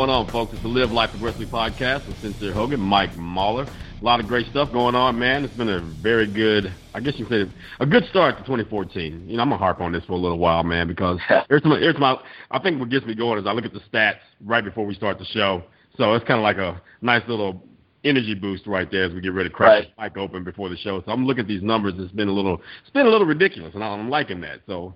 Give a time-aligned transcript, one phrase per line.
[0.00, 0.50] going on, folks?
[0.54, 3.64] It's the Live Life Aggressively podcast with Sincere Hogan, Mike Mahler.
[3.64, 5.44] A lot of great stuff going on, man.
[5.44, 9.28] It's been a very good, I guess you could say, a good start to 2014.
[9.28, 11.72] You know, I'm gonna harp on this for a little while, man, because every time,
[11.72, 12.16] every time I,
[12.50, 14.94] I think what gets me going is I look at the stats right before we
[14.94, 15.64] start the show.
[15.98, 17.62] So it's kind of like a nice little
[18.02, 19.92] energy boost right there as we get ready to crack Right.
[19.98, 21.02] the mic open before the show.
[21.02, 21.92] So I'm looking at these numbers.
[21.98, 24.60] It's been a little, it's been a little ridiculous, and I'm liking that.
[24.66, 24.94] So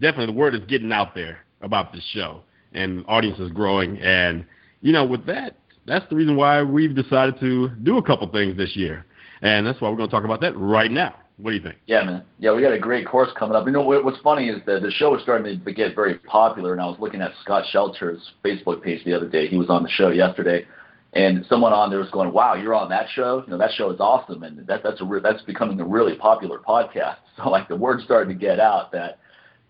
[0.00, 3.98] definitely the word is getting out there about this show, and audience is growing.
[3.98, 4.44] And
[4.80, 8.56] you know, with that, that's the reason why we've decided to do a couple things
[8.56, 9.06] this year,
[9.42, 11.14] and that's why we're going to talk about that right now.
[11.38, 11.76] What do you think?
[11.86, 12.24] Yeah, man.
[12.40, 13.64] Yeah, we got a great course coming up.
[13.64, 16.72] You know what, what's funny is that the show is starting to get very popular,
[16.72, 19.46] and I was looking at Scott Shelter's Facebook page the other day.
[19.46, 20.66] He was on the show yesterday,
[21.12, 23.44] and someone on there was going, "Wow, you're on that show?
[23.46, 26.16] You know, that show is awesome, and that that's a re- that's becoming a really
[26.16, 29.20] popular podcast." So like the word's starting to get out that.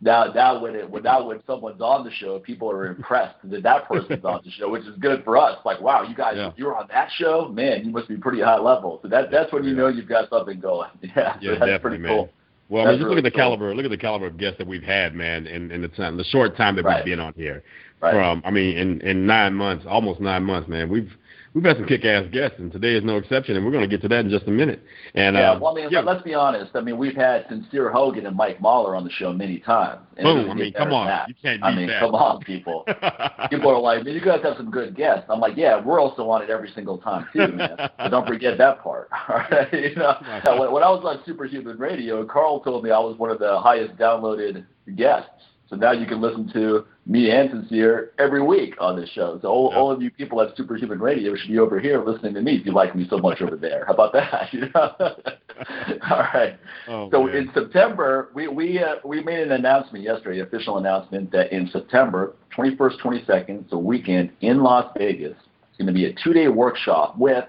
[0.00, 3.88] Now, now when it now when someone's on the show, people are impressed that that
[3.88, 5.58] person's on the show, which is good for us.
[5.64, 6.52] Like, wow, you guys, Yeah.
[6.56, 9.00] you're on that show, man, you must be pretty high level.
[9.02, 9.76] So that that's when you Yeah.
[9.76, 10.90] know you've got something going.
[11.02, 12.10] Yeah, so Yeah, that's definitely, pretty man.
[12.16, 12.28] cool.
[12.68, 13.40] Well, I mean, just really look at the cool.
[13.56, 13.74] caliber.
[13.74, 16.24] Look at the caliber of guests that we've had, man, in, in the time, the
[16.24, 16.96] short time that Right.
[17.04, 17.64] we've been on here.
[18.00, 18.12] Right.
[18.12, 20.88] From, I mean, in in nine months, almost nine months, man.
[20.88, 21.10] We've
[21.54, 23.56] we've had some kick-ass guests, and today is no exception.
[23.56, 24.82] And we're going to get to that in just a minute.
[25.14, 26.72] And Yeah, uh, well, I mean, yeah, let's be honest.
[26.74, 30.00] I mean, we've had Sincere Hogan and Mike Mahler on the show many times.
[30.16, 30.50] And boom.
[30.50, 32.00] I mean, come on, you can't I mean, that.
[32.00, 32.84] come on, people.
[33.50, 35.26] People are like, man, you guys have some good guests.
[35.28, 37.76] I'm like, yeah, we're also on it every single time too, man.
[37.98, 39.08] but don't forget that part.
[39.28, 40.14] All right, you know,
[40.58, 43.60] when, when I was on Superhuman Radio, Carl told me I was one of the
[43.60, 44.64] highest downloaded
[44.96, 45.30] guests.
[45.68, 49.38] So now you can listen to me and Sincere every week on this show.
[49.42, 49.78] So all, Yeah.
[49.78, 52.64] all of you people at Superhuman Radio should be over here listening to me if
[52.64, 53.84] you like me so much over there.
[53.86, 54.48] How about that?
[54.52, 54.92] You know?
[56.10, 56.56] all right.
[56.88, 57.36] Oh, So man.
[57.36, 62.34] in September, we we uh, we made an announcement yesterday, official announcement that in September
[62.56, 65.36] 21st, 22nd, it's a weekend in Las Vegas.
[65.68, 67.44] It's going to be a two-day workshop with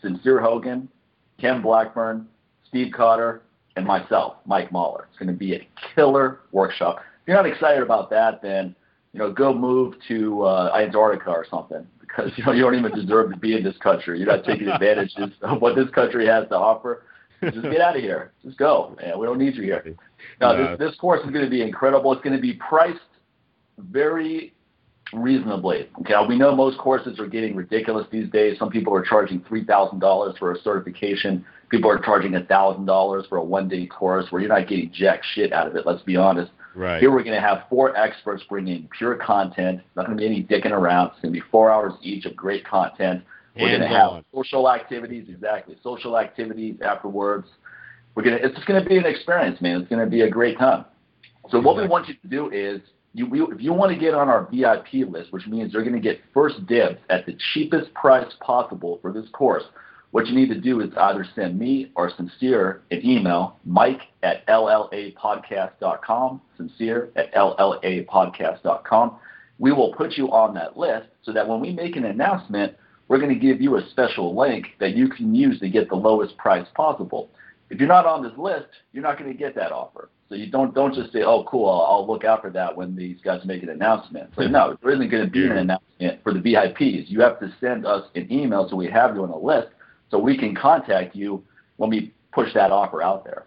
[0.00, 0.88] Sincere Hogan,
[1.40, 2.26] Ken Blackburn,
[2.68, 3.42] Steve Cotter,
[3.76, 5.06] and myself, Mike Mahler.
[5.10, 7.00] It's going to be a killer workshop.
[7.24, 8.76] If you're not excited about that, then
[9.14, 12.92] you know go move to uh, Antarctica or something because you know you don't even
[12.92, 14.18] deserve to be in this country.
[14.18, 17.04] You're not taking advantages of what this country has to offer.
[17.42, 18.32] Just get out of here.
[18.44, 19.18] Just go, man.
[19.18, 19.96] We don't need you here.
[20.38, 20.76] No, No.
[20.76, 22.12] this, this course is going to be incredible.
[22.12, 23.00] It's going to be priced
[23.78, 24.52] very
[25.14, 25.88] reasonably.
[26.00, 28.58] Okay, we know most courses are getting ridiculous these days.
[28.58, 31.44] Some people are charging three thousand dollars for a certification.
[31.70, 35.52] People are charging thousand dollars for a one-day course where you're not getting jack shit
[35.54, 35.86] out of it.
[35.86, 36.52] Let's be honest.
[36.74, 37.00] Right.
[37.00, 39.80] Here we're going to have four experts bringing pure content.
[39.96, 41.08] Not going to be any dicking around.
[41.08, 43.22] It's going to be four hours each of great content.
[43.56, 45.76] We're going to have social activities, exactly.
[45.82, 47.46] Social activities afterwards.
[48.14, 48.36] We're gonna.
[48.36, 49.80] It's just going to be an experience, man.
[49.80, 50.84] It's going to be a great time.
[51.50, 52.80] So what we want you to do is,
[53.12, 55.94] you, we, if you want to get on our VIP list, which means you're going
[55.94, 59.64] to get first dibs at the cheapest price possible for this course,
[60.14, 64.46] what you need to do is either send me or Sincere an email, mike at
[64.46, 69.16] llapodcast.com, sincere at llapodcast.com.
[69.58, 72.76] We will put you on that list so that when we make an announcement,
[73.08, 75.96] we're going to give you a special link that you can use to get the
[75.96, 77.30] lowest price possible.
[77.70, 80.10] If you're not on this list, you're not going to get that offer.
[80.28, 82.96] So you don't don't just say, "Oh, cool, I'll, I'll look out for that when
[82.96, 86.32] these guys make an announcement." So no, there isn't going to be an announcement for
[86.32, 87.10] the VIPs.
[87.10, 89.68] You have to send us an email so we have you on a list,
[90.14, 91.42] so we can contact you
[91.76, 93.46] when we push that offer out there.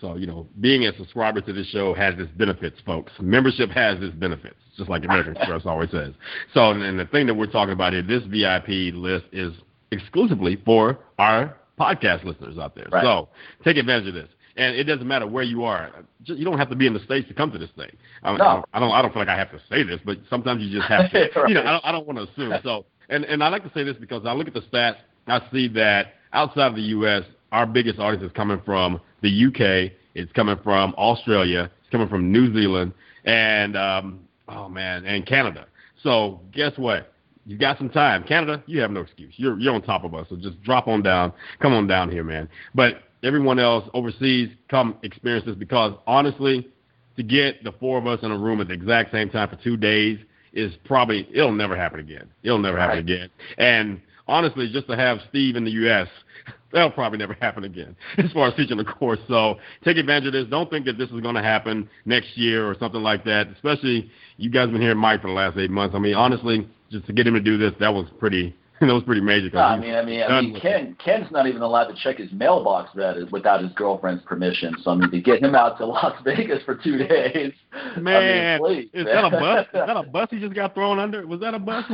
[0.00, 3.12] So, you know, being a subscriber to this show has its benefits, folks.
[3.20, 6.12] Membership has its benefits, just like American Express always says.
[6.54, 9.52] So, and the thing that we're talking about here, this VIP list is
[9.92, 12.88] exclusively for our podcast listeners out there.
[12.90, 13.04] Right.
[13.04, 13.28] So,
[13.62, 14.28] take advantage of this.
[14.56, 15.90] And it doesn't matter where you are.
[16.24, 17.96] You don't have to be in the states to come to this thing.
[18.24, 18.64] I, No.
[18.72, 18.90] I don't.
[18.90, 21.28] I don't feel like I have to say this, but sometimes you just have to.
[21.48, 22.58] You know, I don't, I don't want to assume.
[22.64, 24.96] So, and and I like to say this because I look at the stats.
[25.30, 27.22] I see that outside of the U.S.,
[27.52, 29.92] our biggest audience is coming from the U.K.
[30.14, 31.70] It's coming from Australia.
[31.80, 32.92] It's coming from New Zealand,
[33.24, 35.66] and um, oh man, and Canada.
[36.02, 37.12] So guess what?
[37.46, 38.22] You got some time.
[38.24, 39.34] Canada, you have no excuse.
[39.36, 40.26] You're you're on top of us.
[40.30, 41.32] So just drop on down.
[41.60, 42.48] Come on down here, man.
[42.74, 46.68] But everyone else overseas, come experience this because honestly,
[47.16, 49.56] to get the four of us in a room at the exact same time for
[49.56, 50.18] two days
[50.52, 52.28] is probably it'll never happen again.
[52.42, 53.04] It'll never happen Right.
[53.04, 53.30] again.
[53.58, 54.00] And
[54.30, 56.08] honestly, just to have Steve in the U.S.
[56.72, 59.18] That'll probably never happen again as far as teaching the course.
[59.28, 60.46] So take advantage of this.
[60.48, 63.48] Don't think that this is going to happen next year or something like that.
[63.48, 65.94] Especially you guys have been hearing Mike for the last eight months.
[65.94, 68.54] I mean, honestly, just to get him to do this, that was pretty
[68.88, 69.50] that was pretty major.
[69.52, 72.32] No, I mean, I mean, I mean, Ken Ken's not even allowed to check his
[72.32, 74.74] mailbox that is without his girlfriend's permission.
[74.82, 77.52] So I mean, to get him out to Las Vegas for two days,
[77.98, 79.14] man, I mean, please, is man.
[79.16, 79.66] that a bus?
[79.66, 81.26] Is that a bus he just got thrown under?
[81.26, 81.84] Was that a bus?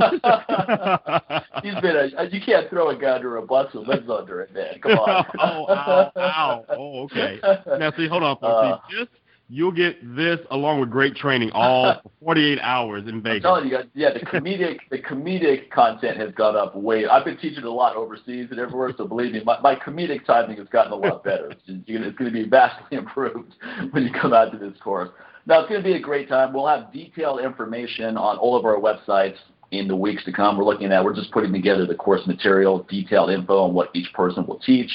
[1.64, 2.28] He's been a.
[2.30, 4.78] You can't throw a guy under a bus who lives under it, man.
[4.80, 5.26] Come on.
[5.40, 6.64] oh, ow, ow.
[6.68, 7.40] Oh, okay.
[7.80, 8.44] Now, see, hold on, folks.
[8.44, 9.08] Uh, see, this
[9.48, 13.42] you'll get this along with great training all 48 hours in I'm Vegas.
[13.42, 17.06] telling you guys, yeah, the comedic the comedic content has gone up way.
[17.06, 20.58] I've been teaching a lot overseas and everywhere, so believe me, my, my comedic timing
[20.58, 21.50] has gotten a lot better.
[21.50, 23.54] It's, just, you know, it's going to be vastly improved
[23.92, 25.10] when you come out to this course.
[25.46, 26.52] Now it's going to be a great time.
[26.52, 29.36] We'll have detailed information on all of our websites
[29.70, 30.56] in the weeks to come.
[30.58, 34.12] We're looking at we're just putting together the course material, detailed info on what each
[34.12, 34.90] person will teach,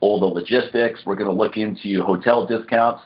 [0.00, 1.00] all the logistics.
[1.04, 3.02] We're going to look into hotel discounts.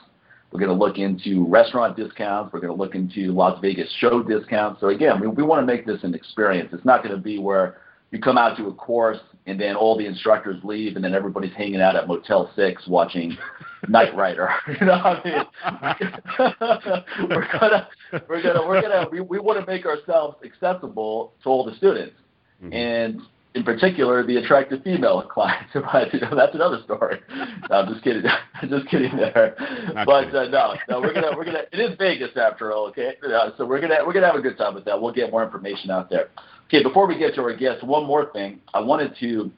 [0.53, 2.53] We're going to look into restaurant discounts.
[2.53, 4.81] We're going to look into Las Vegas show discounts.
[4.81, 6.71] So again, we, we want to make this an experience.
[6.73, 7.79] It's not going to be where
[8.11, 11.55] you come out to a course and then all the instructors leave and then everybody's
[11.55, 13.37] hanging out at Motel Six watching
[13.89, 14.51] Knight Rider.
[14.69, 17.29] You know what I mean?
[17.31, 17.89] we're gonna
[18.29, 22.15] we're gonna we're gonna we, we want to make ourselves accessible to all the students.
[22.63, 22.75] Mhm.
[22.75, 23.21] And
[23.55, 25.71] in particular, the attractive female clients.
[25.75, 27.21] But you know, that's another story.
[27.71, 28.23] No, I'm just kidding.
[28.69, 29.55] just kidding there.
[29.95, 31.65] Not but uh, no, no, we're gonna we're gonna.
[31.73, 33.15] It is Vegas after all, okay?
[33.25, 35.01] Uh, so we're gonna we're gonna have a good time with that.
[35.01, 36.29] We'll get more information out there.
[36.67, 38.61] Okay, before we get to our guests, one more thing.
[38.73, 39.51] I wanted to.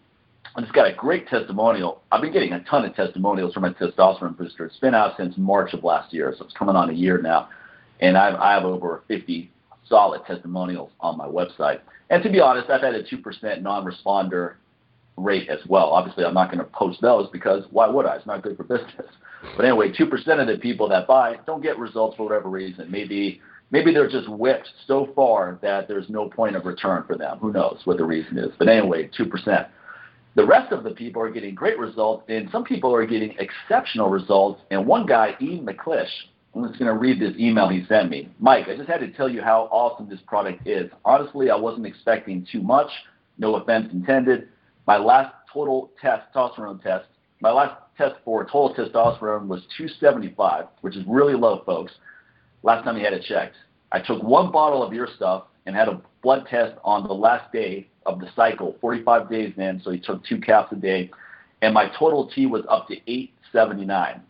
[0.57, 2.03] I just got a great testimonial.
[2.13, 4.67] I've been getting a ton of testimonials from my testosterone booster.
[4.67, 7.49] It's been out since March of last year, so it's coming on a year now,
[8.01, 9.51] and I've, I have over 50
[9.89, 11.81] solid testimonials on my website.
[12.11, 14.55] And to be honest, I've had a 2% non-responder
[15.17, 15.91] rate as well.
[15.91, 18.17] Obviously, I'm not going to post those because why would I?
[18.17, 19.07] It's not good for business.
[19.57, 22.91] But anyway, 2% of the people that buy don't get results for whatever reason.
[22.91, 23.41] Maybe
[23.71, 27.39] maybe they're just whipped so far that there's no point of return for them.
[27.39, 28.51] Who knows what the reason is?
[28.59, 29.69] But anyway, 2%.
[30.37, 34.11] The rest of the people are getting great results, and some people are getting exceptional
[34.11, 34.61] results.
[34.71, 36.09] And one guy, Ian McClish,
[36.55, 38.29] I'm just going to read this email he sent me.
[38.39, 40.91] Mike, I just had to tell you how awesome this product is.
[41.05, 42.89] Honestly, I wasn't expecting too much.
[43.39, 44.49] No offense intended.
[44.87, 47.07] My last total test, testosterone test,
[47.41, 51.93] my last test for total testosterone was 275, which is really low, folks.
[52.63, 53.57] Last time he had it checked.
[53.91, 57.53] I took one bottle of your stuff and had a blood test on the last
[57.53, 61.11] day of the cycle, 45 days in, so he took two caps a day,
[61.63, 64.23] and my total T was up to 879.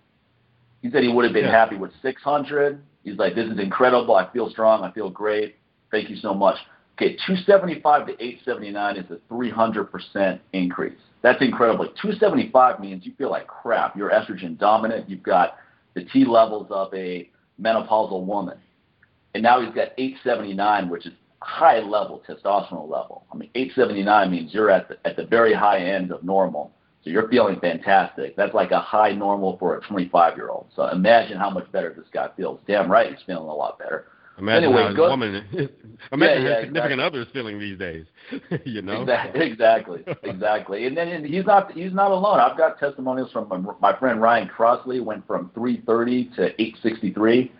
[0.85, 1.51] He said he would have been Yeah.
[1.51, 2.79] happy with 600.
[3.05, 4.17] He's like, this is incredible.
[4.17, 4.85] I feel strong.
[4.85, 5.57] I feel great.
[5.91, 6.59] Thank you so much.
[6.99, 10.99] Okay, 275 to 879 is a 300% increase.
[11.23, 11.87] That's incredible.
[11.87, 13.97] 275 means you feel like crap.
[13.97, 15.09] You're estrogen dominant.
[15.09, 15.57] You've got
[15.95, 18.59] the T levels of a menopausal woman.
[19.33, 23.25] And now he's got 879, which is high level testosterone level.
[23.33, 26.73] I mean, 879 means you're at the, at the very high end of normal.
[27.05, 28.35] So you're feeling fantastic.
[28.35, 30.69] That's like a high normal for a 25 year old.
[30.75, 32.61] So imagine how much better this guy feels.
[32.67, 34.07] Damn right, he's feeling a lot better.
[34.39, 35.35] Imagine Anyway, how his go- woman,
[36.13, 38.07] imagine Yeah, yeah, significant other is feeling these days.
[38.65, 39.03] you know.
[39.03, 40.87] Exactly, exactly, exactly.
[40.87, 42.41] And then and he's not he's not alone.
[42.41, 43.59] I've got testimonials from my,
[43.93, 47.53] my friend Ryan Crossley went from 330 to 863,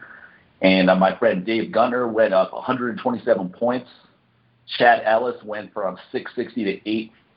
[0.63, 3.89] and uh, my friend Dave Gunner went up 127 points.
[4.79, 6.91] Chad Ellis went from 660 to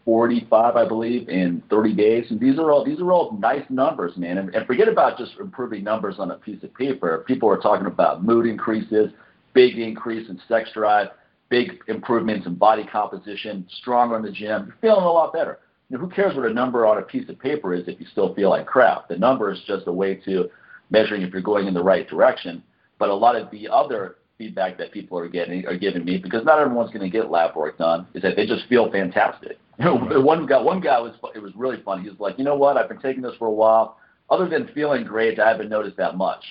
[0.07, 2.25] 845, I believe, in 30 days.
[2.29, 4.37] And these are all these are all nice numbers, man.
[4.37, 7.25] And, and forget about just improving numbers on a piece of paper.
[7.27, 9.11] People are talking about mood increases,
[9.53, 11.09] big increase in sex drive,
[11.49, 14.73] big improvements in body composition, stronger in the gym.
[14.79, 15.59] Feeling a lot better.
[15.89, 18.05] You know, who cares what a number on a piece of paper is if you
[18.11, 19.09] still feel like crap?
[19.09, 20.49] The number is just a way to
[20.89, 22.63] measuring if you're going in the right direction.
[22.97, 26.45] But a lot of the other feedback that people are getting are giving me because
[26.45, 29.57] not everyone's going to get lab work done is that they just feel fantastic.
[29.79, 32.03] You know, one guy one guy was it was really fun.
[32.03, 32.77] He was like, you know what?
[32.77, 33.97] I've been taking this for a while.
[34.29, 36.43] Other than feeling great, I haven't noticed that much.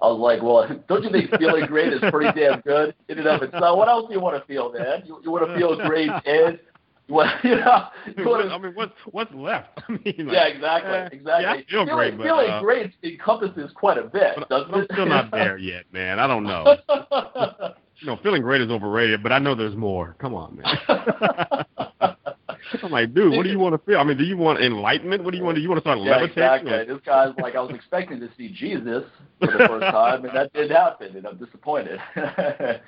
[0.00, 3.26] I was like, well, don't you think feeling great is pretty damn good in and
[3.26, 3.76] of itself?
[3.76, 5.02] What else do you want to feel, man?
[5.06, 6.58] You, you want to feel great, and
[7.08, 9.80] you you know, to I mean, what's what's left?
[9.88, 11.42] I mean, like, yeah, exactly, eh, exactly.
[11.42, 14.74] Yeah, I feel feeling, great, but, feeling uh, great encompasses quite a bit, but doesn't
[14.74, 14.90] I'm it?
[14.92, 16.18] still not there yet, man.
[16.18, 16.76] I don't know.
[18.00, 20.14] You know, feeling great is overrated, but I know there's more.
[20.20, 22.07] Come on, man.
[22.82, 23.98] I'm like, dude, what do you want to feel?
[23.98, 25.24] I mean, do you want enlightenment?
[25.24, 25.56] What do you want?
[25.56, 26.44] Do you want to start yeah, levitating?
[26.44, 26.94] exactly.
[26.94, 29.04] This guy's like, I was expecting to see Jesus
[29.40, 32.00] for the first time, and that didn't happen, and I'm disappointed.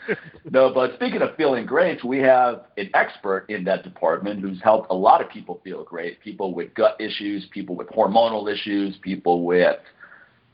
[0.50, 4.90] no, but speaking of feeling great, we have an expert in that department who's helped
[4.90, 6.20] a lot of people feel great.
[6.20, 9.76] People with gut issues, people with hormonal issues, people with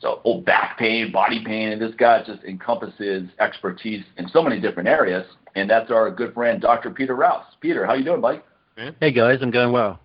[0.01, 4.61] so old back pain, body pain, and this guy just encompasses expertise in so many
[4.61, 5.27] different areas.
[5.55, 6.91] And that's our good friend, Dr.
[6.91, 7.47] Peter Rouse.
[7.61, 8.41] Peter, how you doing, buddy?
[8.77, 9.99] Hey guys, I'm going well.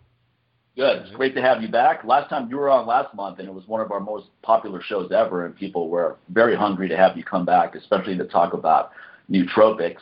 [0.77, 1.01] Good.
[1.01, 2.05] It's great to have you back.
[2.05, 4.81] Last time you were on last month, and it was one of our most popular
[4.81, 8.53] shows ever, and people were very hungry to have you come back, especially to talk
[8.53, 8.91] about
[9.29, 9.97] nootropics.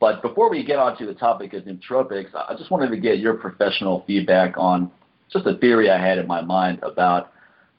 [0.00, 3.20] But before we get on to the topic of nootropics, I just wanted to get
[3.20, 4.90] your professional feedback on
[5.32, 7.32] just a theory I had in my mind about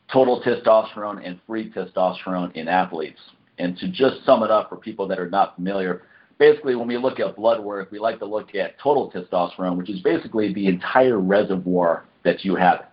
[0.09, 3.19] total testosterone and free testosterone in athletes.
[3.57, 6.03] And to just sum it up for people that are not familiar,
[6.39, 9.89] basically when we look at blood work, we like to look at total testosterone, which
[9.89, 12.85] is basically the entire reservoir that you have,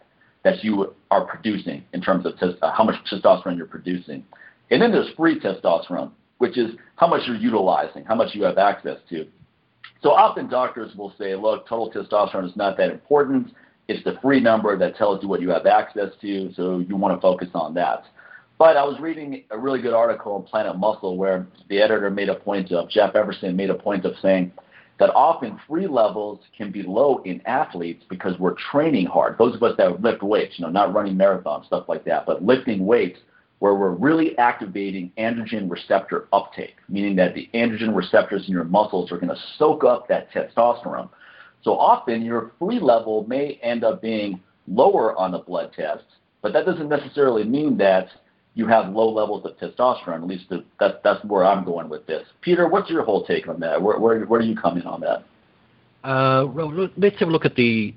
[0.45, 4.25] that you are producing in terms of tes- uh, how much testosterone you're producing.
[4.71, 8.59] And then there's free testosterone, which is how much you're utilizing, how much you have
[8.59, 9.27] access to.
[10.03, 13.53] So often doctors will say, look, total testosterone is not that important.
[13.89, 17.17] It's the free number that tells you what you have access to, so you want
[17.17, 18.05] to focus on that.
[18.59, 22.31] But I was reading a really good article in Planet Muscle where the editor made
[22.31, 24.51] a point of, Jeff Everson made a point of saying
[24.99, 29.37] that often free levels can be low in athletes because we're training hard.
[29.37, 32.43] Those of us that lift weights, you know, not running marathons, stuff like that, but
[32.43, 33.19] lifting weights
[33.59, 39.13] where we're really activating androgen receptor uptake, meaning that the androgen receptors in your muscles
[39.13, 41.11] are going to soak up that testosterone.
[41.63, 46.05] So often your free level may end up being lower on the blood test,
[46.41, 48.09] but that doesn't necessarily mean that
[48.57, 50.23] you have low levels of testosterone.
[50.23, 50.47] At least
[50.81, 52.27] that, that's where I'm going with this.
[52.41, 53.81] Peter, what's your whole take on that?
[53.81, 55.25] Where, where, where do you come in on that?
[56.03, 57.95] Uh, well, let's have a look at the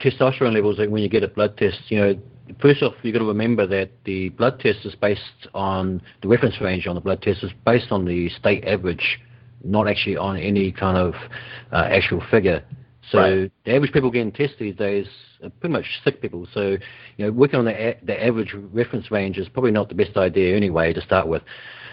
[0.00, 1.80] testosterone levels when you get a blood test.
[1.88, 2.18] You know,
[2.60, 6.60] first off, you've got to remember that the blood test is based on the reference
[6.60, 9.18] range on the blood test is based on the state average,
[9.64, 11.14] not actually on any kind of
[11.72, 12.62] uh, actual figure.
[13.12, 13.52] So right.
[13.64, 15.06] the average people getting tested these days
[15.44, 16.48] are pretty much sick people.
[16.52, 16.78] So
[17.16, 20.16] you know, working on the a- the average reference range is probably not the best
[20.16, 21.42] idea anyway to start with.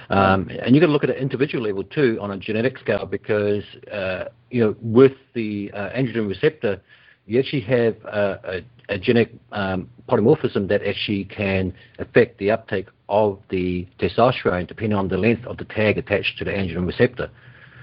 [0.10, 3.06] Um, and you've got to look at an individual level too on a genetic scale
[3.06, 6.82] because uh, you know with the uh, androgen receptor,
[7.28, 12.88] you actually have a, a, a genetic um, polymorphism that actually can affect the uptake
[13.08, 17.30] of the testosterone depending on the length of the tag attached to the androgen receptor.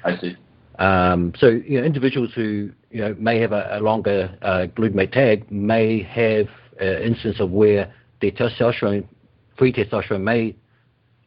[0.04, 0.36] I see.
[0.78, 5.12] Um, so you know, individuals who you know may have a, a longer uh, glutamate
[5.12, 6.48] tag may have
[6.80, 9.06] an instance of where their testosterone,
[9.58, 10.56] free testosterone, may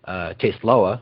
[0.06, 1.00] uh, test lower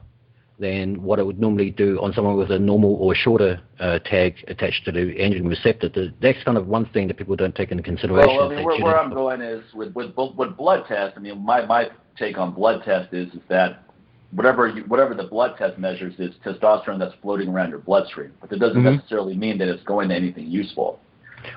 [0.60, 4.36] than what it would normally do on someone with a normal or shorter uh, tag
[4.50, 5.88] attached to the androgen receptor.
[6.22, 8.36] That's kind of one thing that people don't take into consideration.
[8.36, 11.14] Well, I mean, where, where I'm going is with, with with blood tests.
[11.16, 13.87] I mean, my my take on blood test is, is that
[14.32, 18.50] whatever you, whatever the blood test measures is testosterone that's floating around your bloodstream, but
[18.50, 18.96] that doesn't mm-hmm.
[18.96, 21.00] necessarily mean that it's going to anything useful.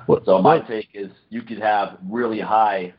[0.07, 2.95] Well, so my well, take is you could have really high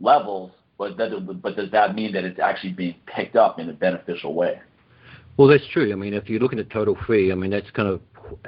[0.00, 3.72] levels, but that, but does that mean that it's actually being picked up in a
[3.72, 4.60] beneficial way?
[5.36, 5.92] Well, that's true.
[5.92, 8.00] I mean, if you're looking at total free, I mean that's kind of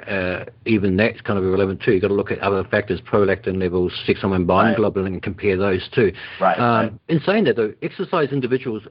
[0.07, 1.93] uh, even that's kind of irrelevant too.
[1.93, 4.93] You've got to look at other factors, prolactin levels, sex hormone binding right.
[4.93, 6.13] globulin, and compare those too.
[6.39, 6.93] Right, um, right.
[7.09, 8.83] In saying that, though, exercise individuals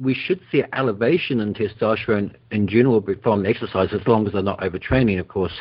[0.00, 4.42] we should see an elevation in testosterone in general from exercise, as long as they're
[4.42, 5.52] not overtraining, of course.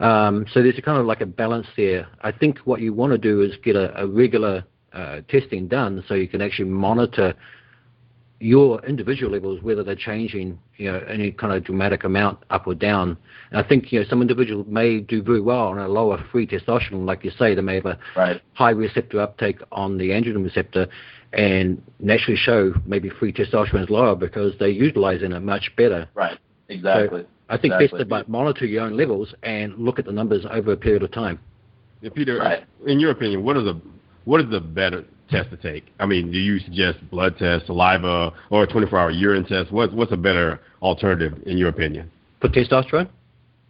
[0.00, 2.06] Um, so there's a kind of like a balance there.
[2.22, 6.04] I think what you want to do is get a, a regular uh, testing done,
[6.06, 7.34] so you can actually monitor
[8.44, 12.74] your individual levels, whether they're changing, you know, any kind of dramatic amount up or
[12.74, 13.16] down.
[13.50, 16.46] And I think, you know, some individuals may do very well on a lower free
[16.46, 18.42] testosterone, like you say, they may have a right.
[18.52, 20.86] high receptor uptake on the androgen receptor,
[21.32, 26.06] and naturally show maybe free testosterone is lower because they're utilizing it much better.
[26.14, 26.38] Right.
[26.68, 27.22] Exactly.
[27.22, 28.04] So I think exactly.
[28.04, 31.12] best to monitor your own levels and look at the numbers over a period of
[31.12, 31.40] time.
[32.02, 32.64] Yeah, Peter, right.
[32.86, 33.80] in your opinion, what is the
[34.26, 35.92] what is the better test to take?
[36.00, 39.72] I mean, do you suggest blood test, saliva, or a 24-hour urine test?
[39.72, 42.10] What's what's a better alternative in your opinion?
[42.40, 43.08] For testosterone?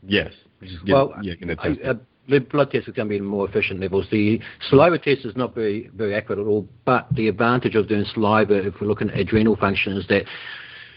[0.07, 0.33] Yes.
[0.61, 1.95] Get, well, yeah, I,
[2.29, 4.07] the blood test is going to be more efficient levels.
[4.11, 8.05] The saliva test is not very very accurate at all, but the advantage of doing
[8.13, 10.25] saliva, if we're looking at adrenal function, is that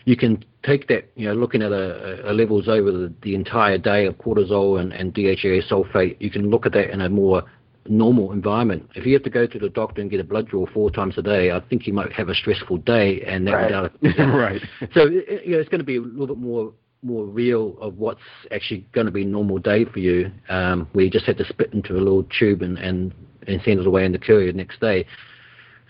[0.06, 3.78] you can take that, you know, looking at a, a levels over the, the, entire
[3.78, 7.44] day of cortisol and, and DHEA sulfate, you can look at that in a more
[7.90, 8.90] normal environment.
[8.96, 11.18] If you have to go to the doctor and get a blood draw four times
[11.18, 13.92] a day, I think you might have a stressful day, and that right.
[14.02, 14.62] would right.
[14.94, 18.20] So you know, it's going to be a little bit more more real of what's
[18.52, 21.46] actually going to be a normal day for you, um, where you just have to
[21.46, 23.14] spit into a little tube and, and,
[23.48, 25.06] and send it away in the courier the next day.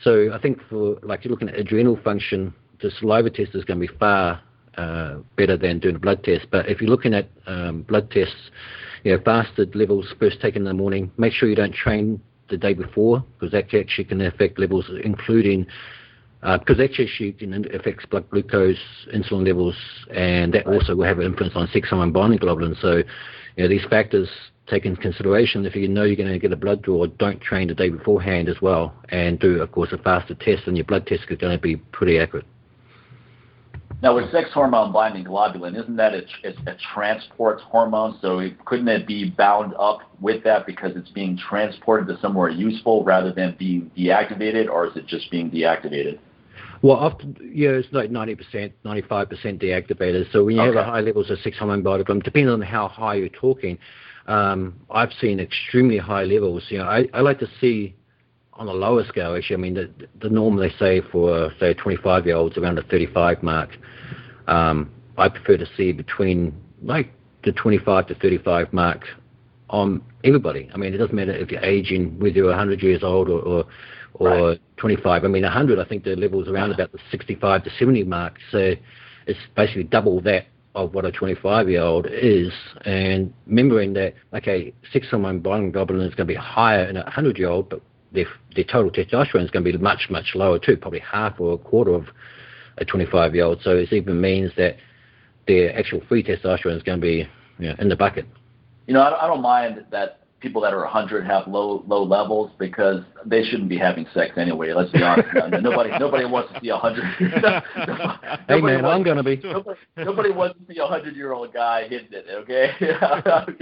[0.04, 3.80] So I think for like you're looking at adrenal function, the saliva test is going
[3.80, 4.42] to be far
[4.78, 6.48] uh, better than doing a blood test.
[6.52, 8.52] But if you're looking at um, blood tests,
[9.04, 12.58] you know, fasted levels first taken in the morning, make sure you don't train the
[12.58, 15.66] day before because that actually can affect levels, including
[16.42, 18.78] because uh, actually can affect blood glucose,
[19.14, 19.76] insulin levels,
[20.14, 22.80] and that also will have an influence on sex hormone binding globulin.
[22.80, 22.98] So,
[23.56, 24.30] you know, these factors
[24.68, 27.70] take into consideration if you know you're going to get a blood draw, don't train
[27.70, 31.08] the day beforehand as well, and do, of course, a faster test, and your blood
[31.08, 32.46] test is going to be pretty accurate.
[34.02, 38.20] Now, with sex hormone binding globulin, isn't that a, a, transport hormone?
[38.22, 42.50] So it, couldn't it be bound up with that because it's being transported to somewhere
[42.50, 46.20] useful rather than being deactivated, or is it just being deactivated?
[46.84, 50.32] Well, often, yeah, it's like 90%, 95% deactivated.
[50.32, 50.78] So when you okay.
[50.78, 53.80] have high levels of sex hormone binding globulin, depending on how high you're talking,
[54.28, 56.64] um, I've seen extremely high levels.
[56.70, 57.96] You know, I, I like to see
[58.58, 59.90] on the lower scale, actually, I mean, the,
[60.22, 63.70] the norm they say for, say, 25 year olds around the 35 mark.
[64.48, 67.12] Um, I prefer to see between like
[67.44, 69.04] the 25 to 35 mark
[69.70, 70.70] on everybody.
[70.74, 73.66] I mean, it doesn't matter if you're aging, whether you're 100 years old or, or,
[74.14, 74.60] or right.
[74.78, 75.24] 25.
[75.24, 78.38] I mean, 100, I think the level's around about the 65 to 70 mark.
[78.52, 78.74] So
[79.28, 80.46] it's basically double that
[80.76, 82.52] of what a 25 year old is,
[82.86, 87.04] and remembering that, okay, sex hormone binding globulin is going to be higher in a
[87.04, 90.60] 100 year old, but their, their total testosterone is going to be much, much lower
[90.60, 92.08] too, probably half or a quarter of
[92.78, 93.62] a 25 year old.
[93.62, 94.78] So it even means that
[95.48, 97.28] their actual free testosterone is going to be
[97.60, 98.26] you know, in the bucket.
[98.86, 102.52] You know, I, I don't mind that people that are 100 have low low levels
[102.60, 104.72] because they shouldn't be having sex anyway.
[104.74, 105.28] Let's be honest.
[105.62, 107.04] nobody nobody wants to see a 100.
[108.48, 109.38] hey man, I'm gonna be.
[109.44, 112.26] Nobody, nobody wants to see a 100 year old guy hitting it.
[112.30, 112.72] Okay.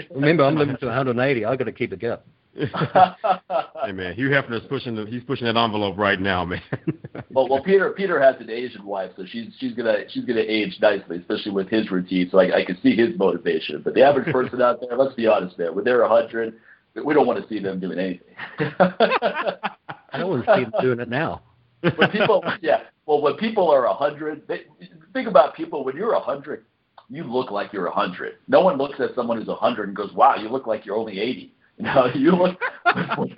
[0.13, 1.45] Remember, I'm living to 180.
[1.45, 2.25] I got to keep it up.
[2.55, 6.61] Hey man, Hugh Hefner's pushing the he's pushing that envelope right now, man.
[7.31, 10.77] well, well, Peter Peter has an Asian wife, so she's she's gonna she's gonna age
[10.81, 12.29] nicely, especially with his routine.
[12.31, 13.81] So I, I can see his motivation.
[13.83, 16.55] But the average person out there, let's be honest, man, when they're a hundred,
[17.03, 18.27] we don't want to see them doing anything.
[18.79, 21.41] I don't want to see them doing it now.
[21.97, 24.47] when people, yeah, well, when people are a hundred,
[25.13, 26.63] think about people when you're a hundred,
[27.09, 28.35] you look like you're a hundred.
[28.47, 30.95] No one looks at someone who's a hundred and goes, "Wow, you look like you're
[30.95, 31.53] only 80.
[31.79, 32.57] Know, you look
[33.17, 33.35] when,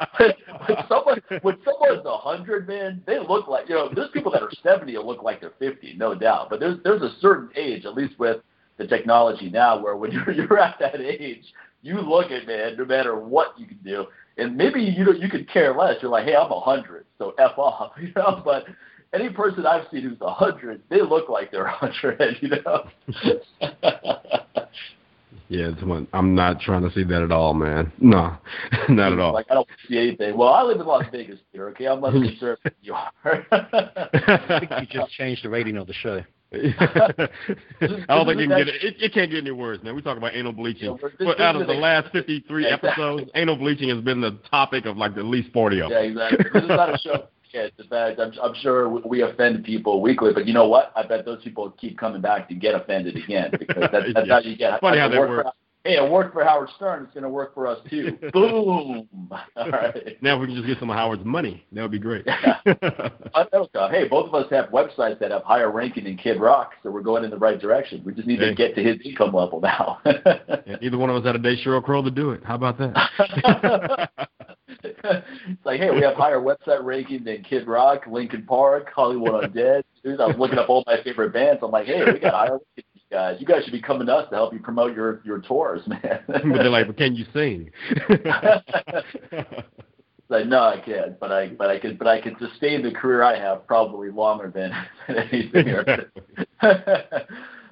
[0.88, 3.90] someone when someone's a hundred, man, they look like you know.
[3.94, 6.52] There's people that are seventy that look like they're fifty, no doubt.
[6.52, 8.38] But there's there's a certain age, at least with
[8.78, 11.46] the technology now, where when you're you're at that age,
[11.82, 14.06] you look at man, no matter what you can do,
[14.38, 15.96] and maybe you know you could care less.
[16.02, 18.44] You're like, hey, I'm a hundred, so f off, you know.
[18.46, 18.66] But
[19.14, 22.88] any person I've seen who's a hundred, they look like they're a hundred, you know.
[25.50, 25.72] Yeah,
[26.14, 27.92] I'm not trying to see that at all, man.
[28.00, 28.36] No,
[28.90, 29.34] not at all.
[29.34, 30.38] Like I don't see anything.
[30.38, 31.70] Well, I live in Las Vegas here.
[31.70, 33.12] Okay, I'm less concerned than you are.
[33.24, 36.22] I think you just changed the rating of the show.
[36.54, 36.60] I
[38.08, 38.84] don't think you can get it.
[38.84, 38.96] it.
[39.00, 39.96] It can't get any worse, man.
[39.96, 40.98] We talk about anal bleaching.
[41.02, 42.90] Yeah, but out of the last 53 yeah, exactly.
[42.90, 46.04] episodes, anal bleaching has been the topic of like at least 40 of them.
[46.04, 46.46] Yeah, exactly.
[46.54, 47.74] This is not a show kids.
[47.80, 50.92] In fact, I'm, I'm sure we offend people weekly, but you know what?
[50.96, 54.34] I bet those people keep coming back to get offended again because that's, that's yeah.
[54.34, 54.82] how you get.
[54.82, 55.50] Funny how that works.
[55.84, 57.04] hey, it worked for Howard Stern.
[57.04, 58.18] It's going to work for us too.
[58.34, 59.08] Boom.
[59.56, 60.22] All right.
[60.22, 61.66] Now we can just get some of Howard's money.
[61.72, 62.26] That would be great.
[62.28, 67.02] hey, both of us have websites that have higher ranking than Kid Rock, so we're
[67.02, 68.02] going in the right direction.
[68.06, 68.50] We just need hey.
[68.50, 70.00] to get to his income level now.
[70.06, 72.44] yeah, either one of us had a day Sheryl Crow to do it.
[72.44, 74.30] How about that?
[74.84, 79.84] It's like, hey, we have higher website ranking than Kid Rock, Linkin Park, Hollywood Undead.
[80.04, 81.62] Dude, I was looking up all my favorite bands.
[81.64, 83.38] I'm like, hey, we got higher ranking guys.
[83.40, 86.24] You guys should be coming to us to help you promote your your tours, man.
[86.28, 87.72] but they're like, but can you sing?
[90.30, 91.20] like, no, I can't.
[91.20, 94.52] But I but I could but I could sustain the career I have probably longer
[94.54, 94.72] than,
[95.08, 95.70] than anything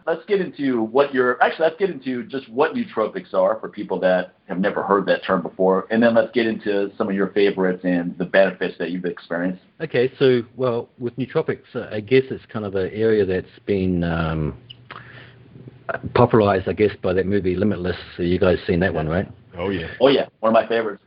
[0.05, 3.99] let's get into what your actually let's get into just what nootropics are for people
[3.99, 7.29] that have never heard that term before, and then let's get into some of your
[7.29, 9.61] favorites and the benefits that you've experienced.
[9.81, 14.03] Okay, so well with nootropics, uh, I guess it's kind of an area that's been
[14.03, 14.55] um,
[16.13, 17.97] popularized, I guess, by that movie Limitless.
[18.17, 19.27] So you guys seen that one, right?
[19.57, 19.87] Oh yeah.
[19.99, 21.01] Oh yeah, one of my favorites.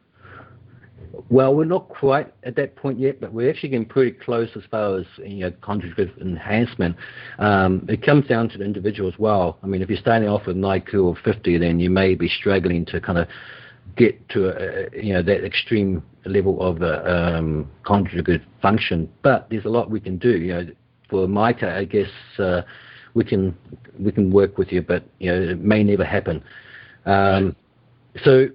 [1.31, 4.63] Well, we're not quite at that point yet, but we're actually getting pretty close as
[4.71, 6.97] far as you know cognitive enhancement.
[7.39, 9.59] Um, it comes down to the individual as well.
[9.63, 13.01] I mean, if you're starting off with NyQuil 50, then you may be struggling to
[13.01, 13.29] kind of
[13.97, 19.11] get to a, you know that extreme level of uh, um, cognitive function.
[19.23, 20.31] But there's a lot we can do.
[20.31, 20.67] You know,
[21.11, 22.63] for Micah, I guess uh,
[23.13, 23.55] we can
[23.99, 26.43] we can work with you, but you know it may never happen.
[27.05, 27.55] Um,
[28.25, 28.49] so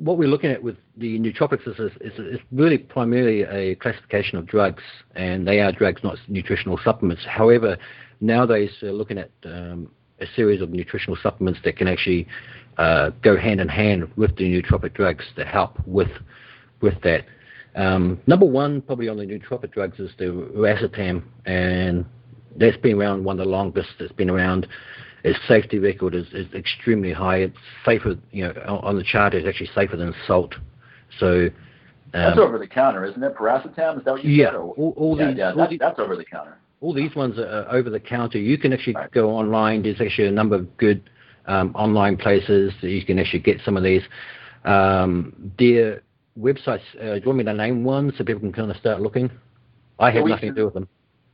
[0.00, 4.46] what we're looking at with the nootropics is, is, is, really primarily a classification of
[4.46, 4.82] drugs,
[5.14, 7.22] and they are drugs, not nutritional supplements.
[7.28, 7.76] However,
[8.20, 12.26] nowadays we're looking at um, a series of nutritional supplements that can actually
[12.78, 16.10] uh, go hand in hand with the nootropic drugs to help with
[16.80, 17.26] with that.
[17.76, 22.06] Um, number one, probably on the nootropic drugs, is the racetam, and
[22.56, 23.90] that's been around one of the longest.
[23.98, 24.66] It's been around
[25.24, 27.38] its safety record is, is extremely high.
[27.38, 30.54] It's safer, you know, on the chart, it's actually safer than salt.
[31.18, 31.50] So um,
[32.12, 33.34] that's over the counter, isn't it?
[33.34, 34.54] Piracetam, is that what you yeah, said?
[34.56, 36.56] Or, all, all yeah, these, yeah, all that, these, that's over the counter.
[36.80, 38.38] all these ones are over the counter.
[38.38, 39.10] You can actually Right.
[39.10, 39.82] go online.
[39.82, 41.08] There's actually a number of good
[41.46, 44.02] um, online places that you can actually get some of these.
[44.64, 46.02] Um, their
[46.38, 49.00] websites, uh, do you want me to name one so people can kind of start
[49.00, 49.30] looking?
[49.98, 50.88] I have nothing to do with them.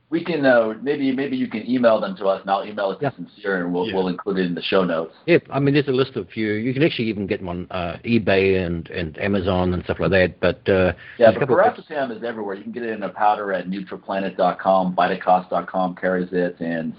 [0.09, 2.95] We can uh, maybe maybe you can email them to us, and I'll email it
[2.99, 3.11] to Yeah.
[3.11, 3.95] Sincere, and we'll Yeah.
[3.95, 5.13] we'll include it in the show notes.
[5.25, 6.53] Yeah, I mean, there's a list of few.
[6.53, 10.11] You can actually even get them on uh, eBay and, and Amazon and stuff like
[10.11, 10.39] that.
[10.39, 12.55] But uh, Yeah, there's but couple of- Piracetam is everywhere.
[12.55, 16.93] You can get it in a powder at NutraPlanet.com, Vitacost.com carries it, and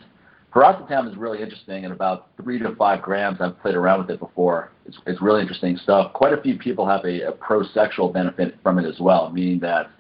[0.53, 1.87] Piracetam is really interesting.
[1.87, 4.71] At about three to five grams, I've played around with it before.
[4.87, 6.13] It's, it's really interesting stuff.
[6.13, 9.91] Quite a few people have a, a pro-sexual benefit from it as well, meaning that,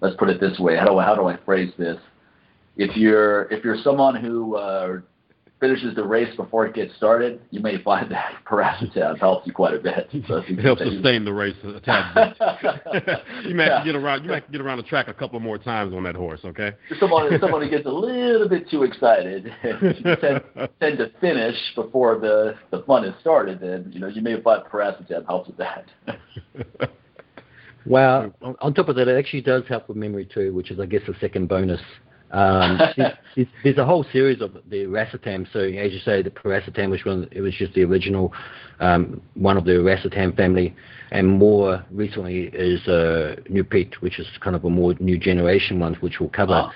[0.00, 1.98] let's put it this way, how do I, how do I phrase this?
[2.76, 5.00] If you're if you're someone who uh,
[5.60, 9.72] finishes the race before it gets started, you may find that Piracetam helps you quite
[9.74, 10.08] a bit.
[10.26, 13.20] So if you- It helps that you- sustain the race a tad bit.
[13.48, 14.24] you may have to get around.
[14.24, 16.40] You might get around the track a couple more times on that horse.
[16.44, 16.72] Okay.
[16.90, 20.42] If someone if someone who gets a little bit too excited and you tend,
[20.80, 24.64] tend to finish before the the fun has started, then you know you may find
[24.64, 25.86] Piracetam helps with that.
[27.86, 30.80] Well, on, on top of that, it actually does help with memory too, which is,
[30.80, 31.80] I guess, the second bonus.
[32.34, 35.46] Um, there's, there's- a whole series of the racetam.
[35.52, 38.32] So, as you say, the piracetam, which one, it was just the original
[38.80, 40.74] um, one of the racetam family,
[41.12, 45.94] and more recently is uh, Noopept, which is kind of a more new generation one,
[45.94, 46.70] which we'll cover.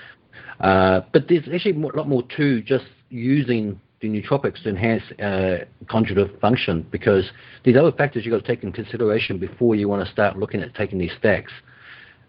[0.61, 0.65] Oh.
[0.65, 5.65] Uh, but there's actually a lot more to just using the nootropics to enhance uh,
[5.89, 7.31] cognitive function because
[7.63, 10.61] these other factors you've got to take in consideration before you want to start looking
[10.61, 11.51] at taking these stacks.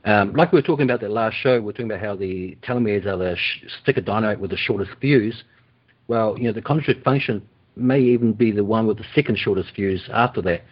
[0.04, 2.56] Um, like we were talking about that last show, we are talking about how the
[2.62, 5.44] telomeres are the sh- sticker dynamite with the shortest fuse.
[6.08, 9.70] Well, you know, the cognitive function may even be the one with the second shortest
[9.74, 10.62] fuse after that.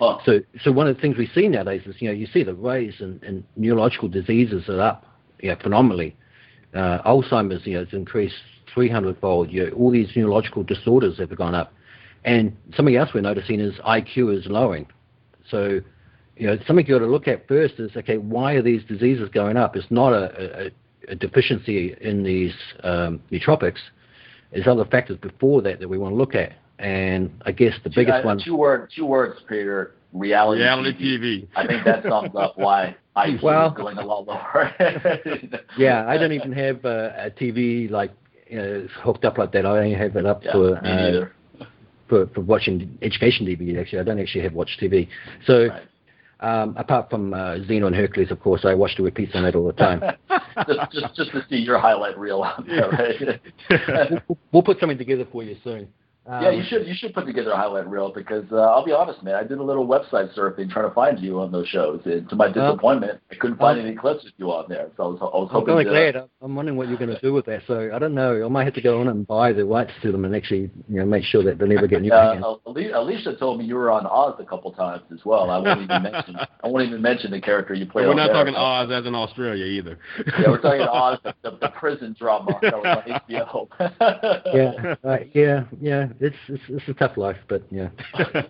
[0.00, 2.42] Oh, So, so one of the things we see nowadays is, you know, you see
[2.42, 5.04] the rise in, in neurological diseases are up,
[5.40, 6.16] you know, phenomenally.
[6.74, 8.36] Uh, Alzheimer's, you know, has increased
[8.74, 9.50] 300-fold.
[9.50, 11.72] You know, all these neurological disorders have gone up,
[12.24, 14.86] and something else we're noticing is IQ is lowering.
[15.50, 15.80] So,
[16.40, 19.28] you know, something you got to look at first is, okay, why are these diseases
[19.28, 19.76] going up?
[19.76, 20.70] It's not a,
[21.08, 23.76] a, a deficiency in these um, nootropics.
[24.50, 27.90] There's other factors before that that we want to look at, and I guess the
[27.94, 28.40] biggest uh, one.
[28.42, 29.92] Two word two words, Peter.
[30.14, 30.62] Reality.
[30.62, 31.20] Reality TV.
[31.22, 31.48] TV.
[31.54, 34.74] I think that sums up why IQ Well- is going a lot lower.
[35.78, 38.12] Yeah, I don't even have uh, a TV like
[38.48, 39.66] you know, hooked up like that.
[39.66, 41.26] I only have it up Yeah, for, uh,
[42.08, 43.78] for for watching education DVD.
[43.78, 45.06] Actually, I don't actually have watch TV.
[45.46, 45.82] So Right.
[46.40, 49.54] Um, apart from uh, Xena and Hercules, of course, I watch the repeats on that
[49.54, 50.00] all the time.
[50.66, 53.40] just, just, just to see your highlight reel out there, right?
[54.28, 55.88] we'll, we'll put something together for you soon.
[56.26, 58.92] Um, yeah, you should you should put together a highlight reel because uh, I'll be
[58.92, 59.34] honest, man.
[59.34, 62.36] I did a little website surfing trying to find you on those shows, and to
[62.36, 64.88] my Well- disappointment, I couldn't find well- any clips of you on there.
[64.98, 65.90] So I was, I was I'm hoping kind to.
[66.12, 66.28] glad.
[66.42, 67.62] I'm wondering what you're going to do with that.
[67.66, 68.44] So I don't know.
[68.44, 70.98] I might have to go on and buy the rights to them and actually, you
[71.00, 74.06] know, make sure that they never get new Uh, Alicia told me you were on
[74.06, 75.50] Oz a couple times as well.
[75.50, 76.36] I won't even mention.
[76.36, 78.06] I won't even mention the character you played.
[78.06, 78.34] We're not there.
[78.44, 79.98] talking Oz as in Australia either.
[80.38, 83.68] Yeah, we're talking Oz, the, the, the prison drama that was on HBO.
[84.54, 86.06] Yeah, uh, yeah, yeah.
[86.20, 87.88] It's, it's it's a tough life, but yeah.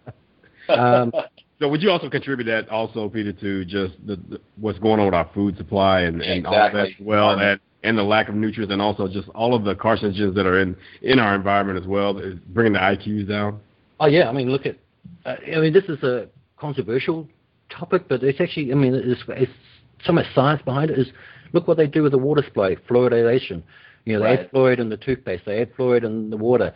[0.68, 1.12] Um,
[1.60, 5.06] So would you also contribute that also, Peter, to just the, the, what's going on
[5.06, 8.02] with our food supply and, and all of that as well, Um, and, and the
[8.02, 11.34] lack of nutrients, and also just all of the carcinogens that are in in our
[11.34, 13.60] environment as well, is bringing the IQs down.
[13.98, 14.76] Oh yeah, I mean, look at.
[15.26, 17.28] Uh, I mean, this is a controversial
[17.68, 18.72] topic, but it's actually.
[18.72, 19.52] I mean, it's, it's
[20.04, 20.98] so much science behind it.
[20.98, 21.08] Is
[21.52, 23.62] look what they do with the water supply, fluoridation.
[24.06, 26.72] You know, they add fluoride in the toothpaste, they add fluoride in the water.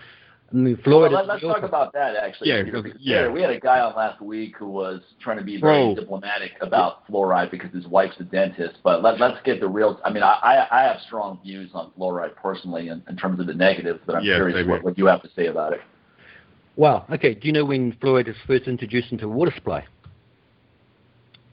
[0.54, 2.50] I mean, Well, let, is let's also- talk about that actually.
[2.50, 3.28] Yeah, Peter, because- because yeah.
[3.28, 5.96] we had a guy on last week who was trying to be very Bro.
[5.96, 8.76] diplomatic about fluoride because his wife's a dentist.
[8.84, 10.00] But let, let's get the real.
[10.04, 13.48] I mean, I, I, I have strong views on fluoride personally in, in terms of
[13.48, 15.80] the negatives, but I'm Yeah, curious what, what you have to say about it.
[16.76, 17.04] Wow.
[17.12, 17.34] Okay.
[17.34, 19.84] Do you know when fluoride was first introduced into water supply?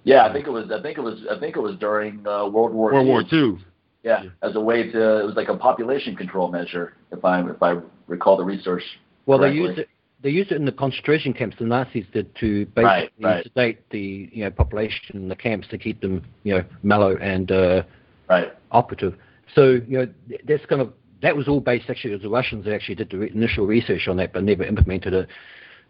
[0.04, 0.72] Yeah, I think it was.
[0.72, 1.20] I think it was.
[1.30, 3.42] I think it was during uh, World War World II.
[3.42, 3.66] War II.
[4.04, 4.30] Yeah, Yeah.
[4.42, 5.20] as a way to.
[5.20, 8.84] It was like a population control measure, if I if I recall the research.
[9.26, 9.90] Well, they used it.
[10.24, 11.58] They used it in the concentration camps.
[11.58, 13.44] The Nazis did to basically Right, right.
[13.44, 17.52] sedate the you know population in the camps to keep them you know mellow and
[17.52, 17.84] uh,
[18.30, 18.52] Right.
[18.72, 19.16] operative.
[19.56, 20.08] So you know
[20.46, 22.12] that's kind of that was all based actually.
[22.12, 24.64] It was the Russians that actually did the re- initial research on that, but never
[24.64, 25.28] implemented it.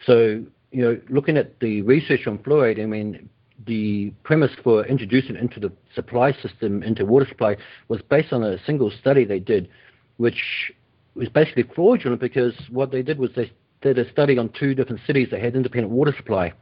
[0.05, 3.29] So you know, looking at the research on fluoride, I mean,
[3.65, 8.63] the premise for introducing into the supply system, into water supply, was based on a
[8.65, 9.69] single study they did,
[10.17, 10.71] which
[11.15, 15.01] was basically fraudulent because what they did was they did a study on two different
[15.05, 16.53] cities that had independent water supply,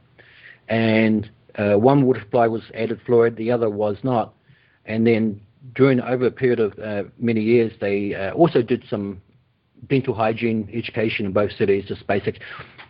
[0.68, 4.34] and uh, one water supply was added fluoride, the other was not,
[4.86, 5.40] and then
[5.74, 9.20] during over a period of uh, many years, they uh, also did some
[9.88, 12.38] dental hygiene education in both cities, just basics,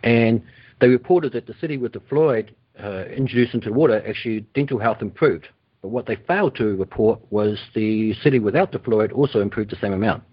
[0.03, 0.41] and
[0.79, 2.49] they reported that the city with the fluoride
[2.83, 5.47] uh, introduced into water, actually dental health improved.
[5.81, 9.77] But what they failed to report was the city without the fluoride also improved the
[9.77, 10.23] same amount.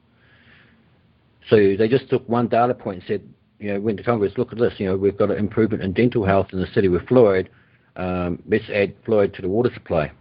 [1.48, 4.52] So they just took one data point and said, you know, went to Congress, look
[4.52, 7.02] at this, you know, we've got an improvement in dental health in the city with
[7.06, 7.48] fluoride.
[7.96, 10.12] Um, let's add fluoride to the water supply.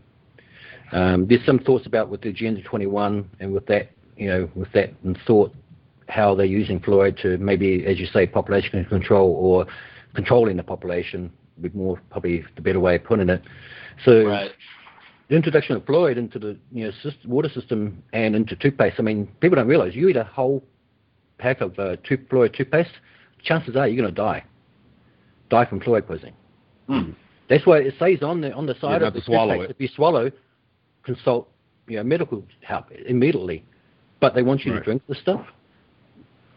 [0.94, 4.72] Um, there's some thoughts about with the Agenda 21 and with that, you know, with
[4.72, 5.54] that and thought
[6.08, 9.66] how they're using fluoride to maybe, as you say, population control or
[10.16, 13.42] controlling the population be more probably the better way of putting it.
[14.06, 14.52] So Right.
[15.30, 18.96] the introduction of fluoride into the you know syst- water system and into toothpaste.
[19.00, 20.64] I mean, people don't realize you eat a whole
[21.38, 22.92] pack of uh, tooth fluoride toothpaste,
[23.44, 24.44] chances are you're going to die,
[25.50, 26.34] die from fluoride poisoning.
[26.88, 27.12] Hmm.
[27.50, 30.32] That's why it says on the on the side of the toothpaste, if you swallow,
[31.04, 31.50] consult
[31.88, 33.64] you know medical help immediately.
[34.20, 34.80] But they want you Right.
[34.80, 35.46] to drink the stuff.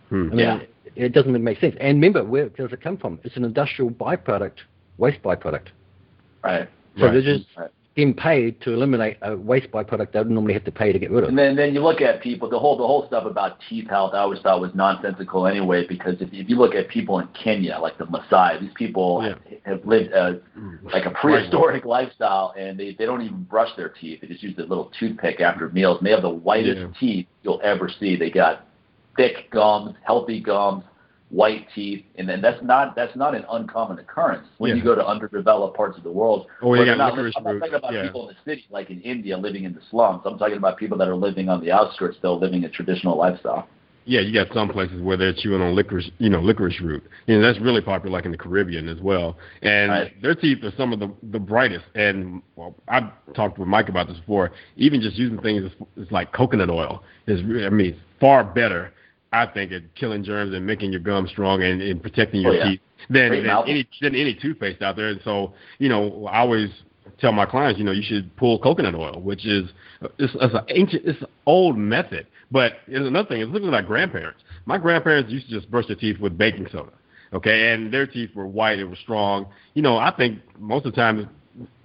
[0.08, 0.14] Hmm.
[0.32, 0.56] I mean, Yeah.
[0.58, 1.76] it, it doesn't make sense.
[1.78, 3.20] And remember, where does it come from?
[3.22, 4.58] It's an industrial byproduct,
[5.00, 5.68] waste byproduct.
[6.44, 6.68] Right.
[6.96, 7.12] So Right.
[7.12, 7.70] they're just Right.
[7.96, 11.10] getting paid to eliminate a waste byproduct they would normally have to pay to get
[11.10, 11.28] rid of.
[11.30, 12.48] And then then you look at people.
[12.48, 15.86] The whole the whole stuff about teeth health, I always thought was nonsensical anyway.
[15.86, 19.34] Because if, if you look at people in Kenya, like the Maasai, these people Yeah.
[19.64, 20.34] have lived uh,
[20.92, 24.20] like a prehistoric lifestyle, and they they don't even brush their teeth.
[24.20, 25.98] They just use a little toothpick after meals.
[25.98, 26.86] And they have the whitest Yeah.
[26.98, 28.16] teeth you'll ever see.
[28.16, 28.66] They got
[29.16, 30.84] thick gums, healthy gums,
[31.30, 34.76] white teeth, and then that's not that's not an uncommon occurrence when Yeah.
[34.76, 36.46] you go to underdeveloped parts of the world.
[36.60, 38.02] Oh, where you got not I'm not talking about Yeah.
[38.02, 40.22] people in the city, like in India, living in the slums.
[40.24, 43.68] I'm talking about people that are living on the outskirts, still living a traditional lifestyle.
[44.06, 47.04] Yeah, you got some places where they're chewing on licorice, you know, licorice root.
[47.26, 49.36] You know, that's really popular, like in the Caribbean as well.
[49.62, 50.22] And Right.
[50.22, 51.84] their teeth are some of the the brightest.
[51.94, 54.50] And well, I've talked with Mike about this before.
[54.76, 58.90] Even just using things, it's like coconut oil is, I mean, far better.
[59.32, 62.56] I think at killing germs and making your gums strong and, and protecting your Oh,
[62.56, 62.64] yeah.
[62.70, 65.08] teeth than, Great than any than any toothpaste out there.
[65.08, 66.70] And so, you know, I always
[67.20, 69.70] tell my clients, you know, you should pull coconut oil, which is
[70.18, 72.26] it's, it's an ancient, it's an old method.
[72.50, 73.40] But it's another thing.
[73.40, 74.40] It's looking at our grandparents.
[74.66, 76.90] My grandparents used to just brush their teeth with baking soda,
[77.32, 79.46] okay, and their teeth were white, it was strong.
[79.74, 81.28] You know, I think most of the time,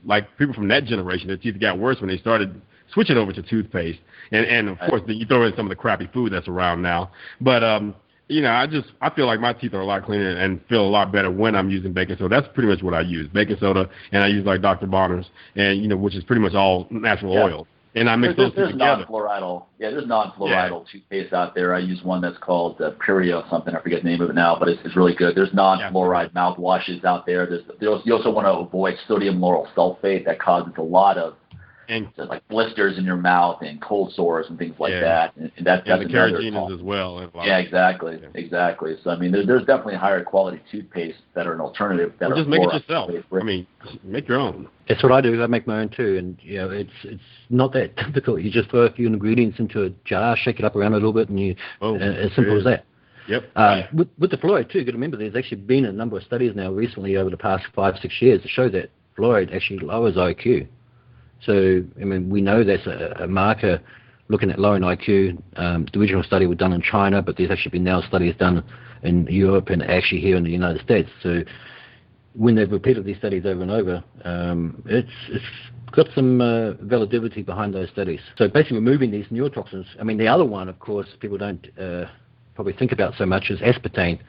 [0.04, 2.60] like people from that generation, their teeth got worse when they started
[2.96, 4.00] switching over to toothpaste,
[4.32, 6.82] and and of course then you throw in some of the crappy food that's around
[6.82, 7.12] now.
[7.40, 7.94] But um,
[8.28, 10.82] you know, I just I feel like my teeth are a lot cleaner and feel
[10.82, 12.42] a lot better when I'm using baking soda.
[12.42, 14.88] That's pretty much what I use: baking soda, and I use like Dr.
[14.88, 17.44] Bronner's, and you know, which is pretty much all natural Yeah.
[17.44, 17.68] oil.
[17.98, 19.06] And I mix There's, those there's, two there's together.
[19.10, 19.64] non-fluoridal.
[19.80, 21.74] Yeah, there's non-fluoridal toothpaste out there.
[21.74, 23.74] I use one that's called uh, Perio something.
[23.74, 25.34] I forget the name of it now, but it's, it's really good.
[25.34, 27.46] There's non-fluoride mouthwashes out there.
[27.46, 31.36] There's, there's you also want to avoid sodium lauryl sulfate that causes a lot of
[31.88, 35.00] And just like blisters in your mouth and cold sores and things like Yeah.
[35.02, 35.36] that.
[35.36, 37.20] And, and that, and that's the another carrageenans as well.
[37.20, 38.28] and a lot Yeah, exactly, Yeah.
[38.34, 38.96] exactly.
[39.04, 42.14] So I mean, there, there's definitely higher quality toothpaste that are an alternative.
[42.20, 43.12] That Or are just make it yourself.
[43.30, 43.42] free.
[43.42, 43.68] I mean,
[44.04, 44.68] make your own.
[44.88, 45.42] That's what I do.
[45.42, 48.42] I make my own too, and you know, it's it's not that difficult.
[48.42, 51.14] You just throw a few ingredients into a jar, shake it up around a little
[51.14, 52.86] bit, and you Oh, uh, as simple as that.
[53.28, 53.44] Yep.
[53.56, 56.16] Uh, with, with the fluoride too, you got to remember there's actually been a number
[56.16, 59.80] of studies now recently over the past five six years that show that fluoride actually
[59.80, 60.68] lowers IQ.
[61.46, 63.82] So I mean we know that's a, a marker
[64.28, 65.42] looking at lowering IQ.
[65.56, 68.64] Um, the original study was done in China, but there's actually been now studies done
[69.04, 71.10] in Europe and actually here in the United States.
[71.22, 71.44] So
[72.34, 75.46] when they've repeated these studies over and over, um, it's it's
[75.92, 78.20] got some uh, validity behind those studies.
[78.38, 79.86] So basically, removing these neurotoxins.
[80.00, 82.06] I mean, the other one, of course, people don't uh,
[82.56, 84.20] probably think about so much is aspartame.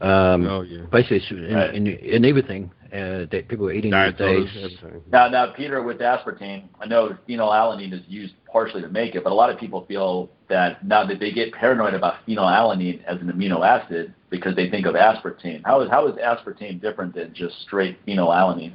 [0.00, 0.82] Um, Oh, yeah.
[0.90, 1.74] Basically, it's in, Right.
[1.74, 4.78] in, in everything uh, that people are eating Diet these days.
[5.10, 9.32] Now, now, Peter, with aspartame, I know phenylalanine is used partially to make it, but
[9.32, 13.32] a lot of people feel that now that they get paranoid about phenylalanine as an
[13.32, 15.62] amino acid because they think of aspartame.
[15.64, 18.72] How is how is aspartame different than just straight phenylalanine?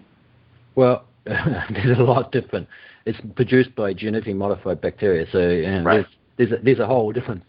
[0.75, 2.67] Well, there's a lot different.
[3.05, 6.05] It's produced by genetically modified bacteria, so you know, Right.
[6.37, 7.43] there's there's a, there's a whole different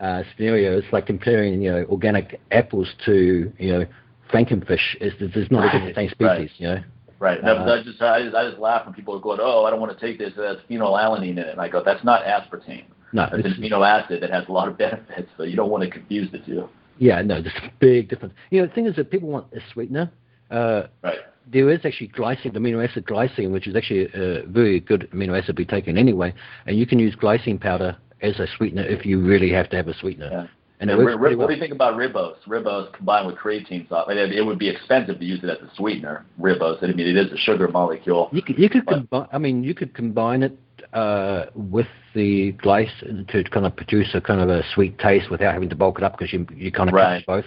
[0.00, 0.78] uh, scenario.
[0.78, 3.86] It's like comparing you know organic apples to you know
[4.32, 4.96] frankenfish.
[5.00, 6.50] It's, it's not even the same species, Right.
[6.58, 6.82] you know.
[7.18, 7.42] Right.
[7.44, 9.78] Uh, I, just, I, just, I just laugh when people are going, oh, I don't
[9.80, 10.32] want to take this.
[10.38, 11.48] It has phenylalanine in it.
[11.48, 12.84] And I go, that's not aspartame.
[13.12, 15.84] No, It's an amino acid that has a lot of benefits, so you don't want
[15.84, 16.66] to confuse the two.
[16.98, 18.32] yeah, no, there's a big difference.
[18.50, 20.10] You know, the thing is that people want a sweetener.
[20.50, 21.18] Uh, Right.
[21.52, 25.36] there is actually glycine, the amino acid glycine, which is actually a very good amino
[25.36, 26.32] acid to be taken anyway,
[26.66, 29.88] and you can use glycine powder as a sweetener if you really have to have
[29.88, 30.28] a sweetener.
[30.30, 30.46] Yeah.
[30.80, 32.36] And, and rib, what do you think about ribose?
[32.48, 33.86] Ribose combined with creatine.
[33.90, 36.24] I mean, it would be expensive to use it as a sweetener.
[36.40, 36.82] Ribose.
[36.82, 38.30] I mean, it is a sugar molecule.
[38.32, 39.28] You could, you could combine.
[39.30, 40.58] I mean, you could combine it
[40.94, 45.52] uh, with the glace to kind of produce a kind of a sweet taste without
[45.52, 47.26] having to bulk it up because you you kind of right.
[47.26, 47.44] both.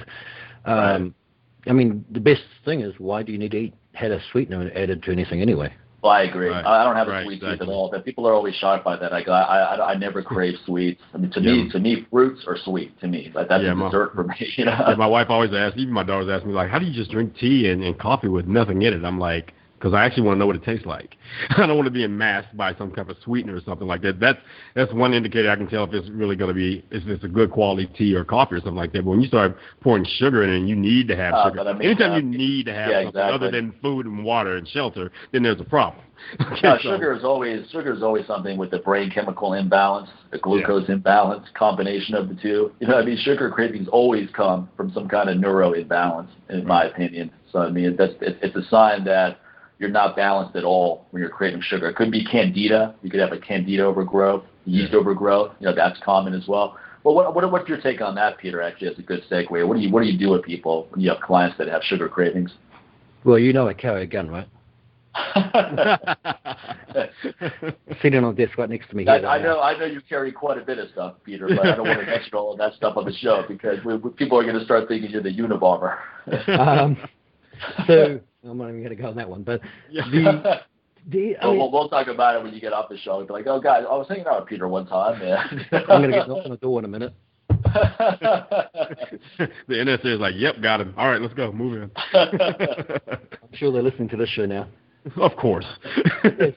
[0.65, 1.13] Um, right.
[1.65, 4.69] I mean, the best thing is why do you need to eat had a sweetener
[4.75, 5.73] added to anything anyway?
[6.03, 6.49] Well, I agree.
[6.49, 6.65] Right.
[6.65, 7.59] I don't have a right, sweet exactly.
[7.59, 7.89] tooth at all.
[7.89, 9.13] But people are always shocked by that.
[9.13, 11.01] I go, I, I, I never crave sweets.
[11.13, 11.51] I mean, to Yeah.
[11.63, 12.99] me, to me, fruits are sweet.
[12.99, 14.35] To me, like that's Yeah, my- dessert for me.
[14.57, 14.77] You know.
[14.87, 17.09] Yeah, my wife always asks, even my daughters ask me, like, how do you just
[17.09, 19.05] drink tea and, and coffee with nothing in it?
[19.05, 21.17] I'm like, because I actually want to know what it tastes like.
[21.49, 24.17] I don't want to be masked by some kind of sweetener or something like that.
[24.17, 24.39] That's
[24.75, 27.27] that's one indicator I can tell if it's really going to be if it's a
[27.27, 29.03] good quality tea or coffee or something like that.
[29.03, 31.59] But when you start pouring sugar in it and you need to have Uh, sugar,
[31.67, 34.55] I mean, anytime uh, you need to have yeah, something other than food and water
[34.55, 36.01] and shelter, then there's a problem.
[36.39, 40.09] Okay, No, so- sugar is always sugar is always something with the brain chemical imbalance,
[40.31, 42.71] the glucose imbalance, combination of the two.
[42.79, 46.65] You know, I mean, sugar cravings always come from some kind of neuro imbalance, in
[46.65, 47.31] my opinion.
[47.51, 49.39] So I mean, that's it, it's a sign that
[49.79, 51.89] you're not balanced at all when you're craving sugar.
[51.89, 52.95] It could be candida.
[53.01, 54.99] You could have a candida overgrowth, yeast Yeah.
[54.99, 55.53] overgrowth.
[55.59, 56.77] You know, that's common as well.
[57.03, 58.62] Well, what, what what's your take on that, Peter?
[58.62, 59.67] Actually, that's a good segue.
[59.67, 61.81] What do you what do you do with people when you have clients that have
[61.83, 62.53] sugar cravings?
[63.25, 64.47] Well, you know I carry a gun, right?
[68.01, 69.07] Sitting on the desk right next to me.
[69.07, 71.59] I, here, I know, I know you carry quite a bit of stuff, Peter, but
[71.67, 74.09] I don't want to mention all of that stuff on the show because we, we,
[74.12, 75.97] people are going to start thinking you're the Unabomber.
[76.59, 76.97] Um,
[77.87, 80.03] so I'm not even going to go on that one, but Yeah.
[80.11, 80.61] the
[81.09, 83.17] the I We'll, mean, we'll, we'll talk about it when you get off the show.
[83.17, 85.19] You'll be like, oh, guys, I was hanging out with Peter one time.
[85.19, 85.65] Man.
[85.71, 87.13] I'm going to get knocked on the door in a minute.
[87.63, 90.93] the NSA is like, yep, got him.
[90.97, 91.51] All right, let's go.
[91.51, 91.91] Move in.
[92.13, 93.19] I'm
[93.53, 94.67] sure they're listening to this show now.
[95.17, 95.65] of course.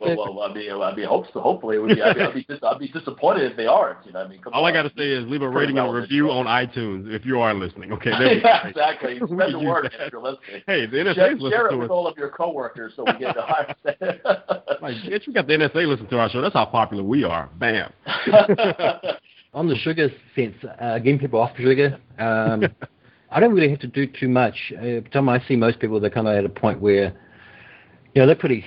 [0.01, 1.41] well, well, I mean, I mean, hope so.
[1.41, 4.05] Hopefully, it would be, I mean, I'd, be dis- I'd be disappointed if they aren't.
[4.07, 5.89] You know, I mean, come All I got to say is leave a rating and
[5.89, 6.33] a review show.
[6.33, 7.93] on iTunes if you are listening.
[7.93, 8.11] Okay.
[8.19, 9.19] there yeah, exactly.
[9.21, 10.63] We Spread the could word if you're listening.
[10.67, 11.91] Hey, the NSA Share, is share it to with us.
[11.91, 13.75] all of your coworkers so we get the higher.
[14.81, 16.41] Like, bitch, we got the NSA listening to our show.
[16.41, 17.49] That's how popular we are.
[17.59, 17.93] Bam.
[19.55, 22.65] On the sugar sense, uh, getting people off sugar, um,
[23.31, 24.55] I don't really have to do too much.
[24.77, 27.15] Uh, the time I see most people, they're kind of at a point where,
[28.23, 28.65] know, they're pretty,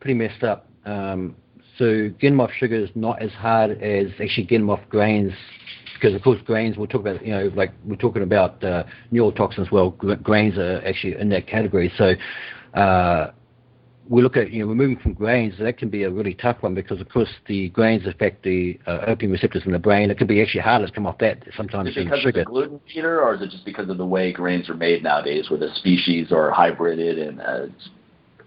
[0.00, 0.68] pretty messed up.
[0.84, 1.36] Um,
[1.78, 5.32] so getting off sugar is not as hard as actually getting off grains,
[5.94, 6.76] because of course grains.
[6.76, 9.70] We'll talk about, you know, like we're talking about uh, neurotoxins.
[9.70, 11.92] Well, grains are actually in that category.
[11.96, 12.14] So.
[12.74, 13.32] Uh,
[14.10, 16.56] we look at, you know, we're moving from grains, that can be a really tough
[16.62, 20.10] one because, of course, the grains affect the uh, opium receptors in the brain.
[20.10, 22.40] It can be actually harder to come off that sometimes Is it because sugar.
[22.40, 25.04] of the gluten, Peter, or is it just because of the way grains are made
[25.04, 27.66] nowadays, where the species are hybrided and uh,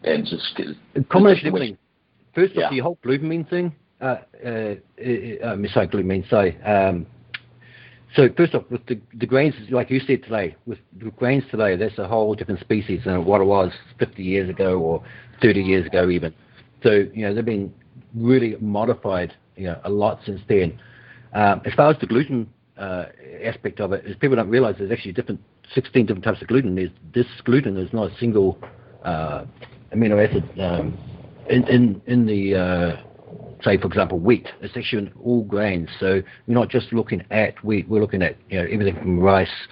[0.04, 0.60] and just
[0.96, 1.78] A combination of which- everything.
[2.34, 2.66] First Yeah.
[2.66, 3.74] off, the whole glutamine thing.
[4.02, 4.74] Uh, uh, uh,
[5.44, 6.28] um, sorry, glutamine.
[6.30, 6.58] Sorry.
[6.64, 7.06] Um,
[8.16, 11.76] so first off, with the, the grains, like you said today, with, with grains today,
[11.76, 15.04] that's a whole different species than what it was 50 years ago or
[15.42, 16.34] 30 years ago even.
[16.84, 17.74] So you know they've been
[18.14, 20.80] really modified, you know, a lot since then.
[21.34, 23.06] Um, as far as the gluten uh,
[23.44, 25.40] aspect of it, is people don't realize there's actually different
[25.74, 26.76] 16 different types of gluten.
[26.76, 28.60] There's, this gluten is not a single
[29.04, 29.46] uh,
[29.94, 30.98] amino acid um,
[31.50, 32.98] in, in in the uh,
[33.64, 34.48] say for example wheat.
[34.62, 35.90] It's actually in all grains.
[36.00, 37.88] So we're not just looking at wheat.
[37.88, 39.68] We're looking at you know everything from rice,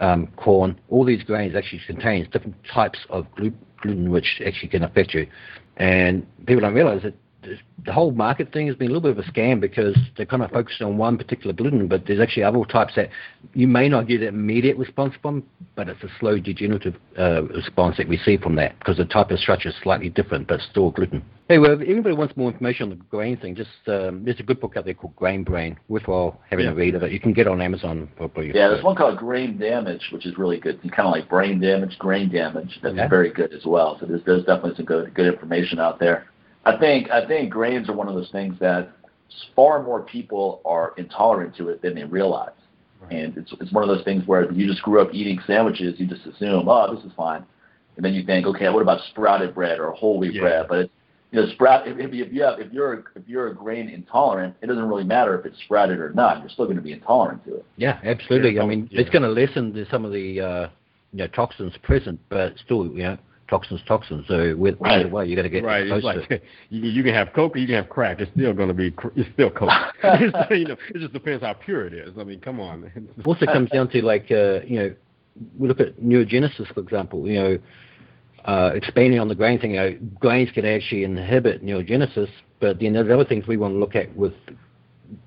[0.00, 0.78] um, corn.
[0.88, 5.26] All these grains actually contains different types of glu- gluten which actually can affect you.
[5.76, 7.14] And people don't realize that
[7.84, 10.42] the whole market thing has been a little bit of a scam because they're kind
[10.42, 13.08] of focused on one particular gluten, but there's actually other types that
[13.54, 15.42] you may not get an immediate response from,
[15.74, 19.30] but it's a slow degenerative uh, response that we see from that because the type
[19.30, 21.24] of structure is slightly different, but still gluten.
[21.48, 24.44] Hey, well, if anybody wants more information on the grain thing, just um, there's a
[24.44, 25.76] good book out there called Grain Brain.
[25.88, 26.72] Worthwhile having Yeah.
[26.72, 27.12] a read of it.
[27.12, 28.08] You can get it on Amazon.
[28.16, 28.46] Probably.
[28.54, 30.78] Yeah, there's one called Grain Damage, which is really good.
[30.82, 32.78] It's Kind of like brain damage, grain damage.
[32.82, 33.08] That's Yeah.
[33.08, 33.98] very good as well.
[33.98, 36.26] So there's there's definitely some good good information out there.
[36.64, 38.92] I think I think grains are one of those things that
[39.56, 42.50] far more people are intolerant to it than they realize.
[43.10, 46.06] And it's it's one of those things where you just grew up eating sandwiches, you
[46.06, 47.44] just assume, oh, this is fine,
[47.96, 50.40] and then you think, okay, what about sprouted bread or whole wheat Yeah.
[50.40, 50.66] bread?
[50.68, 50.92] But it's
[51.32, 51.88] you know, sprout.
[51.88, 54.84] If, if you if you have if you're if you're a grain intolerant, it doesn't
[54.84, 56.40] really matter if it's sprouted or not.
[56.40, 57.66] You're still going to be intolerant to it.
[57.76, 58.60] Yeah, absolutely.
[58.60, 59.00] I mean, yeah.
[59.00, 60.68] it's going to lessen the, some of the uh,
[61.12, 63.18] you know toxins present, but still, you know,
[63.52, 64.26] toxins, toxins.
[64.26, 65.00] So with Right.
[65.00, 65.86] either way, you're going to get right.
[65.86, 66.42] It's to like it.
[66.70, 68.20] you, you can have Coke or you can have crack.
[68.20, 68.92] It's still going to be.
[69.14, 69.70] It's still Coke.
[70.02, 72.14] It's- you know, it just depends how pure it is.
[72.18, 72.90] I mean, come on.
[73.24, 74.94] also comes down to like uh, you know
[75.58, 77.58] we look at neurogenesis for example you know
[78.44, 82.28] uh, expanding on the grain thing you know, grains can actually inhibit neurogenesis
[82.60, 84.34] but then there's other things we want to look at with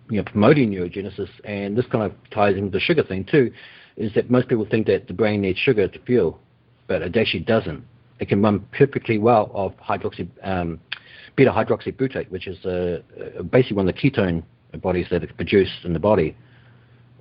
[0.10, 3.52] you know, promoting neurogenesis, and this kind of ties into the sugar thing too,
[3.98, 6.40] is that most people think that the brain needs sugar to fuel,
[6.88, 7.84] but it actually doesn't.
[8.20, 10.80] It can run perfectly well off hydroxy, um,
[11.36, 13.02] beta hydroxybutyrate, which is uh,
[13.50, 14.44] basically one of the ketone
[14.82, 16.36] bodies that are produced in the body.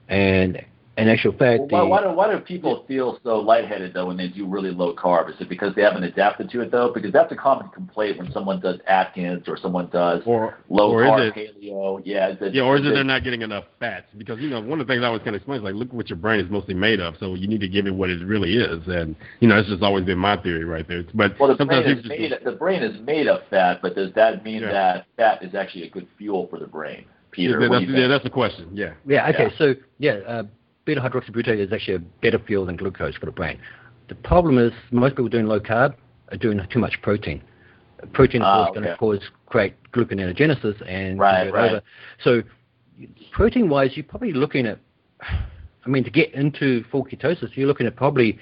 [0.08, 0.64] And
[0.96, 4.16] in actual fact, well, why, why, do, why do people feel so lightheaded though when
[4.16, 5.28] they do really low carb?
[5.28, 6.92] Is it because they haven't adapted to it though?
[6.92, 11.02] Because that's a common complaint when someone does Atkins or someone does or, low or
[11.02, 12.00] carb paleo.
[12.04, 14.06] Yeah, it, yeah, or is it, they're not getting enough fats?
[14.16, 15.92] Because you know one of the things I always kind of explain is like look
[15.92, 18.24] what your brain is mostly made of, so you need to give it what it
[18.24, 21.02] really is, and you know that's just always been my theory right there.
[21.12, 24.44] But well, the brain is made the brain is made of fat, but does that
[24.44, 24.72] mean yeah.
[24.72, 27.06] that fat is actually a good fuel for the brain?
[27.32, 28.68] Peter, yeah, that's, yeah, that's the question.
[28.72, 28.94] Yeah.
[29.04, 29.28] Yeah.
[29.30, 29.48] Okay.
[29.50, 29.58] Yeah.
[29.58, 30.12] So yeah.
[30.26, 30.42] Uh,
[30.84, 33.58] beta hydroxybutyrate is actually a better fuel than glucose for the brain.
[34.08, 35.94] The problem is most people doing low carb
[36.30, 37.42] are doing too much protein.
[38.12, 38.80] Protein, is ah, okay.
[38.80, 41.70] going to cause create gluconeogenesis and right, right.
[41.70, 41.82] over.
[42.22, 42.42] So,
[43.32, 44.78] protein-wise, you're probably looking at.
[45.22, 48.38] I mean, to get into full ketosis, you're looking at probably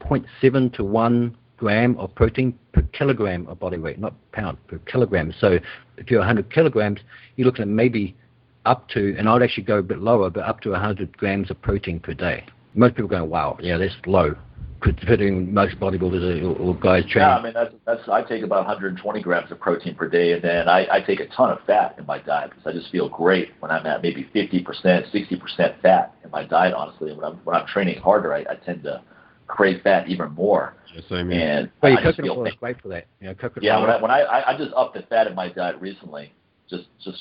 [0.00, 5.32] 0.7 to 1 gram of protein per kilogram of body weight, not pound, per kilogram.
[5.40, 5.58] So
[5.96, 7.00] if you're 100 kilograms,
[7.36, 8.16] you're looking at maybe
[8.64, 11.60] up to, and I'd actually go a bit lower, but up to 100 grams of
[11.60, 12.44] protein per day.
[12.74, 14.34] Most people go, wow, yeah, that's low,
[14.80, 17.22] considering most bodybuilders or, or guys train.
[17.22, 20.42] Yeah, I mean, that's, that's, I take about 120 grams of protein per day, and
[20.42, 23.08] then I, I take a ton of fat in my diet because I just feel
[23.08, 27.10] great when I'm at maybe 50%, 60% fat in my diet, honestly.
[27.10, 29.02] And when I'm, when I'm training harder, I, I tend to
[29.46, 30.74] crave fat even more.
[30.94, 31.38] Yes, I mean.
[31.38, 33.06] And well, I coconut oil is great for that.
[33.20, 33.82] You know, coconut yeah, oil.
[33.82, 36.32] when I, when I, I just upped the fat in my diet recently,
[36.68, 37.18] just just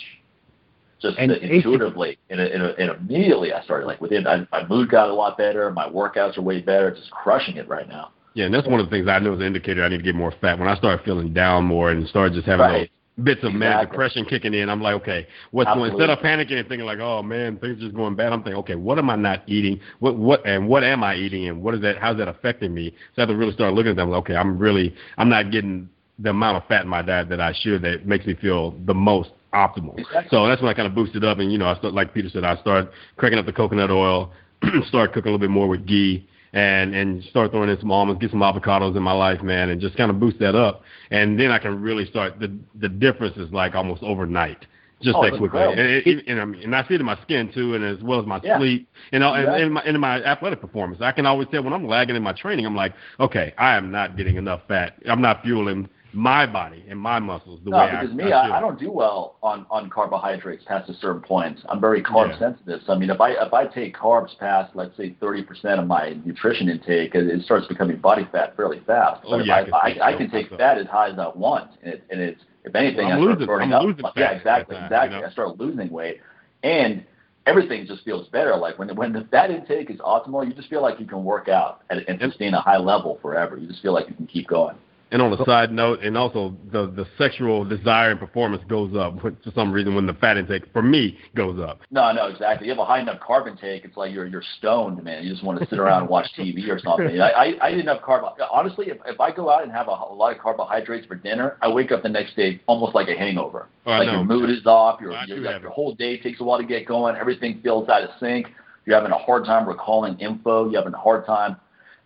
[1.03, 5.09] just and intuitively and, and, and, immediately I started like within I, my mood got
[5.09, 8.11] a lot better, my workouts are way better, just crushing it right now.
[8.33, 10.03] Yeah, and that's one of the things I know is an indicator I need to
[10.03, 10.57] get more fat.
[10.57, 12.89] When I start feeling down more and start just having right.
[13.17, 13.59] those bits of exactly.
[13.59, 16.99] manic depression kicking in, I'm like, okay, what's going instead of panicking and thinking like,
[16.99, 19.79] oh man, things are just going bad, I'm thinking, okay, what am I not eating?
[19.99, 22.95] What what and what am I eating and what is that how's that affecting me?
[23.15, 25.51] So I have to really start looking at them like, okay, I'm really I'm not
[25.51, 28.71] getting the amount of fat in my diet that I should that makes me feel
[28.85, 29.97] the most optimal.
[29.97, 30.27] Exactly.
[30.29, 32.29] So that's when I kind of boosted up, and you know, I start like Peter
[32.29, 34.31] said, I start cracking up the coconut oil,
[34.87, 38.21] start cooking a little bit more with ghee, and and start throwing in some almonds,
[38.21, 40.81] get some avocados in my life, man, and just kind of boost that up,
[41.11, 42.39] and then I can really start.
[42.39, 44.65] The the difference is like almost overnight.
[45.01, 47.51] Just oh, that quickly, and, it, and, and, and I see it in my skin
[47.53, 48.57] too, and as well as my yeah.
[48.57, 51.01] sleep, and, and, and, my, in my athletic performance.
[51.01, 53.91] I can always tell when I'm lagging in my training, I'm like, okay, I am
[53.91, 54.95] not getting enough fat.
[55.05, 58.57] I'm not fueling my body and my muscles the no, way because I, me, I,
[58.57, 61.59] I, don't do well on on carbohydrates past a certain point.
[61.69, 62.39] I'm very carb yeah.
[62.39, 62.81] sensitive.
[62.85, 66.15] So I mean, if I if I take carbs past let's say 30% of my
[66.23, 69.21] nutrition intake, it, it starts becoming body fat fairly fast.
[69.25, 71.71] Oh, but oh, yeah, I, I, I, can take fat as high as I want,
[71.81, 74.13] and, it, and it's if anything, well, I start losing, burning I'm up.
[74.15, 75.15] Yeah, exactly, time, exactly.
[75.15, 75.27] You know?
[75.27, 76.21] I start losing weight,
[76.63, 77.03] and
[77.45, 78.55] everything just feels better.
[78.55, 81.49] Like when when the fat intake is optimal, you just feel like you can work
[81.49, 83.57] out and, and sustain a high level forever.
[83.57, 84.75] You just feel like you can keep going.
[85.13, 89.21] And on a side note, and also the the sexual desire and performance goes up
[89.21, 91.81] for some reason when the fat intake for me goes up.
[91.91, 92.65] No, no, exactly.
[92.65, 95.23] You have a high enough carb intake, it's like you're you're stoned, man.
[95.23, 97.21] You just want to sit around and watch TV or something.
[97.21, 98.27] I I, I didn't have carb.
[98.51, 101.57] Honestly, if if I go out and have a, a lot of carbohydrates for dinner,
[101.61, 103.67] I wake up the next day almost like a hangover.
[103.85, 104.99] Oh, like your mood is off.
[104.99, 107.15] Your your, like your whole day takes a while to get going.
[107.15, 108.47] Everything feels out of sync.
[108.85, 110.69] You're having a hard time recalling info.
[110.69, 111.57] You're having a hard time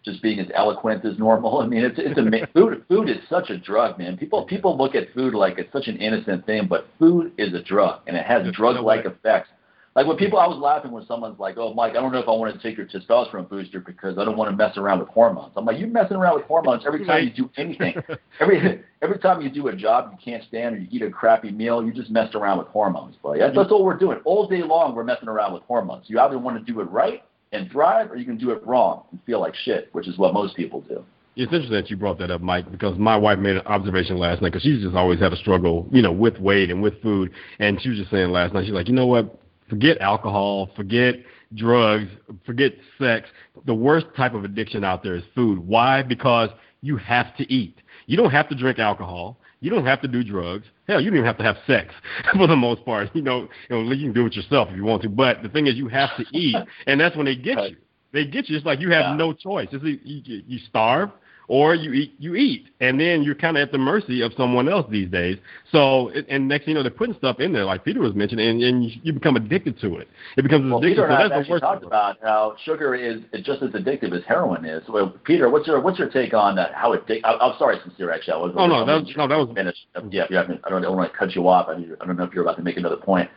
[0.08, 1.60] just being as eloquent as normal.
[1.62, 2.84] I mean, it's it's a food.
[2.88, 4.18] Food is such a drug, man.
[4.18, 7.62] People people look at food like it's such an innocent thing, but food is a
[7.62, 9.50] drug, and it has drug-like effects.
[9.96, 12.28] Like when people, I was laughing when someone's like, "Oh, Mike, I don't know if
[12.28, 15.08] I want to take your testosterone booster because I don't want to mess around with
[15.08, 17.96] hormones." I'm like, "You're messing around with hormones every time you do anything.
[18.40, 21.50] every every time you do a job you can't stand or you eat a crappy
[21.50, 23.40] meal, you just messed around with hormones, buddy.
[23.40, 24.94] That's, that's all we're doing all day long.
[24.94, 26.06] We're messing around with hormones.
[26.08, 29.04] You either want to do it right and thrive, or you can do it wrong
[29.12, 31.04] and feel like shit, which is what most people do.
[31.36, 34.42] It's interesting that you brought that up, Mike, because my wife made an observation last
[34.42, 37.32] night because she's just always had a struggle, you know, with weight and with food.
[37.60, 39.40] And she was just saying last night, she's like, you know what?
[39.70, 41.16] Forget alcohol, forget
[41.54, 42.10] drugs,
[42.44, 43.30] forget sex.
[43.66, 45.60] The worst type of addiction out there is food.
[45.60, 46.02] Why?
[46.02, 46.50] Because
[46.82, 47.78] you have to eat.
[48.08, 49.40] You don't have to drink alcohol.
[49.60, 50.66] You don't have to do drugs.
[50.88, 51.94] Hell, you don't even have to have sex
[52.36, 53.10] for the most part.
[53.16, 55.10] You know, you know, you can do it yourself if you want to.
[55.10, 56.56] But the thing is, you have to eat,
[56.86, 57.78] and that's when they get you.
[58.14, 58.58] They get you.
[58.58, 59.16] It's like you have yeah.
[59.16, 59.68] no choice.
[59.72, 61.10] It's you, you starve
[61.48, 62.68] or you eat you eat.
[62.80, 65.38] And then you're kind of at the mercy of someone else these days.
[65.72, 68.48] So and next thing you know they're putting stuff in there like peter was mentioning
[68.48, 70.08] and, and you become addicted to it.
[70.38, 70.90] It becomes well, addictive.
[70.90, 74.66] Peter so that's the worst talked about how sugar is just as addictive as heroin
[74.66, 74.84] is.
[74.90, 78.34] Well peter what's your what's your take on that how addictive i'm sorry sincere actually
[78.34, 80.62] i oh, was oh no that was no that was finished yeah, yeah i don't,
[80.66, 81.68] I don't want to cut you off.
[81.70, 83.30] I, mean, I don't know if you're about to make another point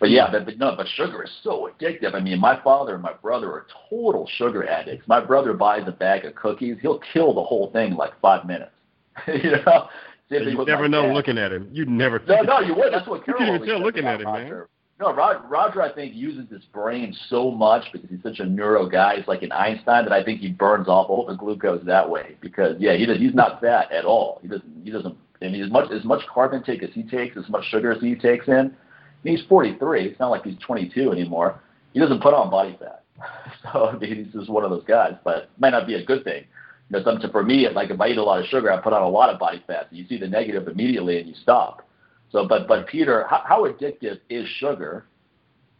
[0.00, 2.14] But yeah, but, but no, but sugar is so addictive.
[2.14, 5.06] I mean, my father and my brother are total sugar addicts.
[5.06, 8.46] My brother buys a bag of cookies, he'll kill the whole thing in like five
[8.46, 8.72] minutes.
[9.28, 9.88] you know.
[10.30, 11.14] You never know dad.
[11.14, 11.68] looking at him.
[11.72, 12.22] You never.
[12.26, 12.92] No, no, you would.
[12.92, 13.40] That's what Carol.
[13.40, 14.56] You can't even tell looking at him, Roger.
[14.56, 14.64] man.
[15.00, 18.88] No, Roger, Roger, I think uses his brain so much because he's such a neuro
[18.88, 19.16] guy.
[19.16, 22.36] He's like an Einstein that I think he burns off all the glucose that way.
[22.40, 24.38] Because yeah, he does, he's not fat at all.
[24.40, 24.82] He doesn't.
[24.84, 25.16] He doesn't.
[25.40, 28.14] And as much as much carb intake as he takes, as much sugar as he
[28.14, 28.76] takes in,
[29.24, 30.06] he's 43.
[30.06, 31.60] It's not like he's 22 anymore.
[31.92, 33.04] He doesn't put on body fat.
[33.62, 35.14] So I mean, he's just one of those guys.
[35.22, 36.44] But it might not be a good thing.
[36.90, 39.02] You know, for me, like if I eat a lot of sugar, I put on
[39.02, 39.88] a lot of body fat.
[39.90, 41.86] So you see the negative immediately and you stop.
[42.32, 45.06] So, but but Peter, how, how addictive is sugar?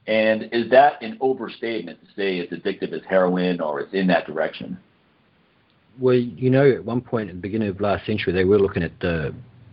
[0.06, 4.26] And is that an overstatement to say it's addictive as heroin or it's in that
[4.26, 4.78] direction?
[5.98, 8.82] Well, you know, at one point at the beginning of last century, they were looking
[8.82, 9.30] at uh,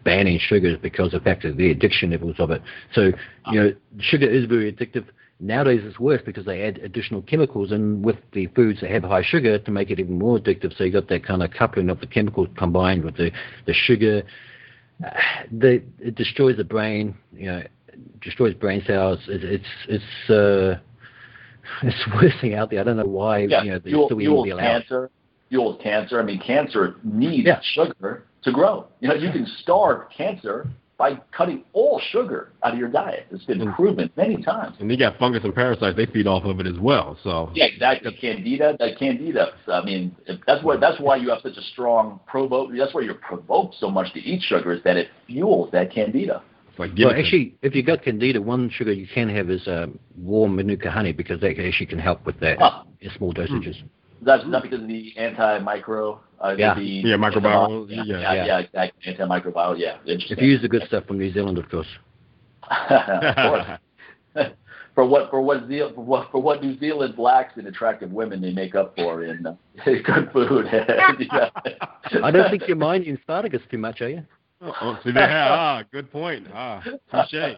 [0.07, 2.61] banning sugars because of the fact of the addiction levels of it.
[2.93, 3.11] So,
[3.51, 5.05] you know, sugar is very addictive.
[5.41, 9.21] Nowadays, it's worse because they add additional chemicals in with the foods that have high
[9.21, 10.75] sugar to make it even more addictive.
[10.77, 13.31] So you've got that kind of coupling of the chemicals combined with the
[13.65, 14.23] the sugar.
[15.05, 15.09] Uh,
[15.51, 17.13] the, it destroys the brain.
[17.33, 17.63] You know,
[18.21, 19.19] destroys brain cells.
[19.27, 20.79] It, it's it's uh,
[21.83, 22.79] it's the worst thing out there.
[22.79, 24.85] I don't know why yeah, you know they still even allowed.
[24.87, 25.11] Cancer,
[25.49, 26.19] fuels cancer.
[26.19, 27.59] I mean, cancer needs yeah.
[27.61, 28.87] sugar to grow.
[28.99, 30.67] You know, you can starve cancer
[30.97, 33.27] by cutting all sugar out of your diet.
[33.29, 34.77] It's been proven many times.
[34.79, 37.17] And you got fungus and parasites; they feed off of it as well.
[37.23, 38.17] So yeah, exactly.
[38.19, 39.53] Candida, that candida.
[39.67, 40.15] I mean,
[40.47, 42.71] that's why that's why you have such a strong provoke.
[42.75, 46.41] That's why you're provoked so much to eat sugar is that it fuels that candida.
[46.79, 50.55] Like well, actually, if you got candida, one sugar you can have is um, warm
[50.55, 52.83] manuka honey because that actually can help with that huh.
[53.01, 53.79] in small dosages.
[53.81, 53.87] Hmm.
[54.21, 56.19] That's not because of the anti-micro.
[56.39, 56.75] Uh, yeah.
[56.75, 57.87] The, yeah, microbiome.
[57.89, 59.13] Yeah, yeah, yeah, yeah, exactly.
[59.13, 59.79] Antimicrobial.
[59.79, 60.37] Yeah, interesting.
[60.37, 61.87] If you use the good stuff from New Zealand, of course.
[62.69, 63.79] of course.
[64.95, 68.41] for what for what Ze- for what for what New Zealand lacks in attractive women,
[68.41, 69.55] they make up for in uh,
[69.85, 70.67] good food.
[70.67, 74.23] I don't think you're minding asparagus too much, are you?
[74.59, 75.29] Oh, see there.
[75.29, 76.47] Ah, good point.
[76.51, 77.57] Ah, touche.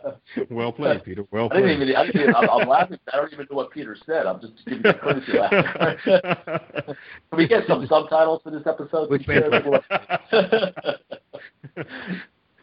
[0.50, 1.24] Well played, Peter.
[1.32, 1.64] Well played.
[1.64, 1.96] I didn't even.
[1.96, 2.98] I didn't even I'm, I'm laughing.
[3.12, 4.26] I don't even know what Peter said.
[4.26, 5.98] I'm just giving you a courtesy laugh.
[6.04, 9.10] Can we get some subtitles for this episode?
[9.10, 9.26] Which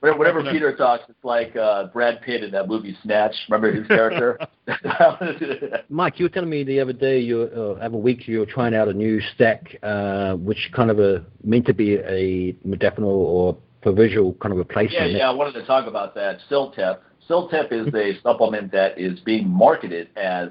[0.02, 3.34] Whenever Peter talks, it's like uh, Brad Pitt in that movie Snatch.
[3.48, 4.38] Remember his character?
[5.88, 8.74] Mike, you were telling me the other day, you uh, other week, you were trying
[8.74, 13.56] out a new stack, uh, which kind of a meant to be a modafinil or
[13.86, 15.12] for visual kind of replacement.
[15.12, 16.40] Yeah, yeah, I wanted to talk about that.
[16.50, 16.98] CILTEP.
[17.30, 20.48] CILTEP is a supplement that is being marketed as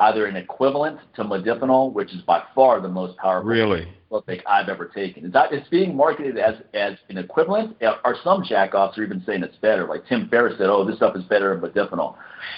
[0.00, 4.68] either an equivalent to modafinil, which is by far the most powerful really supplement I've
[4.68, 5.24] ever taken.
[5.24, 9.22] It's, not, it's being marketed as as an equivalent, uh, or some jackoffs are even
[9.24, 9.86] saying it's better.
[9.86, 12.16] Like Tim Ferriss said, "Oh, this stuff is better than modafinil."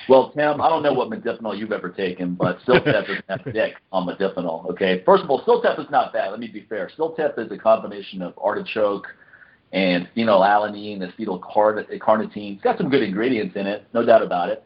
[0.09, 3.75] Well, Tim, I don't know what modafinil you've ever taken, but CILTEP doesn't have dick
[3.93, 4.71] on modafinil.
[4.71, 6.33] Okay, first of all, CILTEP is not bad.
[6.33, 6.91] Let me be fair.
[6.99, 9.07] CILTEP is a combination of artichoke
[9.73, 12.55] and phenylalanine, acetylcarnitine.
[12.55, 14.65] It's got some good ingredients in it, no doubt about it.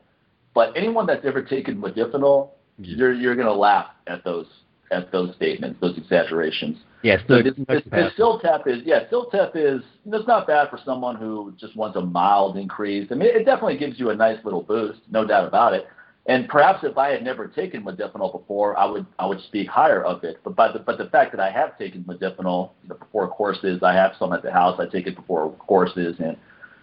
[0.55, 2.97] But anyone that's ever taken modafinil, yeah.
[2.97, 4.47] you're you're gonna laugh at those
[4.91, 6.79] at those statements, those exaggerations.
[7.03, 11.53] Yes, so this, this CILTEP is yeah, CILTEP is it's not bad for someone who
[11.59, 13.09] just wants a mild increase.
[13.11, 15.87] I mean, it definitely gives you a nice little boost, no doubt about it.
[16.27, 20.03] And perhaps if I had never taken modafinil before, I would I would speak higher
[20.03, 20.39] of it.
[20.43, 23.83] But by the, but the fact that I have taken modafinil you know, before courses,
[23.83, 24.81] I have some at the house.
[24.81, 26.37] I take it before courses, and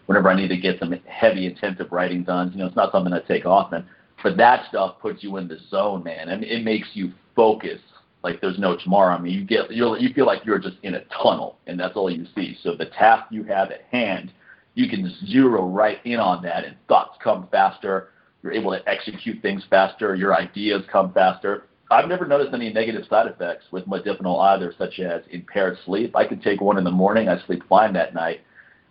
[0.06, 3.14] whenever I need to get some heavy intensive writing done, you know, it's not something
[3.14, 3.86] I take often.
[4.22, 7.80] But that stuff puts you in the zone, man, and it makes you focus
[8.24, 9.16] like there's no tomorrow.
[9.16, 11.96] I mean, you get you you feel like you're just in a tunnel, and that's
[11.96, 12.58] all you see.
[12.62, 14.32] So the task you have at hand,
[14.76, 18.10] you can zero right in on that, and thoughts come faster
[18.44, 20.16] you're able to execute things faster.
[20.16, 21.66] Your ideas come faster.
[21.92, 26.16] I've never noticed any negative side effects with modafinil either, such as impaired sleep.
[26.16, 27.28] I can take one in the morning.
[27.28, 28.42] I sleep fine that night.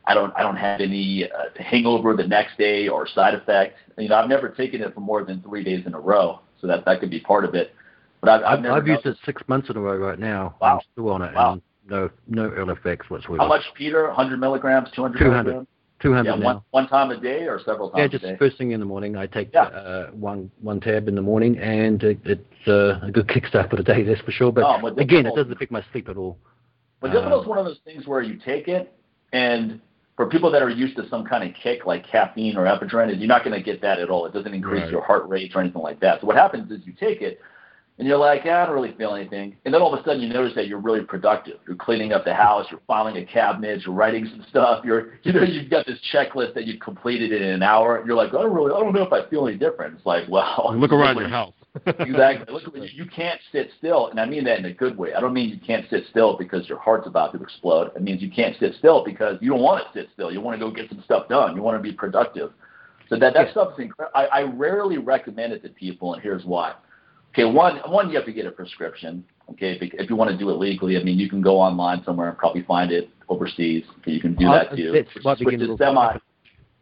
[0.07, 3.77] I don't I don't have any uh, hangover the next day or side effect.
[3.97, 6.67] You know, I've never taken it for more than three days in a row, so
[6.67, 7.75] that that could be part of it.
[8.21, 10.57] But I've, I've, never I've used it six months in a row right now.
[10.61, 10.77] Wow.
[10.77, 11.35] I'm still on it.
[11.35, 11.53] Wow.
[11.55, 13.43] And no no ill effects whatsoever.
[13.43, 14.07] How much, Peter?
[14.09, 15.43] 100 milligrams, 200 200.
[15.43, 15.69] milligrams?
[16.01, 18.27] 200 yeah, one, one time a day or several times a day.
[18.27, 19.17] yeah, just first thing in the morning.
[19.17, 19.65] I take yeah.
[19.65, 23.77] uh, one one tab in the morning, and it, it's uh, a good kickstart for
[23.77, 24.51] the day, that's for sure.
[24.51, 26.39] But oh, again, it doesn't affect my sleep at all.
[27.01, 28.93] But uh, is one of those things where you take it,
[29.33, 29.81] and
[30.17, 33.27] for people that are used to some kind of kick like caffeine or ephedrine, you're
[33.27, 34.27] not going to get that at all.
[34.27, 34.91] It doesn't increase right.
[34.91, 36.21] your heart rate or anything like that.
[36.21, 37.41] So what happens is you take it,
[38.01, 39.55] and you're like, yeah, I don't really feel anything.
[39.67, 41.59] And then all of a sudden you notice that you're really productive.
[41.67, 44.87] You're cleaning up the house, you're filing a cabinet, you're writing some stuff.
[44.87, 47.99] You're, you know, you've got this checklist that you've completed in an hour.
[47.99, 49.99] And you're like, I don't really, I don't know if I feel any different.
[49.99, 51.53] It's like, well, look around your house.
[51.85, 52.47] exactly.
[52.51, 55.13] Look, you can't sit still, and I mean that in a good way.
[55.13, 57.93] I don't mean you can't sit still because your heart's about to explode.
[57.95, 60.33] It means you can't sit still because you don't want to sit still.
[60.33, 61.55] You want to go get some stuff done.
[61.55, 62.53] You want to be productive.
[63.11, 64.19] So that that stuff is incredible.
[64.19, 66.73] I, I rarely recommend it to people, and here's why
[67.31, 69.25] Okay, one, one you have to get a prescription.
[69.53, 72.03] Okay, if, if you want to do it legally, I mean, you can go online
[72.05, 73.85] somewhere and probably find it overseas.
[74.01, 74.93] Okay, you can do that too.
[74.93, 76.17] Which, which is semi,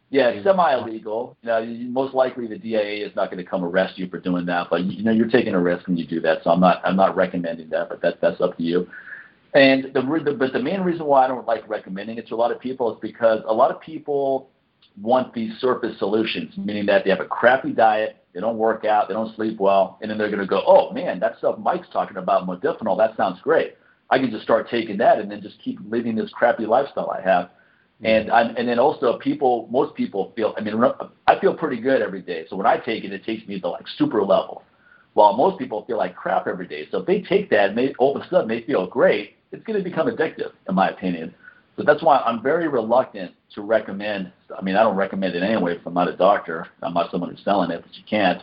[0.09, 1.37] yeah, semi illegal.
[1.41, 4.45] You know, most likely the DEA is not going to come arrest you for doing
[4.47, 6.39] that, but you know, you're taking a risk when you do that.
[6.43, 8.87] So I'm not, I'm not recommending that, but that, that's up to you.
[9.53, 12.37] And the, the, but the main reason why I don't like recommending it to a
[12.37, 14.49] lot of people is because a lot of people
[15.01, 19.07] want these surface solutions, meaning that they have a crappy diet, they don't work out,
[19.07, 21.87] they don't sleep well, and then they're going to go, oh man, that stuff Mike's
[21.91, 23.75] talking about, modafinil, that sounds great.
[24.09, 27.21] I can just start taking that and then just keep living this crappy lifestyle I
[27.21, 27.45] have.
[27.45, 28.05] Mm-hmm.
[28.05, 30.55] And I'm, and then also people, most people feel.
[30.57, 30.81] I mean,
[31.27, 32.45] I feel pretty good every day.
[32.49, 34.63] So when I take it, it takes me to like super level.
[35.13, 36.87] While most people feel like crap every day.
[36.91, 39.63] So if they take that and they all of a sudden they feel great, it's
[39.63, 41.33] going to become addictive, in my opinion.
[41.77, 44.31] So that's why I'm very reluctant to recommend.
[44.57, 45.75] I mean, I don't recommend it anyway.
[45.75, 48.41] If I'm not a doctor, I'm not someone who's selling it, but you can't.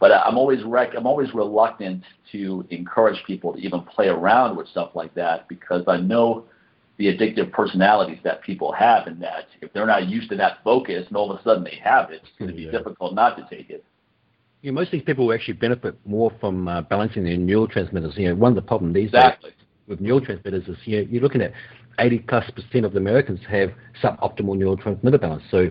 [0.00, 4.66] But I'm always rec- I'm always reluctant to encourage people to even play around with
[4.68, 6.44] stuff like that because I know
[6.98, 11.06] the addictive personalities that people have, and that if they're not used to that focus,
[11.08, 12.72] and all of a sudden they have it, it's going to be yeah.
[12.72, 13.84] difficult not to take it.
[14.62, 18.16] Yeah, most of these people actually benefit more from uh, balancing their neurotransmitters.
[18.16, 19.50] You know, one of the problems these exactly.
[19.50, 21.52] days with neurotransmitters is you know, you're looking at
[21.98, 23.72] 80 plus percent of the Americans have
[24.02, 25.42] suboptimal neurotransmitter balance.
[25.50, 25.70] So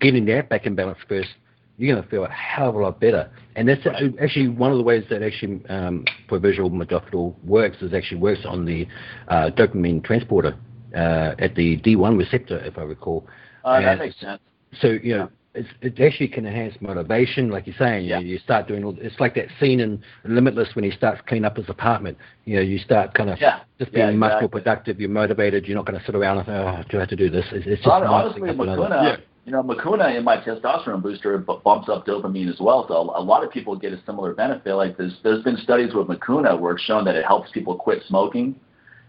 [0.00, 1.28] getting that back in balance first,
[1.76, 3.30] you're going to feel a hell of a lot better.
[3.54, 3.86] And that's
[4.20, 8.64] actually one of the ways that actually um, Provigil modafinil works is actually works on
[8.64, 8.86] the
[9.28, 10.56] uh, dopamine transporter
[10.94, 13.26] uh, at the D1 receptor, if I recall.
[13.64, 14.40] Uh, that makes sense.
[14.80, 18.06] So you know, it's, it actually can enhance motivation, like you're saying.
[18.06, 18.20] Yeah.
[18.20, 18.96] You, you start doing all.
[18.98, 22.16] It's like that scene in Limitless when he starts cleaning up his apartment.
[22.44, 23.60] You know, you start kind of yeah.
[23.78, 25.00] just being yeah, much more productive.
[25.00, 25.66] You're motivated.
[25.66, 27.44] You're not going to sit around and say, "Oh, do I have to do this?"
[27.52, 29.16] It's, it's just honestly, Mucuna, yeah.
[29.44, 32.86] you know, Mucuna in my testosterone booster bumps up dopamine as well.
[32.86, 34.74] So a lot of people get a similar benefit.
[34.74, 38.02] Like there's there's been studies with Mucuna where it's shown that it helps people quit
[38.06, 38.54] smoking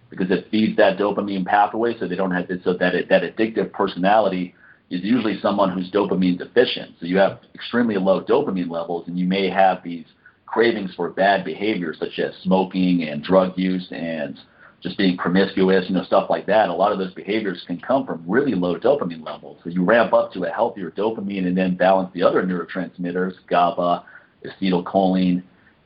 [0.10, 3.72] because it feeds that dopamine pathway, so they don't have so that it, that addictive
[3.72, 4.56] personality
[4.89, 6.95] is usually someone who's dopamine deficient.
[6.99, 10.05] So you have extremely low dopamine levels, and you may have these
[10.45, 14.39] cravings for bad behaviors such as smoking and drug use and
[14.81, 16.69] just being promiscuous, you know, stuff like that.
[16.69, 19.59] A lot of those behaviors can come from really low dopamine levels.
[19.63, 24.05] So you ramp up to a healthier dopamine and then balance the other neurotransmitters, GABA,
[24.45, 25.43] acetylcholine,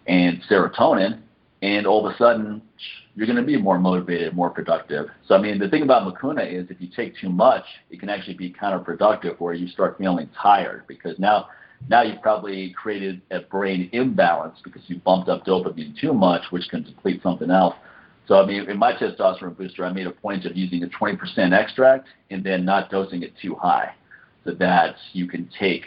[0.07, 1.21] and serotonin,
[1.61, 2.61] and all of a sudden
[3.15, 5.07] you're going to be more motivated, more productive.
[5.27, 8.09] So, I mean, the thing about Mucuna is if you take too much, it can
[8.09, 11.47] actually be counterproductive where you start feeling tired because now,
[11.89, 16.67] now you've probably created a brain imbalance because you bumped up dopamine too much, which
[16.69, 17.75] can deplete something else.
[18.27, 21.17] So, I mean, in my testosterone booster, I made a point of using a 20%
[21.53, 23.93] extract and then not dosing it too high
[24.45, 25.85] so that you can take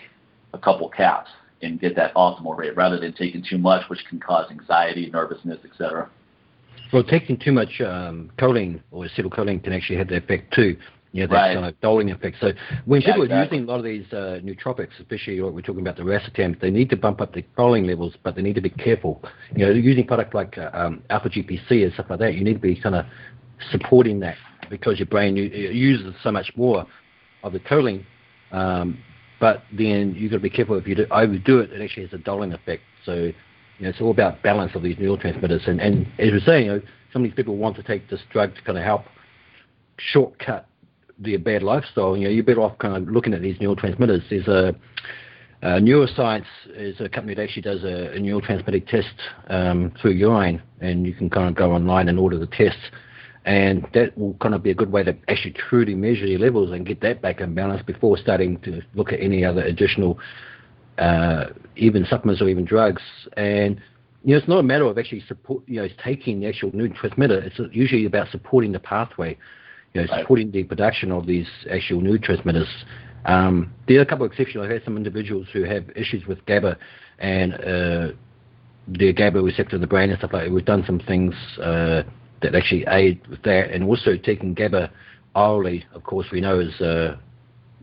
[0.52, 1.30] a couple caps
[1.62, 5.58] and get that optimal rate rather than taking too much, which can cause anxiety, nervousness,
[5.64, 6.10] etc.
[6.92, 10.76] Well, taking too much um, choline or acetylcholine can actually have the effect too.
[11.12, 11.54] You know, that right.
[11.54, 12.36] kind of doling effect.
[12.40, 12.52] So
[12.84, 13.38] when yeah, people exactly.
[13.38, 16.60] are using a lot of these uh, nootropics, especially what we're talking about the racetam,
[16.60, 19.22] they need to bump up the choline levels, but they need to be careful.
[19.54, 22.54] You know, using product like uh, um, alpha GPC and stuff like that, you need
[22.54, 23.06] to be kind of
[23.70, 24.36] supporting that
[24.68, 26.86] because your brain uses so much more
[27.42, 28.04] of the choline.
[28.52, 28.98] Um,
[29.40, 32.12] but then you've got to be careful if you do, overdo it, it actually has
[32.12, 32.82] a doling effect.
[33.04, 33.32] So
[33.78, 35.68] you know, it's all about balance of these neurotransmitters.
[35.68, 38.20] And, and as we're saying, you know, some of these people want to take this
[38.32, 39.02] drug to kind of help
[39.98, 40.66] shortcut
[41.18, 42.16] their bad lifestyle.
[42.16, 44.28] You know, you're better off kind of looking at these neurotransmitters.
[44.28, 44.74] There's a,
[45.62, 49.14] a neuroscience is a company that actually does a, a neurotransmitter test
[49.48, 52.90] um, through urine, and you can kind of go online and order the tests.
[53.44, 56.72] And that will kind of be a good way to actually truly measure your levels
[56.72, 60.18] and get that back in balance before starting to look at any other additional
[60.98, 63.02] uh, even supplements or even drugs.
[63.36, 63.80] And
[64.24, 67.44] you know, it's not a matter of actually support, you know, taking the actual neurotransmitter.
[67.44, 69.38] It's usually about supporting the pathway,
[69.94, 72.68] you know, supporting the production of these actual neurotransmitters.
[73.24, 74.64] Um, there are a couple of exceptions.
[74.64, 76.76] I've had some individuals who have issues with GABA
[77.18, 78.08] and uh,
[78.88, 80.52] their GABA receptor in the brain and stuff like that.
[80.52, 82.02] We've done some things uh,
[82.42, 84.90] that actually aid with that, and also taking GABA
[85.34, 87.16] orally, of course, we know is uh,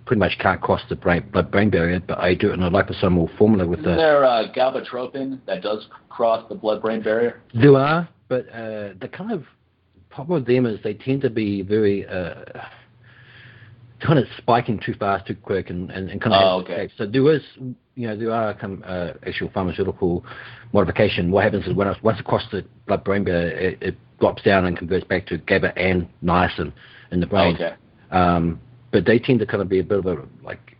[0.05, 3.35] pretty much can't cross the brain, blood-brain barrier, but I do it in a liposomal
[3.37, 3.97] formula with Isn't the.
[3.97, 7.41] there uh, galbatropin that does cross the blood-brain barrier?
[7.53, 9.45] There are, but uh, the kind of
[10.09, 12.43] problem with them is they tend to be very uh,
[14.01, 16.41] kind of spiking too fast, too quick, and, and, and kind of.
[16.43, 16.89] Oh, okay.
[16.97, 17.41] So there is,
[17.95, 20.25] you know, there are some uh, actual pharmaceutical
[20.73, 21.31] modification.
[21.31, 24.77] What happens is when it's, once across the blood-brain barrier, it, it drops down and
[24.77, 26.73] converts back to GABA and niacin
[27.11, 27.55] in the brain.
[27.55, 27.73] Okay.
[28.11, 28.59] Um,
[28.93, 30.77] but they tend to kind of be a bit of a like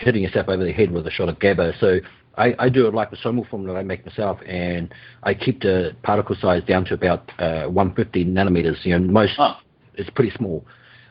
[0.00, 1.72] hitting yourself over the head with a shot of GABA.
[1.80, 2.00] So
[2.36, 4.92] I, I do a liposomal formula I make myself, and
[5.22, 8.84] I keep the particle size down to about uh, 150 nanometers.
[8.84, 9.38] You know, most
[9.94, 10.66] it's pretty small,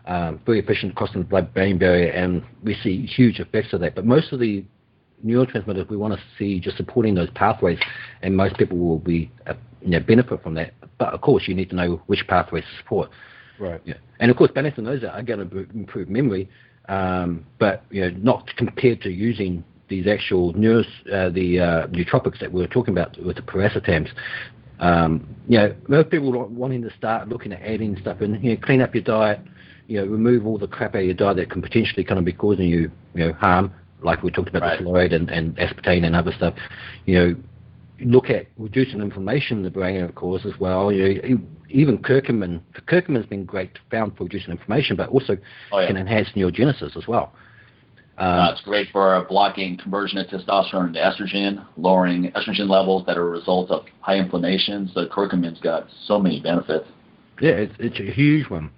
[0.06, 3.96] um, very efficient crossing the blood-brain barrier, and we see huge effects of that.
[3.96, 4.66] But most of the
[5.26, 7.80] neurotransmitters we want to see just supporting those pathways,
[8.24, 10.74] and most people will be uh, you know, benefit from that.
[10.98, 13.10] But of course, you need to know which pathways to support.
[13.60, 13.80] Right.
[13.86, 16.48] Yeah, and of course, balancing those out are going to improve memory,
[16.88, 22.40] um, but you know, not compared to using these actual neuros, uh, the uh, nootropics
[22.40, 24.10] that we were talking about with the piracetams.
[24.80, 28.42] Um, you know, most people are wanting to start looking at adding stuff in.
[28.44, 29.40] You know, clean up your diet.
[29.88, 32.24] You know, remove all the crap out of your diet that can potentially kind of
[32.24, 33.74] be causing you, you know, harm.
[34.04, 34.80] Like we talked about Right.
[34.80, 36.54] the fluoride and, and aspartame and other stuff.
[37.06, 37.36] You know,
[38.04, 40.92] look at reducing inflammation in the brain, of course, as well.
[40.92, 41.38] You know,
[41.70, 45.38] even curcumin, curcumin's been great found for reducing inflammation, but also
[45.72, 45.88] Oh, yeah.
[45.88, 47.34] can enhance neurogenesis as well.
[48.18, 53.18] Um, Uh, it's great for blocking conversion of testosterone to estrogen, lowering estrogen levels that
[53.18, 54.90] are a result of high inflammation.
[54.94, 56.86] So curcumin's got so many benefits.
[57.40, 58.70] yeah, it's, it's a huge one.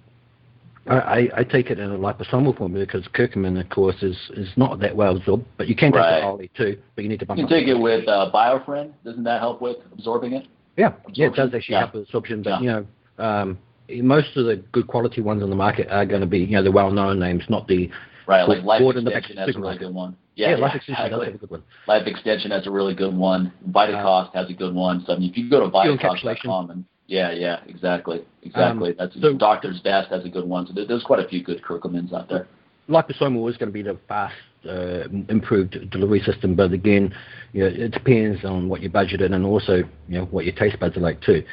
[0.86, 4.48] I, I, I take it in a liposomal form because curcumin, of course, is, is
[4.56, 6.18] not that well absorbed, but you can take Right.
[6.18, 8.92] it orally too, but you need to bump You can take it with uh, BioPerine.
[9.04, 10.46] Doesn't that help with absorbing it?
[10.76, 11.78] Yeah, yeah, it does actually Yeah.
[11.80, 12.60] help with absorption, but Yeah.
[12.60, 13.58] you know, um,
[14.02, 16.62] most of the good quality ones on the market are going to be, you know,
[16.62, 17.90] the well-known names, not the
[18.26, 20.16] Right, like life the extension has a really good one.
[20.34, 21.28] yeah, Yeah, life extension exactly.
[21.28, 21.62] a good one.
[21.86, 23.52] Life extension has a really good one.
[23.70, 25.04] Vitacost has a good one.
[25.06, 28.90] So I mean, if you go to vitacost.com and yeah, yeah, exactly, exactly.
[28.90, 30.66] Um, That's so- Doctor's Best has a good one.
[30.66, 32.46] So there, there's quite a few good curcumins out there.
[32.88, 34.34] liposomal is going to be the fast
[34.68, 37.14] uh, improved delivery system, but again,
[37.52, 39.76] you know, it depends on what you budgeted and also
[40.08, 41.44] you know what your taste buds are like too.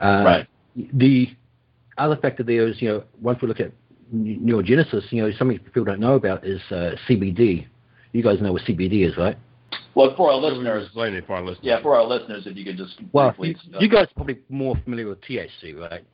[0.00, 0.46] Uh, Right.
[0.92, 1.28] The
[1.96, 3.72] other factor there is you know once we look at
[4.14, 7.66] neurogenesis, you know something people don't know about is uh, CBD.
[8.12, 9.36] You guys know what CBD is, right?
[9.94, 11.64] Well, for our listeners, Explain it for our listeners.
[11.64, 14.38] yeah, for our listeners, if you could just Well, briefly, you, you guys are probably
[14.48, 16.04] more familiar with THC, right?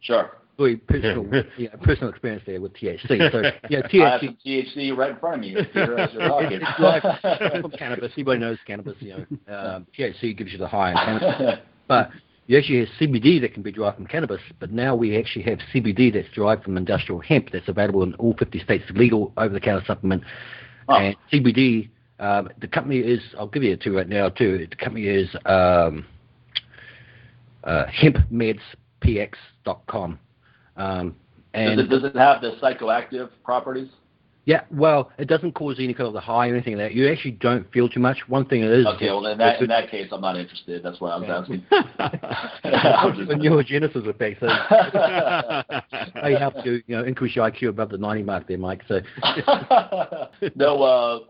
[0.00, 0.38] sure.
[0.56, 1.26] Very personal,
[1.58, 3.32] yeah, personal experience there with THC.
[3.32, 6.28] So yeah, I have THC some THC right in front of me Peter, as you're
[6.28, 6.52] talking.
[6.62, 8.12] it's like from cannabis.
[8.12, 8.94] Everybody knows cannabis.
[9.00, 12.10] You know, um, THC gives you the high in cannabis, but
[12.46, 14.40] you actually have CBD that can be derived from cannabis.
[14.60, 18.34] But now we actually have CBD that's derived from industrial hemp that's available in all
[18.38, 20.22] 50 states, legal over-the-counter supplement.
[20.88, 20.94] Oh.
[20.94, 21.88] And CBD,
[22.24, 24.66] um, the company is, I'll give you a two right now too.
[24.70, 26.06] The company is um,
[27.64, 30.18] uh, hempmedspx.com.
[30.76, 31.14] Um,
[31.52, 33.90] and does, it, does it have the psychoactive properties?
[34.46, 36.94] Yeah, well, it doesn't cause any kind of the high or anything like that.
[36.94, 38.18] You actually don't feel too much.
[38.28, 38.84] One thing it is.
[38.86, 40.82] Okay, well in that in that case, I'm not interested.
[40.82, 41.64] That's why I was asking.
[41.70, 44.40] the neurogenesis effect.
[44.40, 44.46] So
[46.22, 48.82] they help you, you know, increase your IQ above the 90 mark there, Mike.
[48.86, 49.00] So
[50.54, 51.20] no, uh,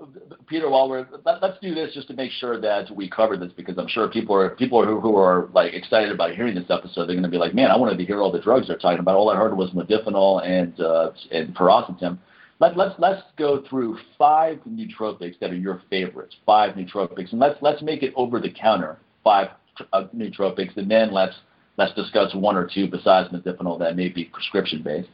[0.49, 0.69] Peter.
[0.69, 3.79] While we're let, let's do this just to make sure that we cover this because
[3.79, 7.07] I'm sure people are people who, who are like excited about hearing this episode.
[7.07, 8.99] They're going to be like, man, I wanted to hear all the drugs they're talking
[8.99, 9.15] about.
[9.15, 12.19] All I heard was modafinil and uh, and paroxetine.
[12.61, 16.37] Let, let's let's go through five nootropics that are your favorites.
[16.47, 18.99] Five nootropics, and let's let's make it over the counter.
[19.25, 19.49] Five
[19.93, 21.35] uh, nootropics, and then let's
[21.77, 25.09] let's discuss one or two besides modafinil that may be prescription based.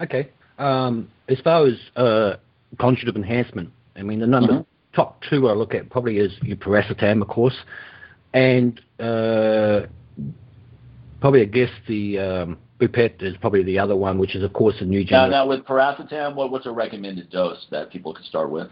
[0.00, 0.28] Okay.
[0.58, 2.36] Um, as far as uh,
[2.78, 4.66] cognitive enhancement, I mean, the number Mhm.
[4.94, 7.56] top two I look at probably is your piracetam, of course,
[8.34, 9.82] and uh,
[11.20, 14.74] probably I guess the um, Noopept is probably the other one, which is of course
[14.80, 15.30] a new Now, generation.
[15.30, 18.68] now with piracetam, what, what's a recommended dose that people can start with?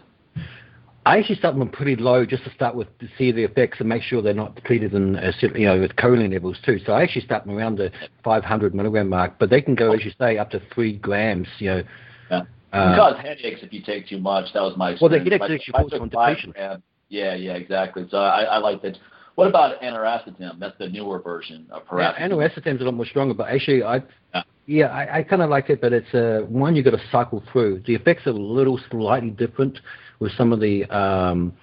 [1.07, 3.87] I actually start them pretty low just to start with to see the effects and
[3.87, 6.79] make sure they're not depleted in uh, you know with choline levels too.
[6.85, 7.91] So I actually start them around the
[8.23, 11.47] 500 milligram mark, but they can go, as you say, up to three grams.
[11.59, 11.83] You know.
[12.31, 12.41] Yeah.
[12.73, 14.51] Uh, cause headaches if you take too much.
[14.53, 15.41] That was my Well, the experience.
[15.43, 16.51] headaches actually I cause took on five depletion.
[16.51, 18.07] grams- Yeah, yeah, exactly.
[18.09, 18.97] So I, I like that.
[19.35, 20.59] What about aniracetam?
[20.59, 22.31] That's the newer version of Yeah, piracetam.
[22.31, 24.01] Aniracetam's a lot more stronger, but actually, I
[24.33, 24.43] Yeah.
[24.65, 27.43] yeah, I, I kind of like it, but it's uh, one you got to cycle
[27.51, 27.81] through.
[27.85, 29.79] The effects are a little slightly different
[30.19, 31.53] with some of the um,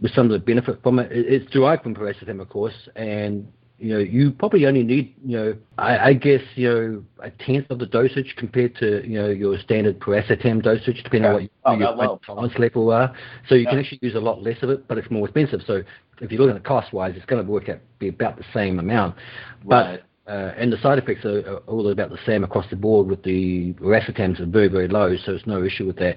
[0.00, 1.12] with some of the benefit from it.
[1.12, 3.46] it it's derived from piracetam, of course, and
[3.80, 7.70] you know, you probably only need, you know, I, I guess, you know, a tenth
[7.70, 11.28] of the dosage compared to, you know, your standard piracetam dosage, depending Yeah.
[11.28, 12.20] on what Oh, your low.
[12.24, 13.12] tolerance level are.
[13.48, 15.62] So you can actually use a lot less of it, but it's more expensive.
[15.66, 15.82] So
[16.20, 19.16] if you're looking at cost-wise, it's going to work out be about the same amount.
[19.64, 20.02] But Right.
[20.26, 23.06] uh, and the side effects are, are all about the same across the board.
[23.08, 26.16] With the racetams are very very low, so it's no issue with that.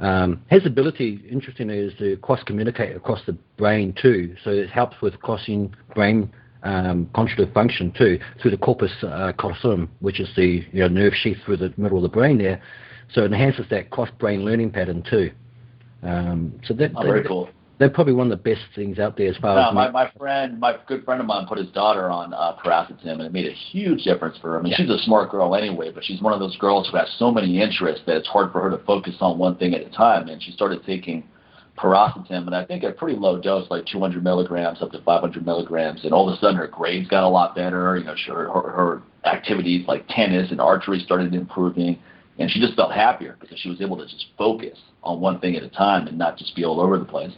[0.00, 4.36] Um, the ability, interestingly, is to cross communicate across the brain too.
[4.44, 6.30] So it helps with crossing brain
[6.68, 7.08] um,
[7.54, 11.56] function too through the corpus uh, callosum, which is the you know, nerve sheath through
[11.56, 12.60] the middle of the brain there.
[13.12, 15.30] So it enhances that cross brain learning pattern too.
[16.02, 17.48] Um, so that, Oh, very cool.
[17.78, 20.10] they're probably one of the best things out there as far No, as my, my
[20.18, 23.46] friend, my good friend of mine put his daughter on uh, piracetam, and it made
[23.46, 24.58] a huge difference for her.
[24.58, 24.76] I mean, Yeah.
[24.76, 27.60] she's a smart girl anyway, but she's one of those girls who has so many
[27.60, 30.28] interests that it's hard for her to focus on one thing at a time.
[30.28, 31.24] And she started taking
[31.78, 35.44] piracetam, and I think at a pretty low dose, like 200 milligrams up to 500
[35.44, 37.96] milligrams, and all of a sudden her grades got a lot better.
[37.96, 41.98] You know, her, her her activities like tennis and archery started improving,
[42.38, 45.56] and she just felt happier because she was able to just focus on one thing
[45.56, 47.32] at a time and not just be all over the place.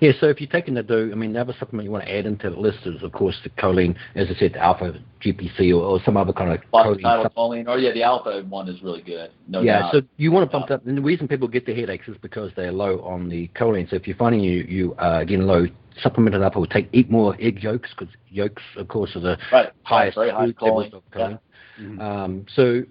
[0.00, 2.14] Yeah, so if you're taking the do, I mean, the other supplement you want to
[2.14, 5.70] add into the list is, of course, the choline, as I said, the alpha GPC
[5.70, 7.02] or, or some other kind of choline.
[7.34, 7.64] choline.
[7.66, 9.30] Oh yeah, the alpha one is really good.
[9.48, 9.94] No yeah, doubt.
[9.94, 10.86] so you want to bump up.
[10.86, 13.88] And the reason people get the headaches is because they're low on the choline.
[13.88, 15.66] So if you're finding you you are getting low,
[16.02, 19.38] supplement it up or take eat more egg yolks because yolks, of course, are the
[19.52, 19.72] right.
[19.82, 20.92] highest very high choline.
[20.92, 21.36] of Yeah.
[21.78, 22.00] choline.
[22.00, 22.82] Um, so,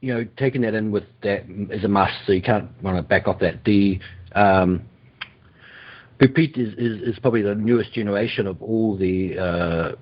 [0.00, 2.14] you know, taking that in with that is a must.
[2.26, 3.64] So you can't want to back off that.
[3.64, 3.98] The
[4.34, 4.82] um,
[6.20, 9.92] Noopept is, is, is probably the newest generation of all the uh,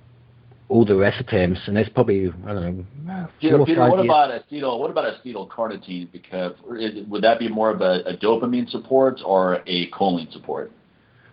[0.68, 3.12] all the racetams, and that's probably I don't know.
[3.12, 4.04] Or Peter what years.
[4.04, 4.80] about acetyl?
[4.80, 6.10] What about acetylcarnitine?
[6.10, 10.72] Because is, would that be more of a, a dopamine support or a choline support,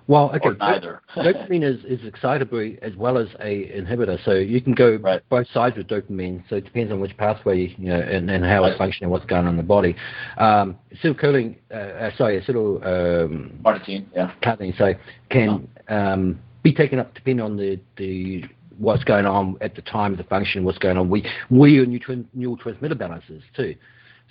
[0.08, 1.01] Well, okay, or neither?
[1.16, 5.22] dopamine is, is excitatory as well as a inhibitor, so you can go Right.
[5.30, 6.43] both sides with dopamine.
[6.49, 8.70] So it depends on which pathway you know and, and how Right.
[8.72, 9.95] it's functioning, what's going on in the body.
[10.38, 14.32] Um, acetylcholine, uh, uh, sorry, acetyl um, Carnitine, yeah.
[14.41, 14.93] carnitine, so
[15.30, 18.43] can um, be taken up depending on the, the
[18.78, 21.10] what's going on at the time of the function, what's going on.
[21.10, 23.76] We we are neutron, neurotransmitter balances too.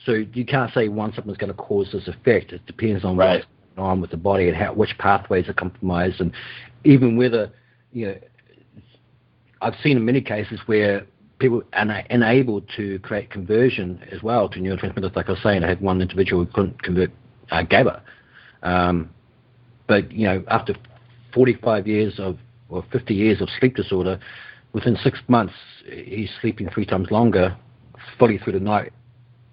[0.04, 2.52] So you can't say one supplement's going to cause this effect.
[2.52, 3.44] It depends on Right.
[3.78, 6.32] On with the body and how which pathways are compromised, and
[6.84, 7.50] even whether
[7.92, 8.16] you know.
[9.60, 11.06] I've seen in many cases where
[11.38, 15.14] people are unable to create conversion as well to neurotransmitters.
[15.14, 17.10] Like I was saying, I had one individual who couldn't convert
[17.52, 18.02] uh, GABA.
[18.62, 19.10] Um,
[19.86, 20.74] but you know, after
[21.34, 24.18] 45 years of or 50 years of sleep disorder,
[24.72, 25.54] within six months
[25.84, 27.56] he's sleeping three times longer,
[28.18, 28.92] fully through the night,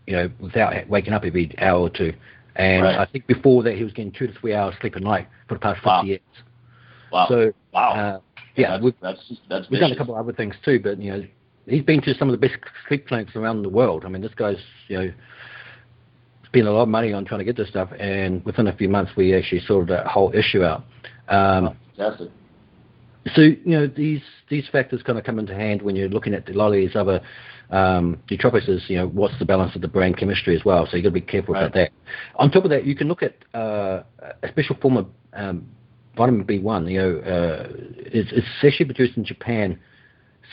[0.07, 2.13] you know, without waking up every hour or two.
[2.59, 2.99] And Right.
[2.99, 5.55] I think before that he was getting two to three hours sleep a night for
[5.55, 6.03] the past 50 Wow.
[6.03, 6.19] years.
[7.09, 7.25] Wow.
[7.29, 7.89] So wow.
[7.91, 8.19] uh,
[8.57, 11.11] yeah, that's, we've, that's that's we've done a couple of other things too, but you
[11.11, 11.23] know,
[11.67, 14.03] he's been to some of the best sleep clinics around the world.
[14.05, 14.57] I mean, this guy's
[14.89, 15.13] you know
[16.45, 18.89] spent a lot of money on trying to get this stuff, and within a few
[18.89, 20.83] months we actually sorted that whole issue out.
[21.29, 22.29] Um, Fantastic.
[23.33, 26.49] so you know these these factors kind of come into hand when you're looking at
[26.49, 27.21] a lot of these other
[27.69, 28.67] um, nootropics.
[28.69, 30.87] Is you know what's the balance of the brain chemistry as well.
[30.89, 31.91] So you've got to be careful about that.
[32.35, 34.03] On top of that, you can look at uh,
[34.43, 35.67] a special form of um,
[36.15, 36.91] vitamin B1.
[36.91, 37.67] You know, uh,
[37.97, 39.79] it's, it's actually produced in Japan.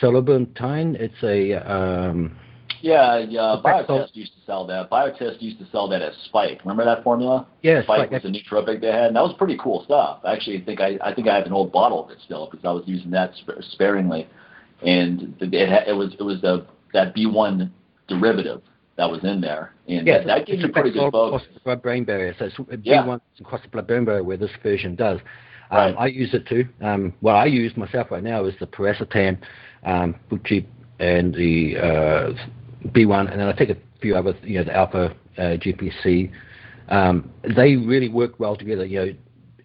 [0.01, 0.95] Sulbutiamine.
[0.95, 2.37] It's a um,
[2.81, 3.61] Yeah, yeah.
[3.61, 4.89] Fact Biotest used to sell that.
[4.89, 6.59] Biotest used to sell that as Spike.
[6.63, 7.47] Remember that formula?
[7.63, 8.23] yeah, Spike Spike.
[8.23, 10.19] was a nootropic they had, and that was pretty cool stuff.
[10.23, 12.65] I actually think I, I think I have an old bottle of it still because
[12.65, 13.33] I was using that
[13.71, 14.27] sparingly,
[14.85, 15.53] and it
[15.87, 16.65] it was it was the
[16.97, 17.69] that B1
[18.07, 18.61] derivative
[18.97, 21.43] that was in there, and Yeah, that, that gave it's you a pretty good across
[21.53, 22.33] the blood-brain barrier.
[22.39, 23.03] So it's Yeah.
[23.05, 25.19] B1 across the blood-brain barrier where this version does.
[25.69, 25.95] Um, Right.
[25.99, 26.67] I use it too.
[26.81, 29.37] Um, what I use myself right now is the piracetam,
[29.83, 30.65] um, Bucci,
[30.99, 32.33] and the uh,
[32.89, 36.31] B1, and then I take a few other, you know, the alpha uh, GPC.
[36.89, 38.85] Um, they really work well together.
[38.85, 39.13] You know,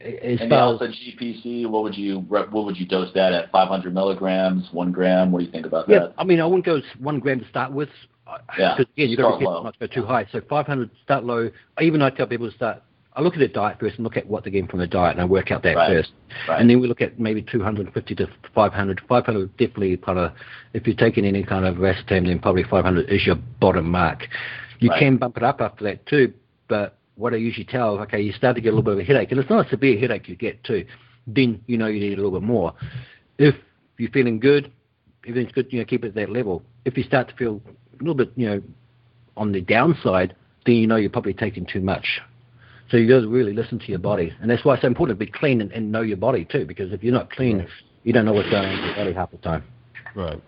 [0.05, 3.50] as And the far as GPC, what would you what would you dose that at?
[3.50, 5.30] 500 milligrams, one gram.
[5.32, 6.14] What do you think about Yeah, that?
[6.18, 7.88] I mean, I wouldn't go one gram to start with.
[8.59, 10.26] Yeah, Because again, you've got to be careful not to go too high.
[10.32, 11.50] So 500, start low.
[11.80, 12.82] Even I tell people to start.
[13.14, 15.12] I look at their diet first and look at what they're getting from their diet,
[15.12, 16.12] and I work out that Right, first.
[16.48, 16.59] right.
[16.59, 19.03] And then we look at maybe 250 to 500.
[19.07, 20.32] 500 definitely kind of,
[20.72, 24.28] if you're taking any kind of racetam, then probably 500 is your bottom mark.
[24.78, 24.98] You Right.
[24.98, 26.32] can bump it up after that too,
[26.68, 29.04] but what I usually tell, okay, you start to get a little bit of a
[29.04, 30.84] headache, and it's not a severe headache you get too,
[31.26, 32.74] then you know you need a little bit more.
[33.38, 33.54] If
[33.98, 34.72] you're feeling good,
[35.26, 36.62] everything's good, you know, keep it at that level.
[36.84, 38.62] If you start to feel a little bit, you know,
[39.36, 40.34] on the downside,
[40.66, 42.20] then you know you're probably taking too much.
[42.90, 45.18] So you got to really listen to your body, and that's why it's so important
[45.18, 46.66] to be clean and, and know your body too.
[46.66, 47.66] Because if you're not clean,
[48.04, 49.64] you don't know what's going on in your body half the time.
[50.14, 50.40] Right.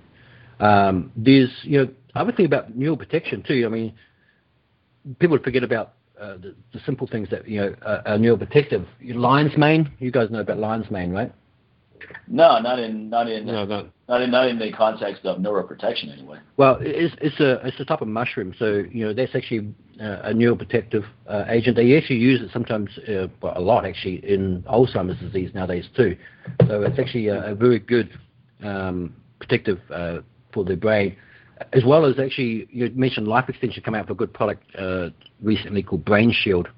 [0.60, 3.64] Um, there's, you know, I would think about neural protection too.
[3.64, 3.94] I mean,
[5.18, 8.86] people forget about uh, the, the, simple things that you know are, are neural protective.
[9.02, 11.32] Lion's mane, you guys know about lion's mane, right?
[12.28, 16.12] No, not in not in No, not, not in not in the context of neuroprotection
[16.12, 16.38] anyway.
[16.56, 20.20] Well, it's it's a it's a type of mushroom, so you know that's actually uh,
[20.22, 21.76] a neuroprotective uh, agent.
[21.76, 26.16] They actually use it sometimes, uh, well, a lot actually, in Alzheimer's disease nowadays too.
[26.68, 28.18] So it's actually a, a very good
[28.62, 30.18] um, protective uh,
[30.52, 31.16] for the brain,
[31.72, 35.10] as well as actually you mentioned Life Extension come out with a good product uh,
[35.42, 36.68] recently called Brain Shield.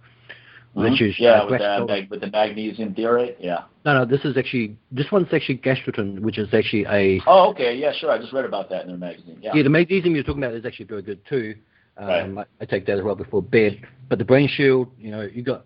[0.77, 0.91] Mhm.
[0.91, 3.37] Which is, yeah, uh, with, the, mag- with the magnesium threonate.
[3.41, 3.63] Yeah.
[3.87, 7.75] no, no, this is actually this one's actually gastrodin, which is actually a Oh, okay.
[7.75, 8.11] Yeah, sure.
[8.11, 9.39] I just read about that in their magazine.
[9.41, 9.53] Yeah.
[9.55, 11.55] Yeah, the magnesium you're talking about is actually very good too.
[11.97, 12.47] Um, Right.
[12.61, 13.81] I, I take that as well before bed.
[14.11, 15.65] But the brain shield, you know, you got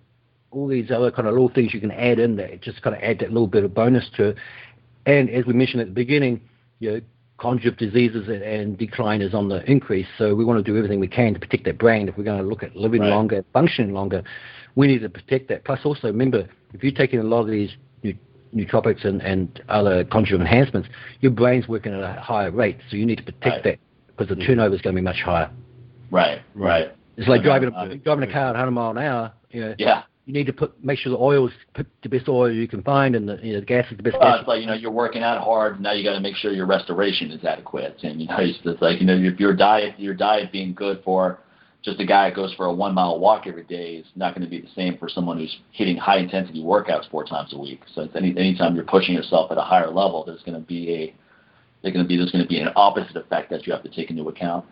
[0.53, 3.03] all these other kind of little things you can add in there, just kind of
[3.03, 4.37] add that little bit of bonus to it.
[5.07, 6.41] And as we mentioned at the beginning,
[6.79, 7.01] you know,
[7.41, 10.07] cognitive diseases and, decline is on the increase.
[10.19, 12.09] So we want to do everything we can to protect that brain.
[12.09, 13.09] If we're going to look at living Right.
[13.11, 14.23] longer, functioning longer,
[14.77, 15.65] we need to protect that.
[15.65, 17.71] Plus, also remember, if you're taking a lot of these
[18.55, 20.89] nootropics and, and other cognitive enhancements,
[21.21, 22.79] your brain's working at a higher rate.
[22.91, 23.65] So you need to protect Right.
[23.65, 23.79] that
[24.09, 25.49] because the turnover is going to be much higher.
[26.11, 26.43] Right.
[26.55, 26.93] Right.
[27.17, 27.49] It's like Okay.
[27.49, 29.33] driving Uh, a, driving a car at 100 mile an hour.
[29.51, 30.03] You know, Yeah.
[30.31, 33.17] You need to put make sure the oil's put the best oil you can find,
[33.17, 34.39] and the, you know, the gas is the best Well, gas.
[34.41, 35.81] it's like you know you're working out hard.
[35.81, 37.97] Now you got to make sure your restoration is adequate.
[38.05, 41.41] And you know it's like you know if your diet your diet being good for
[41.83, 44.45] just a guy that goes for a one mile walk every day is not going
[44.45, 47.81] to be the same for someone who's hitting high intensity workouts four times a week.
[47.93, 50.95] So it's any anytime you're pushing yourself at a higher level, there's going to be
[50.95, 51.15] a
[51.83, 53.89] there's going to be there's going to be an opposite effect that you have to
[53.91, 54.65] take into account.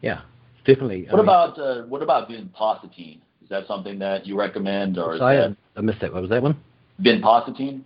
[0.00, 0.22] Yeah,
[0.66, 1.06] definitely.
[1.08, 3.20] I What mean, about uh, what about vinpocetine?
[3.46, 6.12] Is that something that you recommend, or is sorry, that I, missed that.
[6.12, 6.58] What was that one?
[7.00, 7.82] vinpocetine?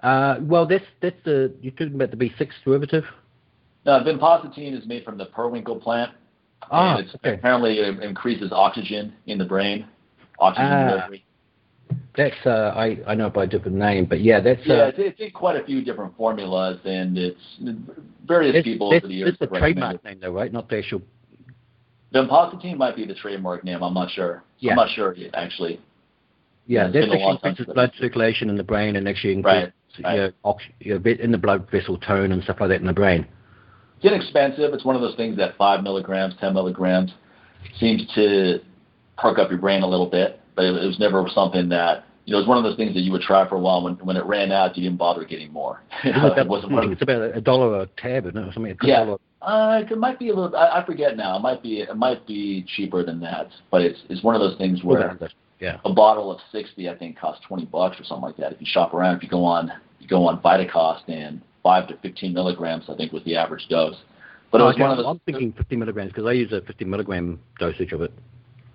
[0.00, 3.02] Uh, well, that's that's the you're talking about the B6 derivative.
[3.84, 6.12] No, vinpocetine is made from the periwinkle plant.
[6.70, 7.34] Ah, and it's okay.
[7.34, 9.88] apparently it increases oxygen in the brain,
[10.38, 10.88] oxygen Ah.
[10.88, 11.24] delivery.
[12.16, 14.98] That's uh, I I know by a different name, but yeah, that's Yeah, uh, it's,
[15.00, 17.58] it's in quite a few different formulas, and it's
[18.24, 19.36] various people over the years.
[19.40, 20.52] that's the trademark name though, right?
[20.52, 21.02] Not the actual.
[22.14, 23.82] Vinpocetine might be the trademark name.
[23.82, 24.42] I'm not sure.
[24.58, 24.70] Yeah.
[24.72, 25.80] I'm not sure yet, actually.
[26.66, 29.72] Yeah, It's that been a actually increases blood circulation in the brain and actually increases
[30.04, 30.14] right.
[30.14, 33.26] You ox- bit in the blood vessel tone and stuff like that in the brain.
[33.96, 34.72] It's inexpensive.
[34.72, 37.12] It's one of those things that five milligrams, ten milligrams
[37.78, 38.60] seems to
[39.18, 42.32] perk up your brain a little bit, but it, it was never something that you
[42.32, 42.38] know.
[42.38, 43.82] It was one of those things that you would try for a while.
[43.82, 45.82] When when it ran out, you didn't bother getting more.
[46.04, 48.48] It's it wasn't one of it's about a dollar a tab, isn't it?
[48.48, 48.72] Or something.
[48.80, 49.04] a Yeah.
[49.04, 50.54] dollar- Uh, it might be a little.
[50.54, 51.36] I, I forget now.
[51.36, 51.80] It might be.
[51.80, 53.48] It might be cheaper than that.
[53.70, 55.18] But it's it's one of those things where
[55.60, 55.78] Yeah.
[55.84, 58.52] a bottle of sixty, I think, costs twenty bucks or something like that.
[58.52, 61.96] If you shop around, if you go on, you go on Vitacost, and five to
[61.98, 63.96] fifteen milligrams, I think, was the average dose.
[64.50, 65.06] But it was okay, one of those.
[65.06, 68.12] I'm thinking 50 milligrams because I use a 50 milligram dosage of it.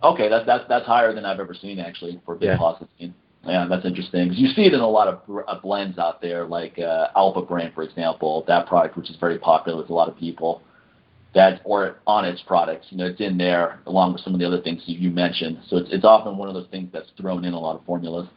[0.03, 2.57] Okay, that's that's that's higher than I've ever seen actually for Yeah.
[3.46, 4.30] Yeah, that's interesting.
[4.30, 7.41] 'Cause you see it in a lot of uh, blends out there, like uh, Alpha
[7.41, 8.43] Brain, for example.
[8.48, 10.62] That product, which is very popular with a lot of people,
[11.34, 14.62] that or Onnit's products, you know, it's in there along with some of the other
[14.62, 15.60] things you, you mentioned.
[15.68, 18.28] So it's it's often one of those things that's thrown in a lot of formulas.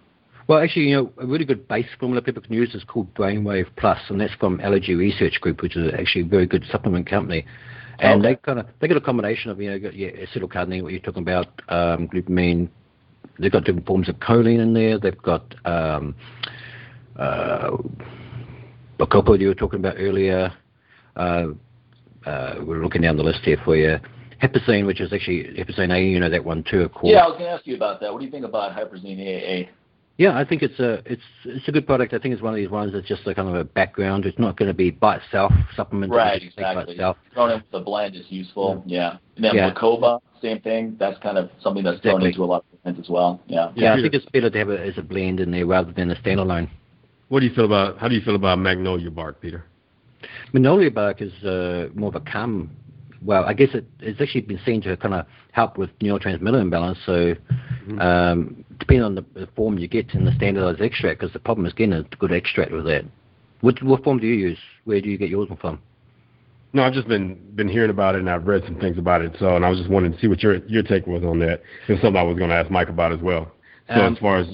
[0.47, 3.67] Well, actually, you know, a really good base formula people can use is called Brainwave
[3.77, 7.45] Plus, and that's from Allergy Research Group, which is actually a very good supplement company.
[8.01, 8.35] And Okay.
[8.35, 11.23] they kind of they got a combination of you know your acetylcarnitine, what you're talking
[11.23, 12.69] about, um, glutamine.
[13.39, 14.99] They've got different forms of choline in there.
[14.99, 16.15] They've got um,
[17.17, 17.77] uh,
[18.99, 20.53] bacopa you were talking about earlier.
[21.17, 21.49] Uh,
[22.27, 23.99] uh, we're looking down the list here for you.
[24.43, 27.13] Huperzine, which is actually Huperzine A, you know that one too, of course.
[27.13, 28.13] Yeah, I was going to ask you about that.
[28.13, 29.71] What do you think about Huperzine AA?
[30.19, 32.13] Yeah, I think it's a it's it's a good product.
[32.13, 34.27] I think it's one of these ones that's just a kind of a background.
[34.27, 36.13] It's not going to be by itself supplement.
[36.13, 36.95] you Right, just by exactly.
[36.95, 37.17] itself.
[37.33, 38.83] Thrown in with the blend is useful.
[38.85, 39.19] Yeah.
[39.37, 39.73] And then Yeah.
[39.73, 40.97] Bacopa, same thing.
[40.99, 42.29] That's kind of something that's thrown Exactly.
[42.31, 43.41] into a lot of blends as well.
[43.47, 43.71] Yeah.
[43.77, 46.11] Yeah, I think it's better to have it as a blend in there rather than
[46.11, 46.69] a standalone.
[47.29, 47.99] What do you feel about?
[47.99, 49.65] How do you feel about magnolia bark, Peter?
[50.53, 52.71] Magnolia bark is uh, more of a calm.
[53.25, 56.99] Well, I guess it, it's actually been seen to kind of help with neurotransmitter imbalance.
[57.05, 57.35] So,
[57.89, 58.01] Mm-hmm.
[58.01, 61.65] um, depending on the, the form you get in the standardized extract, because the problem
[61.65, 63.05] is getting a good extract with that.
[63.63, 64.59] What, what form do you use?
[64.85, 65.81] Where do you get yours from?
[66.75, 69.35] No, I've just been been hearing about it and I've read some things about it.
[69.39, 71.63] So, and I was just wanting to see what your your take was on that.
[71.89, 73.51] It was something I was going to ask Mike about as well.
[73.89, 74.49] So, Um, as far as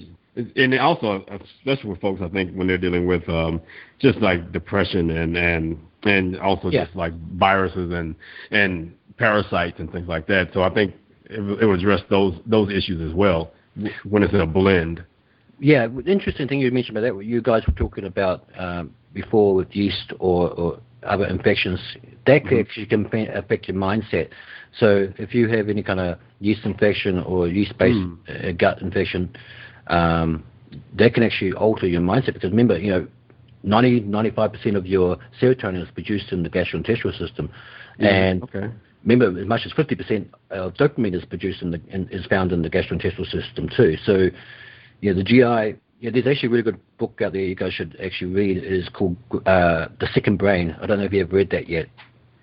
[0.56, 1.24] and also,
[1.58, 3.60] especially with folks, I think when they're dealing with um,
[3.98, 6.84] just like depression and and and also Yeah.
[6.84, 8.14] just like viruses and
[8.50, 10.52] and parasites and things like that.
[10.52, 10.94] So, I think
[11.26, 13.50] it, it would address those those issues as well
[14.04, 15.02] when it's in a blend.
[15.60, 19.74] Yeah, interesting thing you mentioned about that, you guys were talking about um, before with
[19.74, 21.80] yeast or, or other infections,
[22.26, 22.58] that mm-hmm.
[22.58, 24.28] actually can affect your mindset.
[24.78, 28.48] So if you have any kind of yeast infection or yeast-based mm.
[28.48, 29.34] uh, gut infection,
[29.86, 30.44] um,
[30.98, 33.06] that can actually alter your mindset because remember, you know,
[33.64, 37.50] 90, 95% of your serotonin is produced in the gastrointestinal system.
[37.98, 38.70] Yeah, and okay.
[39.04, 42.62] remember, as much as 50% of dopamine is produced in the, in, is found in
[42.62, 43.96] the gastrointestinal system too.
[44.04, 44.28] So,
[45.00, 47.96] yeah, the GI, yeah, there's actually a really good book out there you guys should
[48.02, 48.58] actually read.
[48.58, 50.76] It is called uh, The Second Brain.
[50.80, 51.88] I don't know if you've read that yet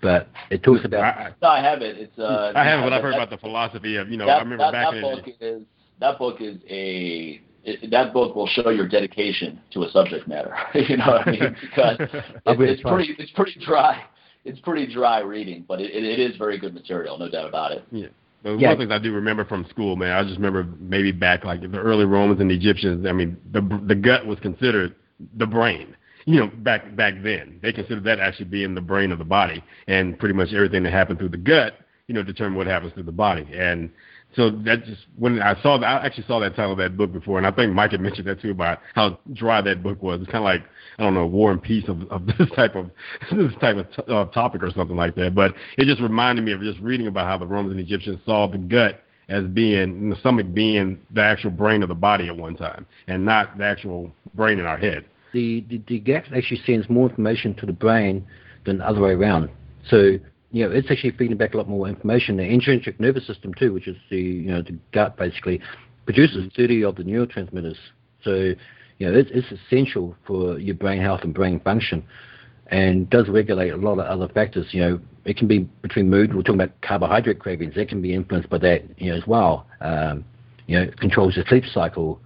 [0.02, 1.00] but it talks about.
[1.00, 1.96] I, no, I haven't.
[1.96, 2.18] It's.
[2.18, 4.26] Uh, I haven't, but I've heard about the philosophy of you know.
[4.26, 5.62] That, I remember that, back that in book is
[6.00, 10.54] that book is a it, that book will show your dedication to a subject matter.
[10.74, 11.56] you know what I mean?
[11.60, 14.04] Because it, it's pretty it's pretty dry.
[14.44, 17.84] It's pretty dry reading, but it, it is very good material, no doubt about it.
[17.92, 18.08] Yeah.
[18.42, 18.68] But yeah.
[18.68, 21.44] one of the things I do remember from school, man, I just remember maybe back
[21.44, 23.06] like the early Romans and the Egyptians.
[23.06, 24.94] I mean, the the gut was considered
[25.36, 25.96] the brain.
[26.24, 29.62] You know, back back then, they considered that actually being the brain of the body,
[29.86, 31.74] and pretty much everything that happened through the gut,
[32.08, 33.46] you know, determined what happens through the body.
[33.54, 33.90] And
[34.34, 37.12] so that just when I saw that, I actually saw that title of that book
[37.12, 40.20] before, and I think Mike had mentioned that too about how dry that book was.
[40.22, 40.62] It's kind of like
[40.98, 42.90] I don't know, War and Peace of, of this type of
[43.30, 45.34] this type of t- uh, topic or something like that.
[45.34, 48.46] But it just reminded me of just reading about how the Romans and Egyptians saw
[48.46, 52.56] the gut as being the stomach being the actual brain of the body at one
[52.56, 55.04] time, and not the actual brain in our head.
[55.32, 58.26] The the, the gut actually sends more information to the brain
[58.64, 59.50] than the other way around.
[59.88, 60.18] So
[60.52, 62.36] you know, it's actually feeding back a lot more information.
[62.36, 65.60] The enteric nervous system too, which is the you know the gut basically,
[66.04, 67.78] produces 30 of the neurotransmitters.
[68.22, 68.54] So
[68.98, 72.04] you know, it's, it's essential for your brain health and brain function,
[72.68, 74.66] and does regulate a lot of other factors.
[74.72, 76.34] You know, it can be between mood.
[76.34, 77.74] We're talking about carbohydrate cravings.
[77.74, 78.82] That can be influenced by that.
[78.98, 79.66] You know, as well.
[79.80, 80.24] Um,
[80.66, 82.20] you know, it controls your sleep cycle,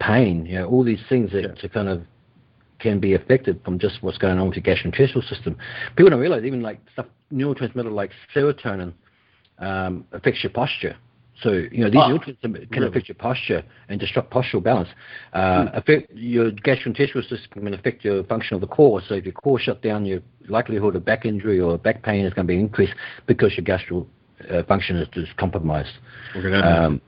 [0.00, 0.44] pain.
[0.44, 1.54] You know, all these things that yeah.
[1.54, 2.02] to kind of
[2.84, 5.56] can be affected from just what's going on with your gastrointestinal system.
[5.96, 8.92] People don't realize even like stuff neurotransmitter like serotonin
[9.58, 10.94] um, affects your posture.
[11.42, 12.88] So you know these oh, neurotransmitters can really?
[12.88, 14.90] affect your posture and disrupt postural balance.
[15.32, 15.76] Uh, hmm.
[15.76, 19.00] Affect your gastrointestinal system can affect your function of the core.
[19.08, 22.34] So if your core shut down, your likelihood of back injury or back pain is
[22.34, 22.94] going to be increased
[23.26, 24.06] because your gastro
[24.50, 25.94] uh, function is, is compromised.
[26.62, 27.00] Um,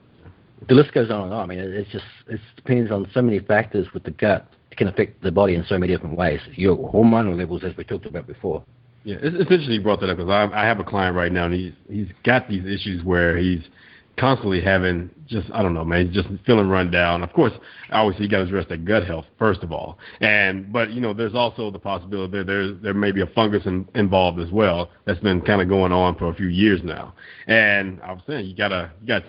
[0.68, 1.42] the list goes on and on.
[1.42, 4.48] I mean, it, just it depends on so many factors with the gut.
[4.76, 6.38] It can affect the body in so many different ways.
[6.52, 8.62] Your hormonal levels, as we talked about before.
[9.04, 11.32] Yeah, it's, it's interesting you brought that up because I, I have a client right
[11.32, 13.62] now, and he's he's got these issues where he's
[14.18, 17.22] constantly having just I don't know, man, he's just feeling run down.
[17.22, 17.52] Of course,
[17.90, 21.14] obviously you got to address that gut health first of all, and but you know
[21.14, 24.90] there's also the possibility there there's there may be a fungus in, involved as well
[25.06, 27.14] that's been kind of going on for a few years now.
[27.46, 29.22] And I was saying you gotta you got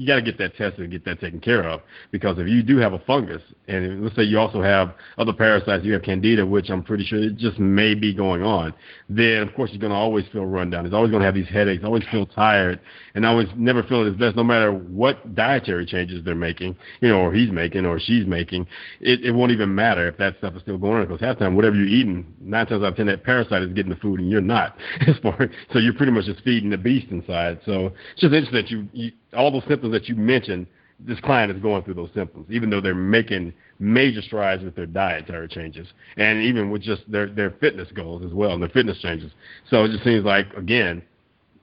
[0.00, 2.62] you got to get that tested and get that taken care of because if you
[2.62, 6.44] do have a fungus and let's say you also have other parasites you have candida
[6.44, 8.72] which i'm pretty sure it just may be going on
[9.10, 10.86] then of course you're going to always feel run down.
[10.86, 12.80] It's always going to have these headaches always feel tired
[13.14, 17.20] and always never feeling his best no matter what dietary changes they're making you know
[17.20, 18.66] or he's making or she's making
[19.00, 21.56] it, it won't even matter if that stuff is still going on because half time
[21.56, 24.30] whatever you're eating nine times out of ten that parasite is getting the food and
[24.30, 28.20] you're not As far so you're pretty much just feeding the beast inside so it's
[28.20, 30.66] just interesting that you, you all those symptoms that you mentioned,
[30.98, 34.86] this client is going through those symptoms, even though they're making major strides with their
[34.86, 38.98] dietary changes and even with just their their fitness goals as well and their fitness
[39.00, 39.32] changes.
[39.70, 41.02] So it just seems like again,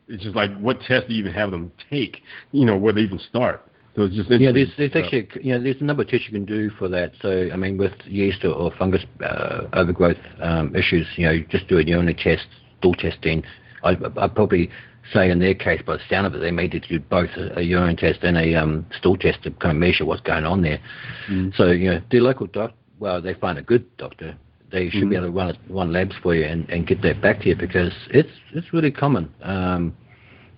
[0.07, 2.21] it's just like what test do you even have them take?
[2.51, 3.63] You know, where they even start.
[3.95, 4.51] So it's just yeah.
[4.51, 7.13] There's, there's actually you know there's a number of tests you can do for that.
[7.21, 11.45] So I mean, with yeast or, or fungus uh, overgrowth um, issues, you know, you
[11.45, 12.45] just do a urinary test,
[12.79, 13.43] stool testing.
[13.83, 14.69] I, I probably
[15.13, 17.29] say in their case, by the sound of it, they may need to do both
[17.37, 20.45] a, a urine test and a um, stool test to kind of measure what's going
[20.45, 20.79] on there.
[21.29, 21.55] Mm.
[21.55, 24.37] So, you know, the local doctor, well, they find a good doctor,
[24.71, 25.09] they should mm.
[25.09, 27.55] be able to run run labs for you and, and get that back to you
[27.55, 29.33] because it's it's really common.
[29.41, 29.95] Um,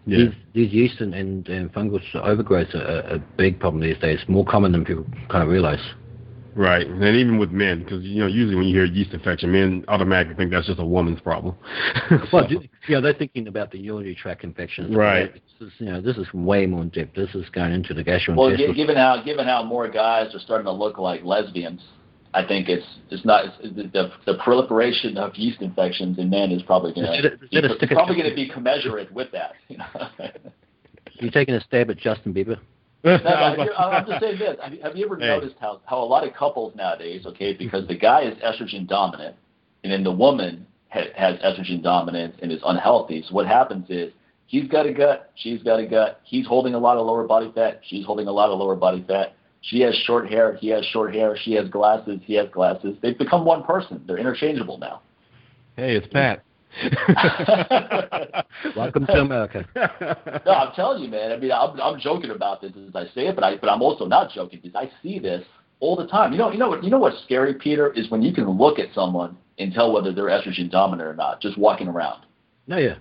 [0.06, 0.18] yeah.
[0.18, 4.46] These, these yeast and, and, and fungal overgrowths are a big problem these days, more
[4.46, 5.82] common than people kind of realize.
[6.56, 9.86] Right, and even with men, because you know usually when you hear yeast infection, men
[9.88, 11.56] automatically think that's just a woman's problem.
[12.10, 12.18] so.
[12.34, 12.48] Well,
[12.88, 14.96] yeah, they're thinking about the urinary tract infections.
[14.96, 15.32] Right.
[15.34, 17.16] This is, you know, this is way more in depth.
[17.16, 18.36] This is going into the gastrointestinal.
[18.36, 21.82] Well, given how given how more guys are starting to look like lesbians,
[22.34, 26.62] I think it's it's not it's, the the proliferation of yeast infections in men is
[26.62, 29.54] probably going to it's probably going to be commensurate with that.
[29.68, 29.86] You know.
[31.20, 32.60] you taking a stab at Justin Bieber?
[33.04, 34.58] no, no, I'm just saying this.
[34.62, 35.28] Have you, have you ever hey.
[35.28, 39.38] noticed how, how a lot of couples nowadays, okay, because the guy is estrogen dominant,
[39.84, 43.24] and then the woman ha- has estrogen dominance and is unhealthy.
[43.28, 44.12] So what happens is
[44.48, 46.20] he's got a gut, she's got a gut.
[46.26, 49.06] He's holding a lot of lower body fat, she's holding a lot of lower body
[49.08, 49.34] fat.
[49.62, 51.36] She has short hair, he has short hair.
[51.38, 52.96] She has glasses, he has glasses.
[53.02, 54.02] They've become one person.
[54.08, 55.02] They're interchangeable now.
[55.76, 56.44] Hey, it's Pat.
[58.76, 59.66] Welcome to America.
[60.46, 61.32] no, I'm telling you, man.
[61.32, 63.82] I mean, I'm, I'm joking about this as I say it, but I but I'm
[63.82, 65.44] also not joking because I see this
[65.80, 66.32] all the time.
[66.32, 68.78] You know, you know what you know what's scary, Peter, is when you can look
[68.80, 72.24] at someone and tell whether they're estrogen dominant or not, just walking around.
[72.68, 72.96] No, yeah.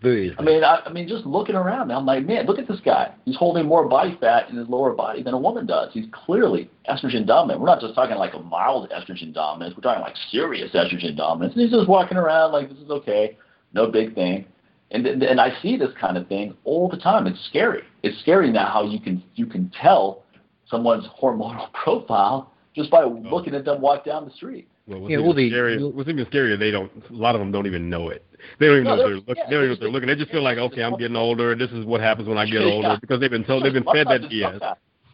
[0.00, 0.36] Very easily.
[0.38, 3.12] I mean, I, I mean, just looking around, I'm like, man, look at this guy.
[3.24, 5.92] He's holding more body fat in his lower body than a woman does.
[5.92, 7.60] He's clearly estrogen dominant.
[7.60, 9.74] We're not just talking like a mild estrogen dominance.
[9.76, 11.54] We're talking like serious estrogen dominance.
[11.54, 13.36] And he's just walking around like this is okay,
[13.72, 14.46] no big thing.
[14.90, 17.26] And and I see this kind of thing all the time.
[17.26, 17.82] It's scary.
[18.02, 20.24] It's scary now how you can you can tell
[20.66, 23.22] someone's hormonal profile just by oh.
[23.30, 24.68] looking at them walk down the street.
[24.86, 26.92] Well, what's, yeah, even, well, the, scarier, what's even scarier, they don't.
[27.08, 28.24] A lot of them don't even know it.
[28.58, 30.08] They don't even no, know they're, they're yeah, they don't even know they're looking.
[30.08, 32.44] They just feel like, okay, I'm getting older, and this is what happens when I
[32.44, 34.60] get older because they've been told, they've been fed that BS.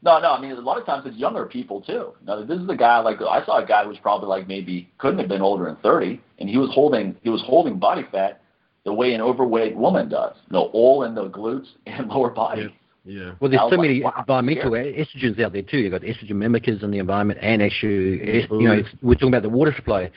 [0.03, 0.33] No, no.
[0.33, 2.15] I mean, a lot of times it's younger people too.
[2.27, 4.91] Now, this is a guy like I saw a guy who was probably like maybe
[4.99, 8.43] couldn't have been older than 30, and he was holding he was holding body fat
[8.85, 10.35] the way an overweight woman does.
[10.49, 12.75] You know, all in the glutes and lower body.
[13.05, 13.21] Yeah.
[13.21, 13.33] Yeah.
[13.41, 15.79] Well, there's so like, many wow, environmental estrogens out there too.
[15.79, 18.61] You've got estrogen mimickers in the environment, and actually, mm-hmm.
[18.61, 20.11] you know, we're talking about the water supply.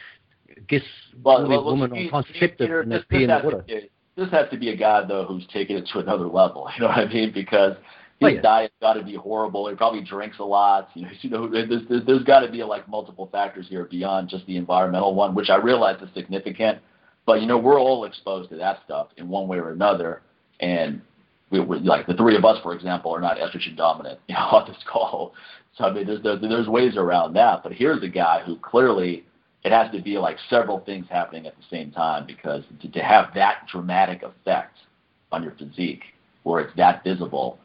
[0.67, 0.81] Guess
[1.23, 3.63] well, well, women on contraceptive and this, this, has water.
[3.67, 6.69] Be, this has to be a guy though who's taking it to another level.
[6.75, 7.31] You know what I mean?
[7.33, 8.41] Because oh, his oh, yeah.
[8.41, 9.69] diet's got to be horrible.
[9.69, 10.89] He probably drinks a lot.
[10.93, 14.29] You know, you know there's, there's, there's got to be like multiple factors here beyond
[14.29, 16.79] just the environmental one, which I realize is significant.
[17.25, 20.21] But you know, we're all exposed to that stuff in one way or another,
[20.59, 21.01] and
[21.53, 24.19] we, we like the three of us, for example, are not estrogen dominant.
[24.27, 25.33] You know, on this call.
[25.77, 27.61] So I mean, there's there's, there's ways around that.
[27.63, 29.23] But here's a guy who clearly
[29.63, 32.99] it has to be like several things happening at the same time because to, to
[32.99, 34.77] have that dramatic effect
[35.31, 36.03] on your physique,
[36.41, 37.59] where it's that visible,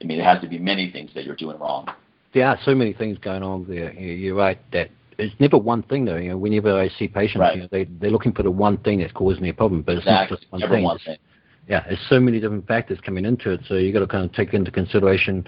[0.00, 1.88] I mean, it has to be many things that you're doing wrong.
[2.34, 3.92] There are so many things going on there.
[3.94, 6.16] You're right that it's never one thing though.
[6.16, 7.56] You know, whenever I see patients, right.
[7.56, 10.02] you know, they they're looking for the one thing that's causing their problem, but it's
[10.02, 10.36] exactly.
[10.36, 10.84] not just one thing.
[10.84, 11.16] One thing.
[11.70, 14.32] Yeah, there's so many different factors coming into it, so you got to kind of
[14.32, 15.46] take into consideration.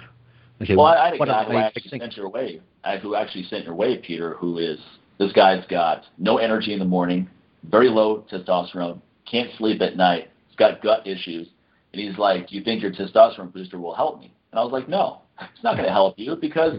[0.62, 3.64] Okay, well, I had a guy who actually sent your way, uh, who actually sent
[3.64, 4.78] your way, Peter, who is
[5.18, 7.28] this guy's got no energy in the morning,
[7.68, 11.48] very low testosterone, can't sleep at night, he's got gut issues,
[11.92, 14.70] and he's like, "Do you think your testosterone booster will help me?" And I was
[14.70, 16.74] like, "No, it's not going to help you because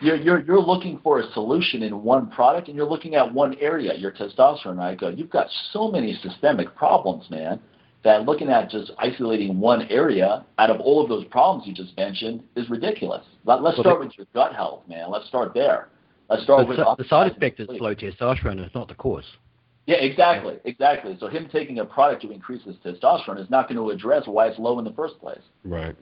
[0.00, 3.54] you're, you're, you're looking for a solution in one product and you're looking at one
[3.60, 4.80] area, your testosterone.
[4.80, 7.60] I go, you've got so many systemic problems, man,
[8.02, 11.96] that looking at just isolating one area out of all of those problems you just
[11.96, 13.24] mentioned is ridiculous.
[13.44, 15.10] Let, us start with your gut health, man.
[15.10, 15.88] Let's start there.
[16.28, 18.64] Let's start with the side effect is low testosterone.
[18.64, 19.24] It's not the cause.
[19.86, 21.16] Yeah, exactly, exactly.
[21.18, 24.46] So him taking a product to increase his testosterone is not going to address why
[24.46, 25.40] it's low in the first place.
[25.64, 25.96] Right.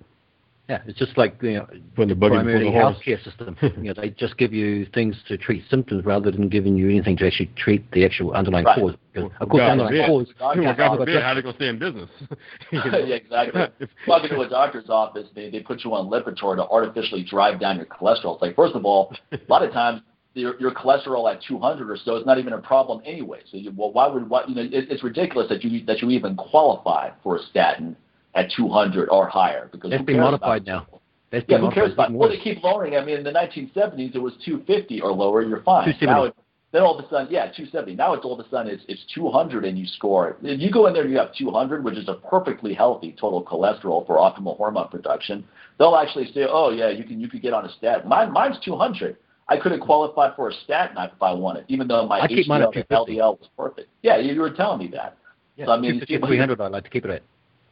[0.69, 3.57] Yeah, it's just like you know, when the primary healthcare system.
[3.62, 7.16] you know, they just give you things to treat symptoms rather than giving you anything
[7.16, 8.78] to actually treat the actual underlying right.
[8.78, 8.95] cause.
[9.15, 10.35] Because of course, God the underlying cause.
[10.39, 12.11] God, God, God forbid, how they gonna stay in business?
[12.70, 13.62] yeah, exactly.
[14.07, 17.77] Walk into a doctor's office, they they put you on Lipitor to artificially drive down
[17.78, 18.35] your cholesterol.
[18.35, 20.03] It's like, first of all, a lot of times
[20.35, 23.40] your, your cholesterol at 200 or so is not even a problem anyway.
[23.51, 24.62] So, you, well, why would what you know?
[24.62, 27.97] It, it's ridiculous that you that you even qualify for a statin
[28.39, 30.86] at 200 or higher because it's been modified now.
[31.31, 32.12] That's yeah, who cares about?
[32.12, 32.97] Well, they keep lowering.
[32.97, 35.43] I mean, in the 1970s, it was 250 or lower.
[35.43, 35.85] You're fine.
[35.85, 36.06] 270.
[36.06, 36.35] Now it,
[36.73, 37.97] then all of a sudden, yeah, 270.
[37.97, 40.36] Now it's all of a sudden it's, it's 200 and you score.
[40.43, 43.43] If you go in there and you have 200, which is a perfectly healthy total
[43.43, 45.44] cholesterol for optimal hormone production,
[45.78, 48.09] they'll actually say, oh yeah, you can you could get on a statin.
[48.09, 49.16] Mine mine's 200.
[49.51, 52.89] I could have qualified for a statin if I wanted, even though my HDL and
[52.89, 53.89] LDL was perfect.
[54.02, 55.16] Yeah, you, you were telling me that.
[55.56, 57.23] Yeah, so, I mean, 300, I'd like to keep it at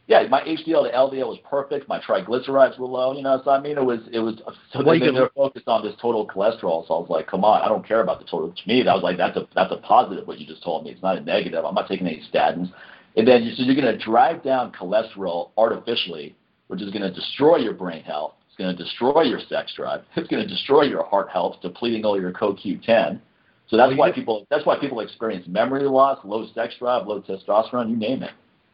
[0.07, 1.89] yeah, my HDL to LDL was perfect.
[1.89, 3.13] My triglycerides were low.
[3.13, 4.35] You know, so I mean, it was it was
[4.71, 6.87] so well, they, were focused on this total cholesterol.
[6.87, 8.49] So I was like, come on, I don't care about the total.
[8.49, 10.25] To me, that was like that's a that's a positive.
[10.25, 11.65] What you just told me, it's not a negative.
[11.65, 12.71] I'm not taking any statins.
[13.17, 16.35] And then you, so you're going to drive down cholesterol artificially,
[16.67, 18.35] which is going to destroy your brain health.
[18.47, 20.03] It's going to destroy your sex drive.
[20.15, 23.19] It's going to destroy your heart health, depleting all your CoQ10.
[23.67, 27.89] So that's why people that's why people experience memory loss, low sex drive, low testosterone,
[27.89, 28.31] you name it.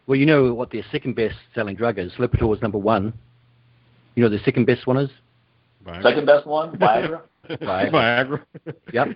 [0.08, 2.12] Well, you know what their second best selling drug is.
[2.14, 3.14] Lipitor is number one.
[4.16, 5.10] You know the second best one is?
[5.86, 6.04] Viagra.
[6.04, 7.22] Second best one, Viagra.
[7.50, 7.92] Viagra.
[7.92, 8.42] Viagra.
[8.94, 9.08] yep.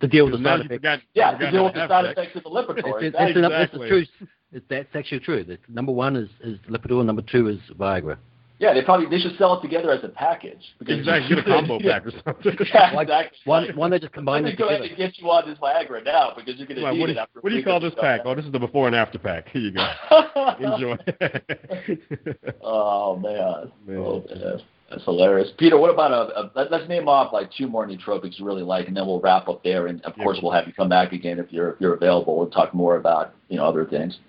[0.00, 1.04] To deal with the side effects.
[1.14, 3.02] yeah, to deal with the side effects of the Lipitor.
[3.02, 3.88] It's, it's, exactly.
[3.88, 4.60] That's true.
[4.68, 5.44] That's actually true.
[5.44, 8.16] The number one is, is Lipitor, number two is Viagra.
[8.62, 10.62] Yeah, they probably they should sell it together as a package.
[10.78, 12.56] Because exactly, get a combo pack or something.
[12.72, 13.38] yeah, exactly.
[13.44, 14.68] One one they just combine them together.
[14.68, 17.10] go ahead and get you on this Viagra now because you're going to need what
[17.10, 17.40] it after.
[17.40, 18.20] What do you call this pack?
[18.24, 19.48] Oh, this is the before and after pack.
[19.48, 19.84] Here you go.
[20.60, 20.96] Enjoy.
[22.62, 23.96] oh man, man.
[23.98, 24.60] Oh, man.
[24.90, 25.76] That's hilarious, Peter.
[25.76, 28.96] What about a, a, let's name off like two more nootropics you really like, and
[28.96, 29.88] then we'll wrap up there.
[29.88, 30.22] And of yeah.
[30.22, 32.94] course, we'll have you come back again if you're if you're available and talk more
[32.94, 34.20] about you know other things.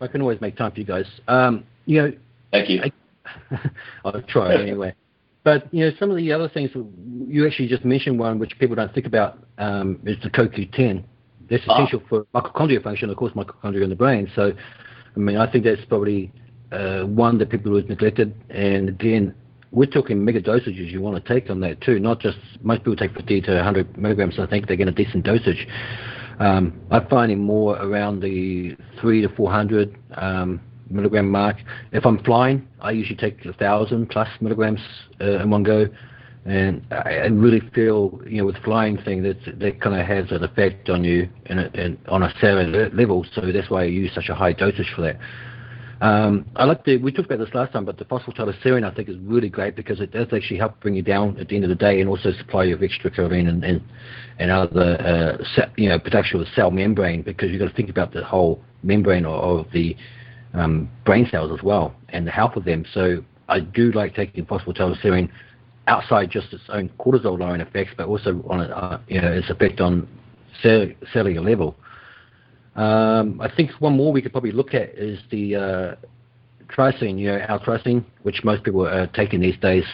[0.00, 1.06] I can always make time for you guys.
[1.26, 2.12] Um, you know,
[2.52, 2.82] thank you.
[2.84, 2.92] I,
[4.04, 4.94] I'll try anyway.
[5.44, 6.70] But you know, some of the other things
[7.26, 11.04] you actually just mentioned one which people don't think about um, is the CoQ10.
[11.48, 11.74] That's ah.
[11.74, 14.30] essential for mitochondrial function, of course, mitochondria in the brain.
[14.34, 14.52] So,
[15.16, 16.32] I mean, I think that's probably
[16.72, 18.34] uh, one that people have neglected.
[18.50, 19.34] And again,
[19.70, 22.96] we're talking mega dosages you want to take on that too, not just most people
[22.96, 24.38] take 50 to 100 milligrams.
[24.38, 25.66] I think they get a decent dosage.
[26.40, 31.56] Um, I'm finding more around the three to 400 um, milligram mark.
[31.92, 34.80] If I'm flying, I usually take a thousand plus milligrams
[35.20, 35.86] uh, in one go.
[36.44, 40.30] And I, I really feel, you know, with flying thing that that kind of has
[40.30, 43.26] an effect on you and, on a cellular level.
[43.34, 45.18] So that's why I use such a high dosage for that.
[46.00, 49.08] Um, I like the, we talked about this last time, but the phosphatidylserine I think
[49.08, 51.70] is really great because it does actually help bring you down at the end of
[51.70, 53.82] the day and also supply you with extra choline and, and,
[54.38, 57.90] and other, uh, you know, protection of the cell membrane because you've got to think
[57.90, 59.96] about the whole membrane of, of the
[60.54, 62.84] um, brain cells as well and the health of them.
[62.92, 65.30] So I do like taking phosphatidylserine
[65.86, 69.80] outside just its own cortisol lowering effects, but also on uh, you know, its effect
[69.80, 70.06] on
[70.62, 71.76] cell, cellular level.
[72.76, 75.94] Um, I think one more we could probably look at is the uh,
[76.68, 79.84] trypsin, you know, L-tyrosine, which most people are taking these days,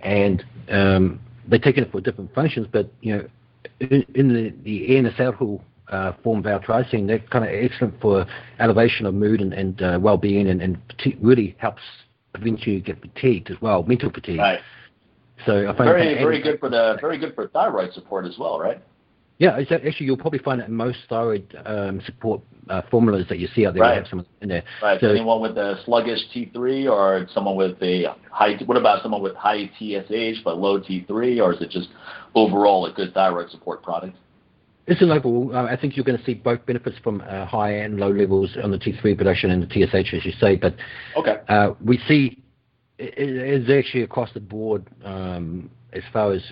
[0.00, 2.66] and um, they're taking it for different functions.
[2.70, 3.28] But you know,
[3.80, 8.26] in, in the the N-acetyl uh, form of L-tyrosine, they're kind of excellent for
[8.58, 10.78] elevation of mood and, and uh, well-being, and, and
[11.20, 11.82] really helps
[12.32, 14.38] prevent you get fatigued as well, mental fatigue.
[14.38, 14.60] Right.
[15.46, 18.58] So I find very very good for the very good for thyroid support as well,
[18.58, 18.82] right?
[19.38, 23.66] Yeah, actually, you'll probably find in most thyroid um, support uh, formulas that you see
[23.66, 23.82] out there.
[23.82, 23.96] Right.
[23.96, 24.62] Have some in there.
[24.82, 25.00] Right.
[25.00, 28.58] So, anyone with a sluggish T3, or someone with a high.
[28.66, 31.88] What about someone with high TSH but low T3, or is it just
[32.34, 34.14] overall a good thyroid support product?
[34.90, 35.54] It's an overall.
[35.54, 38.56] Uh, I think you're going to see both benefits from uh, high and low levels
[38.62, 40.56] on the T3 production and the TSH, as you say.
[40.56, 40.74] But
[41.16, 42.42] okay, uh, we see
[42.98, 46.42] it's actually across the board um, as far as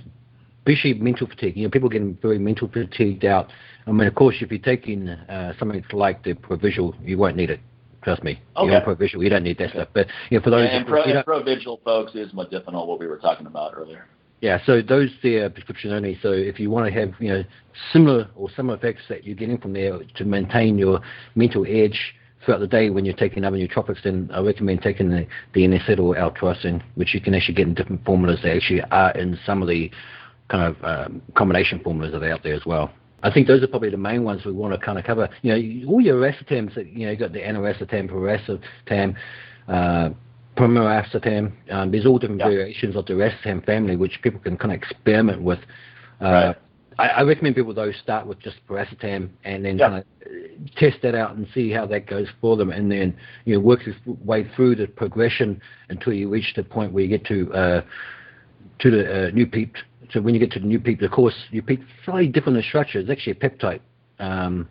[0.61, 1.57] especially mental fatigue.
[1.57, 3.51] You know, people getting very mental fatigued out.
[3.89, 7.51] I mean, of course, if you're taking uh, something like the Provigil, you won't need
[7.51, 7.61] it.
[8.03, 8.41] Trust me.
[8.57, 8.71] Okay.
[8.71, 9.79] You're Provigil, you don't need that okay.
[9.79, 9.89] stuff.
[9.93, 13.09] But you know, for those and, and, Pro, and Provigil, folks, is modafinil, what we
[13.09, 14.07] were talking about earlier.
[14.41, 16.19] Yeah, so those there are prescription only.
[16.23, 17.45] So if you want to have you know
[17.93, 21.01] similar or similar effects that you're getting from there to maintain your
[21.35, 25.27] mental edge throughout the day when you're taking other nootropics, then I recommend taking the,
[25.55, 29.11] the N-acetyl or L-tyrosine, which you can actually get in different formulas that actually are
[29.13, 29.91] in some of the
[30.49, 32.93] kind of um, combination formulas that are out there as well.
[33.23, 35.29] I think those are probably the main ones we want to kind of cover.
[35.43, 39.17] You know, all your racetams, you know, you've got the aniracetam, piracetam,
[39.67, 40.11] uh,
[40.59, 41.53] pramiracetam.
[41.71, 45.43] Um, there's all different variations of the racetam family, which people can kind of experiment
[45.43, 45.61] with.
[46.21, 46.57] Uh, right.
[46.99, 50.29] I, I, recommend people though start with just piracetam and then kind of uh,
[50.77, 53.87] test that out and see how that goes for them, and then you know work
[53.87, 53.95] your
[54.25, 55.61] way through the progression
[55.91, 57.83] until you reach the point where you get to uh,
[58.81, 59.77] to the uh, Noopept
[60.13, 62.99] so when you get to the Noopept, of course, Noopept slightly different in structure.
[62.99, 63.81] It's actually a peptide
[64.19, 64.69] um,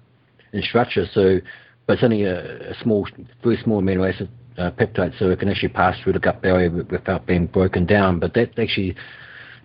[0.54, 1.40] in structure, so
[1.86, 3.08] but it's only a, a small,
[3.44, 6.70] very small amino acid uh, peptide, so it can actually pass through the gut barrier
[6.70, 8.20] without being broken down.
[8.20, 8.96] But that actually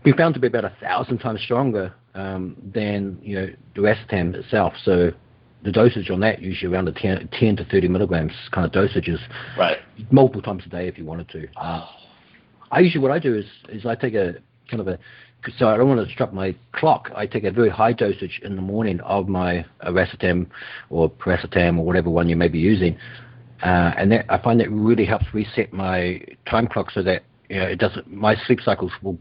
[0.03, 4.35] been found to be about a thousand times stronger um, than you know the racetam
[4.35, 4.75] itself.
[4.85, 5.13] So
[5.65, 9.19] the dosage on that usually around the 10, 10, to 30 milligrams kind of dosages.
[9.57, 9.79] Right.
[10.11, 11.47] Multiple times a day if you wanted to.
[11.57, 11.87] Uh,
[12.71, 14.35] I usually what I do is is I take a
[14.71, 14.99] kind of a
[15.59, 17.11] so I don't want to disrupt my clock.
[17.17, 20.47] I take a very high dosage in the morning of my racetam
[20.89, 22.97] or piracetam or whatever one you may be using,
[23.63, 27.59] uh, and that, I find that really helps reset my time clock so that you
[27.59, 28.11] know, it doesn't.
[28.11, 29.19] My sleep cycles will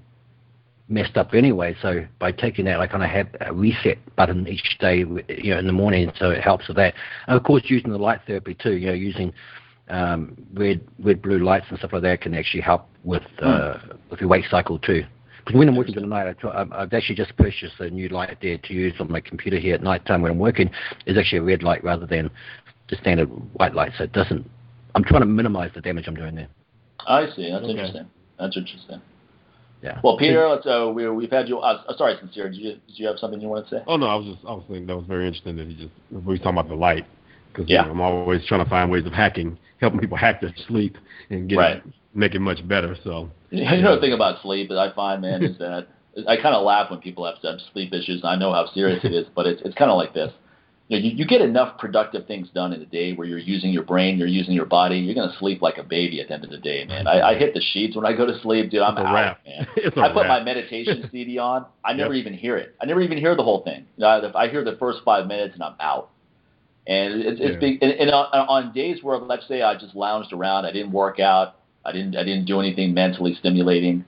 [0.88, 1.76] messed up anyway.
[1.81, 5.59] So by taking that, I kind of have a reset button each day, you know,
[5.59, 6.93] in the morning, so it helps with that.
[7.27, 8.77] And of course, using the light therapy too.
[8.77, 9.34] You know, using
[9.89, 13.97] um, red, red, blue lights and stuff like that can actually help with uh, mm.
[14.09, 15.03] with your wake cycle too.
[15.43, 18.93] Because when I'm working tonight, I've actually just purchased a new light there to use
[18.99, 20.69] on my computer here at night time when I'm working.
[21.07, 22.30] It's actually a red light rather than
[22.91, 24.47] the standard white light, so it doesn't.
[24.93, 26.49] I'm trying to minimize the damage I'm doing there.
[27.07, 27.49] I see.
[27.49, 27.72] That's okay.
[27.72, 28.07] interesting.
[28.38, 29.01] That's interesting.
[29.81, 29.99] Yeah.
[30.03, 31.59] Well, Peter, let's, uh, we, we've had you.
[31.59, 32.49] Uh, sorry, sincere.
[32.49, 33.84] Did you, did you have something you want to say?
[33.88, 35.93] Oh no, I was just I was thinking that was very interesting that he just
[36.11, 37.05] we were talking about the light
[37.51, 37.81] because yeah.
[37.81, 40.97] You know, I'm always trying to find ways of hacking, helping people hack their sleep
[41.30, 41.84] and get right.
[42.13, 42.95] make it much better.
[43.03, 45.88] So you know the thing about sleep that I find, man, is that
[46.27, 47.35] I kind of laugh when people have
[47.73, 48.22] sleep issues.
[48.22, 50.31] And I know how serious it is, but it's it's kind of like this.
[50.91, 53.72] You, know, you, you get enough productive things done in a day where you're using
[53.72, 56.43] your brain, you're using your body, you're gonna sleep like a baby at the end
[56.43, 57.07] of the day, man.
[57.07, 58.81] I, I hit the sheets when I go to sleep, dude.
[58.81, 59.68] I'm out, man.
[59.97, 61.65] I put my meditation CD on.
[61.85, 62.26] I never yep.
[62.26, 62.76] even hear it.
[62.81, 63.85] I never even hear the whole thing.
[64.03, 66.09] Uh, I hear the first five minutes and I'm out.
[66.88, 67.59] And it's, it's yeah.
[67.59, 67.81] big.
[67.81, 71.22] And, and on, on days where, let's say, I just lounged around, I didn't work
[71.22, 71.55] out,
[71.85, 74.03] I didn't, I didn't do anything mentally stimulating.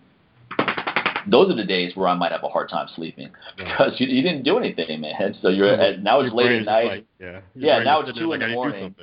[1.28, 4.22] Those are the days where I might have a hard time sleeping because you, you
[4.22, 5.36] didn't do anything, man.
[5.42, 5.98] So you're yeah.
[6.02, 6.86] now it's late at night.
[6.86, 7.80] Like, yeah, yeah.
[7.84, 8.96] Now it's two in the morning.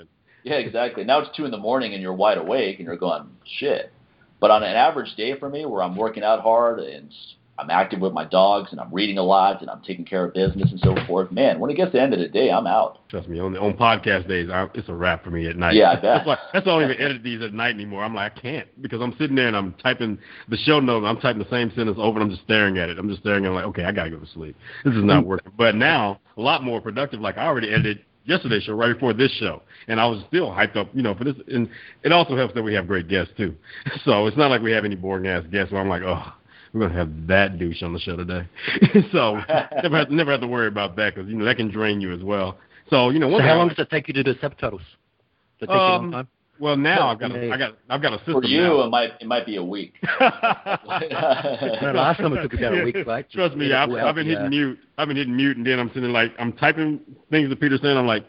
[0.42, 1.04] Yeah, exactly.
[1.04, 3.92] Now it's two in the morning and you're wide awake and you're going shit.
[4.40, 7.12] But on an average day for me, where I'm working out hard and
[7.60, 10.34] I'm active with my dogs and I'm reading a lot and I'm taking care of
[10.34, 11.30] business and so forth.
[11.30, 13.06] Man, when it gets to the end of the day, I'm out.
[13.08, 15.74] Trust me, on on podcast days, I, it's a wrap for me at night.
[15.74, 16.02] Yeah, I bet.
[16.02, 18.02] That's why, that's why I don't even edit these at night anymore.
[18.02, 20.18] I'm like, I can't because I'm sitting there and I'm typing
[20.48, 21.04] the show notes.
[21.06, 22.98] I'm typing the same sentence over and I'm just staring at it.
[22.98, 23.44] I'm just staring.
[23.46, 24.56] I'm like, okay, I gotta go to sleep.
[24.84, 25.26] This is not mm.
[25.26, 25.52] working.
[25.56, 27.20] But now, a lot more productive.
[27.20, 30.76] Like I already edited yesterday's show right before this show, and I was still hyped
[30.76, 31.34] up, you know, for this.
[31.48, 31.68] And
[32.02, 33.54] it also helps that we have great guests too.
[34.04, 36.32] So it's not like we have any boring ass guests where I'm like, oh
[36.72, 38.46] we're gonna have that douche on the show today.
[39.12, 39.40] so
[39.82, 42.12] never have, never have to worry about that because you know that can drain you
[42.14, 42.58] as well.
[42.90, 44.82] So you know, so how long does it take you to do subtitles?
[45.60, 46.28] Does it take um, you a long time?
[46.60, 48.42] Well, now I've got a, I got I've got a system.
[48.42, 48.82] For you, now.
[48.82, 49.94] it might it might be a week.
[50.20, 53.28] last time it took about a week, right?
[53.30, 54.78] Trust me, I've, I've been hitting mute.
[54.98, 57.96] I've been hitting mute, and then I'm sitting like I'm typing things that Peter's saying.
[57.96, 58.26] I'm like,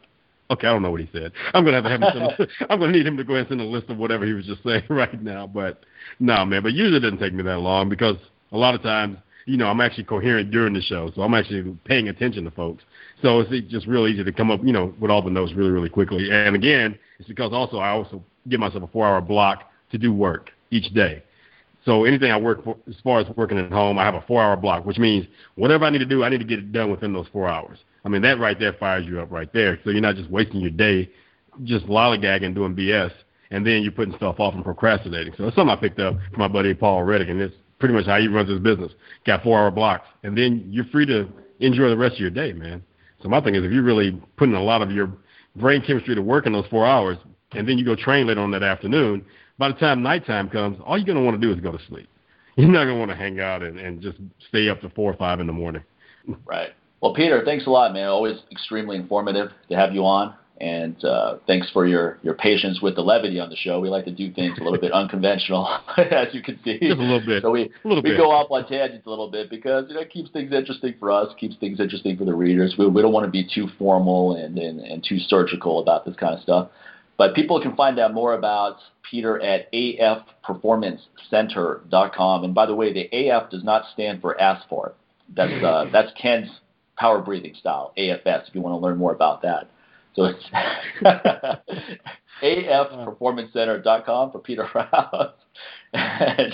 [0.49, 1.33] okay, I don't know what he said.
[1.53, 2.29] I'm gonna have to have him.
[2.37, 4.25] Send a, I'm gonna need him to go ahead and send a list of whatever
[4.25, 5.45] he was just saying right now.
[5.45, 5.83] But
[6.21, 6.63] no, man.
[6.63, 8.15] But usually it doesn't take me that long because
[8.51, 11.75] a lot of times, you know, I'm actually coherent during the show, so I'm actually
[11.85, 12.83] paying attention to folks.
[13.21, 15.71] So it's just real easy to come up, you know, with all the notes really,
[15.71, 16.29] really quickly.
[16.31, 20.51] And again, it's because also I also give myself a four-hour block to do work
[20.69, 21.23] each day.
[21.83, 24.57] So anything I work for, as far as working at home, I have a four-hour
[24.57, 25.25] block, which means
[25.55, 27.79] whatever I need to do, I need to get it done within those four hours.
[28.05, 29.79] I mean, that right there fires you up right there.
[29.83, 31.09] So you're not just wasting your day
[31.63, 33.11] just lollygagging doing BS,
[33.51, 35.33] and then you're putting stuff off and procrastinating.
[35.37, 38.05] So it's something I picked up from my buddy Paul Reddick, and it's pretty much
[38.05, 38.93] how he runs his business.
[39.25, 41.27] Got four hour blocks, and then you're free to
[41.59, 42.81] enjoy the rest of your day, man.
[43.21, 45.11] So my thing is, if you're really putting a lot of your
[45.57, 47.17] brain chemistry to work in those four hours,
[47.51, 49.25] and then you go train later on that afternoon,
[49.57, 52.07] by the time nighttime comes, all you're gonna want to do is go to sleep.
[52.57, 54.17] You're not gonna want to hang out and, and just
[54.49, 55.83] stay up to four or five in the morning.
[56.45, 56.71] Right.
[57.01, 58.07] Well, Peter, thanks a lot, man.
[58.07, 60.35] Always extremely informative to have you on.
[60.61, 63.79] And uh, thanks for your, your patience with the levity on the show.
[63.79, 65.67] We like to do things a little bit unconventional,
[65.97, 66.77] as you can see.
[66.77, 67.41] Just a little bit.
[67.41, 68.15] So we, we bit.
[68.15, 71.09] go off on tangents a little bit because you know, it keeps things interesting for
[71.09, 72.75] us, keeps things interesting for the readers.
[72.77, 76.15] We, we don't want to be too formal and, and, and too surgical about this
[76.15, 76.69] kind of stuff.
[77.17, 78.77] But people can find out more about
[79.09, 82.43] Peter at afperformancecenter.com.
[82.43, 84.95] And by the way, the AF does not stand for asphalt.
[85.35, 86.51] That's, uh, that's Ken's
[86.97, 89.67] power breathing style, AFS, if you want to learn more about that.
[90.15, 90.43] So it's
[92.41, 95.33] afperformancecenter.com for Peter Rouse.
[95.93, 96.53] and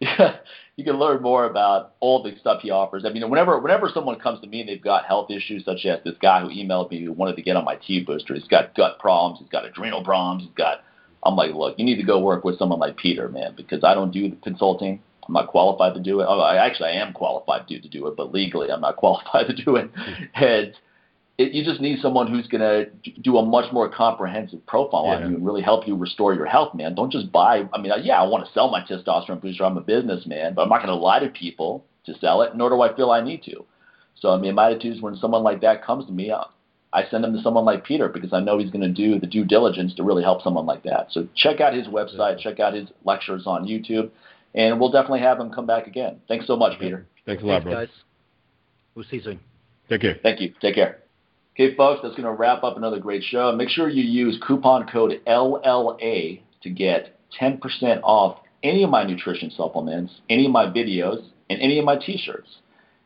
[0.76, 3.04] you can learn more about all the stuff he offers.
[3.06, 6.00] I mean, whenever whenever someone comes to me and they've got health issues, such as
[6.04, 8.74] this guy who emailed me who wanted to get on my T booster, he's got
[8.74, 10.84] gut problems, he's got adrenal problems, he's got.
[11.24, 13.94] I'm like, look, you need to go work with someone like Peter, man, because I
[13.94, 15.00] don't do the consulting.
[15.28, 16.26] I'm not qualified to do it.
[16.28, 19.46] Oh, I actually I am qualified to, to do it, but legally I'm not qualified
[19.46, 19.88] to do it.
[20.34, 20.74] and
[21.42, 25.14] it, you just need someone who's going to do a much more comprehensive profile yeah.
[25.16, 26.94] on you and really help you restore your health, man.
[26.94, 27.68] Don't just buy.
[27.72, 29.64] I mean, yeah, I want to sell my testosterone booster.
[29.64, 32.70] I'm a businessman, but I'm not going to lie to people to sell it, nor
[32.70, 33.64] do I feel I need to.
[34.16, 36.46] So, I mean, my attitude is when someone like that comes to me, I,
[36.92, 39.26] I send them to someone like Peter because I know he's going to do the
[39.26, 41.08] due diligence to really help someone like that.
[41.10, 44.10] So, check out his website, check out his lectures on YouTube,
[44.54, 46.20] and we'll definitely have him come back again.
[46.28, 47.06] Thanks so much, Peter.
[47.26, 47.74] Thanks a lot, Thanks, bro.
[47.74, 47.88] guys.
[48.94, 49.40] We'll see you soon.
[49.88, 50.16] Take care.
[50.22, 50.54] Thank you.
[50.60, 51.01] Take care.
[51.54, 53.52] Okay, folks, that's going to wrap up another great show.
[53.52, 57.60] Make sure you use coupon code LLA to get 10%
[58.02, 62.48] off any of my nutrition supplements, any of my videos, and any of my t-shirts.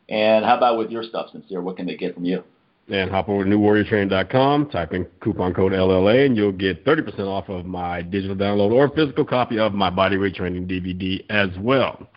[0.09, 1.60] And how about with your stuff, Sincere?
[1.60, 2.44] What can they get from you?
[2.89, 7.48] And hop over to newwarriortraining.com, type in coupon code LLA, and you'll get 30% off
[7.48, 12.09] of my digital download or physical copy of my bodyweight training DVD as well.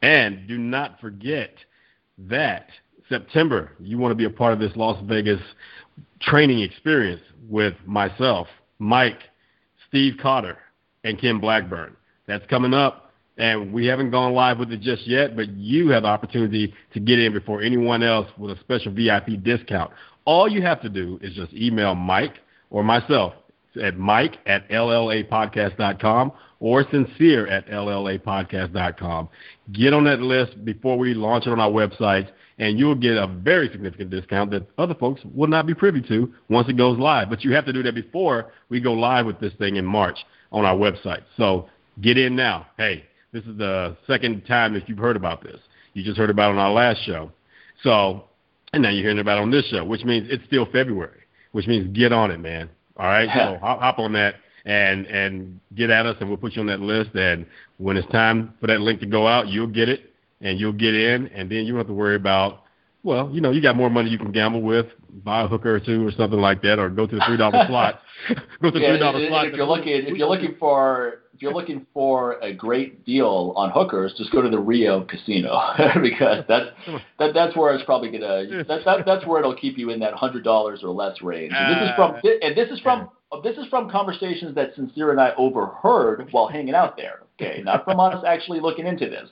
[0.00, 1.56] And do not forget
[2.16, 2.68] that
[3.08, 5.40] September, you want to be a part of this Las Vegas
[6.20, 8.46] training experience with myself,
[8.78, 9.18] Mike,
[9.88, 10.58] Steve Cotter,
[11.04, 11.96] and Kim Blackburn.
[12.26, 16.04] That's coming up, and we haven't gone live with it just yet, but you have
[16.04, 19.90] the opportunity to get in before anyone else with a special VIP discount.
[20.24, 22.34] All you have to do is just email Mike
[22.70, 23.34] or myself
[23.82, 29.28] at mike at llapodcast.com or sincere at llapodcast.com.
[29.72, 33.26] Get on that list before we launch it on our website and you'll get a
[33.26, 37.28] very significant discount that other folks will not be privy to once it goes live.
[37.30, 40.18] But you have to do that before we go live with this thing in March
[40.52, 41.22] on our website.
[41.36, 41.68] So
[42.00, 42.66] get in now.
[42.76, 45.58] Hey, this is the second time that you've heard about this.
[45.94, 47.32] You just heard about it on our last show.
[47.82, 48.24] So,
[48.72, 51.20] and now you're hearing about it on this show, which means it's still February.
[51.54, 52.68] which means get on it, man.
[52.96, 56.54] All right, so hop, hop on that and and get at us, and we'll put
[56.54, 57.10] you on that list.
[57.14, 57.46] And
[57.78, 60.94] when it's time for that link to go out, you'll get it, and you'll get
[60.94, 62.60] in, and then you don't have to worry about.
[63.02, 64.86] Well, you know, you got more money you can gamble with,
[65.22, 67.64] buy a hooker or two or something like that, or go to the three dollar
[67.68, 68.00] slot.
[68.62, 69.46] go to Yeah, three dollar slot.
[69.48, 73.70] If you're looking, if you're looking for, if you're looking for a great deal on
[73.70, 75.60] hookers, just go to the Rio Casino
[76.02, 76.70] because that's
[77.18, 78.64] that, that's where it's probably gonna.
[78.66, 81.52] That, that, that's where it'll keep you in that hundred dollars or less range.
[81.54, 83.10] And this is from, uh, and this is from,
[83.42, 87.20] this is from conversations that Sincere and I overheard while hanging out there.
[87.38, 89.28] Okay, not from us actually looking into this.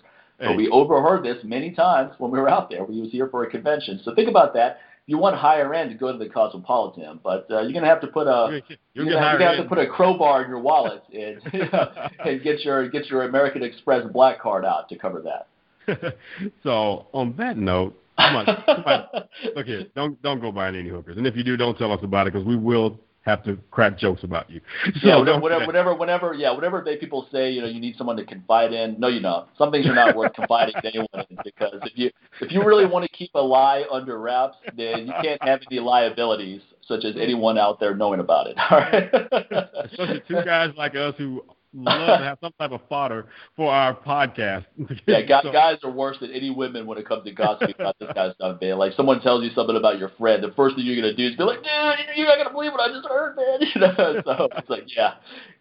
[0.48, 2.84] But we overheard this many times when we were out there.
[2.84, 4.00] We was here for a convention.
[4.04, 4.78] So think about that.
[5.06, 8.06] You want higher end to go to the Cosmopolitan, but uh, you're gonna have to
[8.06, 8.62] put a
[8.94, 11.42] You'll you're gonna, hired you're gonna have to put a crowbar in your wallet and,
[12.24, 16.16] and get your get your American Express black card out to cover that.
[16.62, 19.06] so on that note, come on, come on,
[19.56, 22.00] look here, don't don't go buying any hookers, and if you do, don't tell us
[22.04, 24.60] about it because we will have to crack jokes about you.
[25.00, 28.16] So yeah, whatever, whatever, whenever, yeah, whatever they people say, you know, you need someone
[28.16, 28.98] to confide in.
[28.98, 29.48] No, you don't.
[29.56, 32.86] Some things are not worth confiding to anyone in because if you if you really
[32.86, 37.14] want to keep a lie under wraps, then you can't have any liabilities such as
[37.16, 38.56] anyone out there knowing about it.
[38.70, 39.08] All right.
[39.84, 41.44] Especially two guys like us who
[41.74, 43.26] love to have some type of fodder
[43.56, 44.66] for our podcast.
[45.06, 47.98] Yeah, guys, So- guys are worse than any women when it comes to gossiping about
[47.98, 48.78] this of stuff, man.
[48.78, 51.36] Like someone tells you something about your friend, the first thing you're gonna do is
[51.36, 53.60] be like, dude, you're not gonna believe what I just heard, man.
[53.74, 55.14] You know, so it's like, yeah,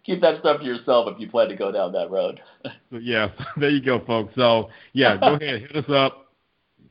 [0.04, 2.40] keep that stuff to yourself if you plan to go down that road.
[2.64, 4.34] So, yeah, there you go, folks.
[4.34, 6.18] So yeah, go ahead, hit us up.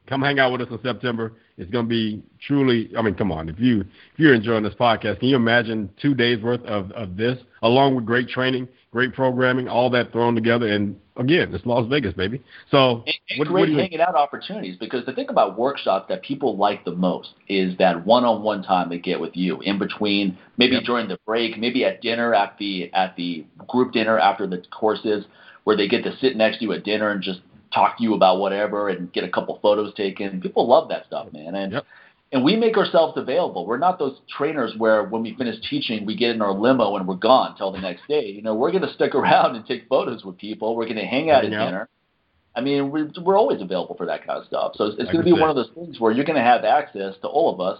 [0.07, 1.33] Come hang out with us in September.
[1.57, 2.91] It's going to be truly.
[2.97, 3.47] I mean, come on.
[3.47, 3.87] If you if
[4.17, 8.05] you're enjoying this podcast, can you imagine two days worth of of this, along with
[8.05, 10.67] great training, great programming, all that thrown together?
[10.67, 12.41] And again, it's Las Vegas, baby.
[12.69, 13.77] So And, and what, what great do you?
[13.79, 18.05] hanging out opportunities because the thing about workshops that people like the most is that
[18.05, 20.83] one-on-one time they get with you in between, maybe Yep.
[20.83, 25.25] during the break, maybe at dinner at the at the group dinner after the courses,
[25.63, 27.41] where they get to sit next to you at dinner and just
[27.73, 30.41] talk to you about whatever and get a couple photos taken.
[30.41, 31.55] People love that stuff, man.
[31.55, 31.85] And Yep.
[32.31, 33.65] And we make ourselves available.
[33.65, 37.07] We're not those trainers where when we finish teaching, we get in our limo and
[37.07, 38.25] we're gone till the next day.
[38.25, 40.75] You know, we're going to stick around and take photos with people.
[40.75, 41.89] We're going to hang out at dinner.
[42.55, 44.73] I mean, we're, we're always available for that kind of stuff.
[44.75, 46.63] So it's, it's going to be one of those things where you're going to have
[46.65, 47.79] access to all of us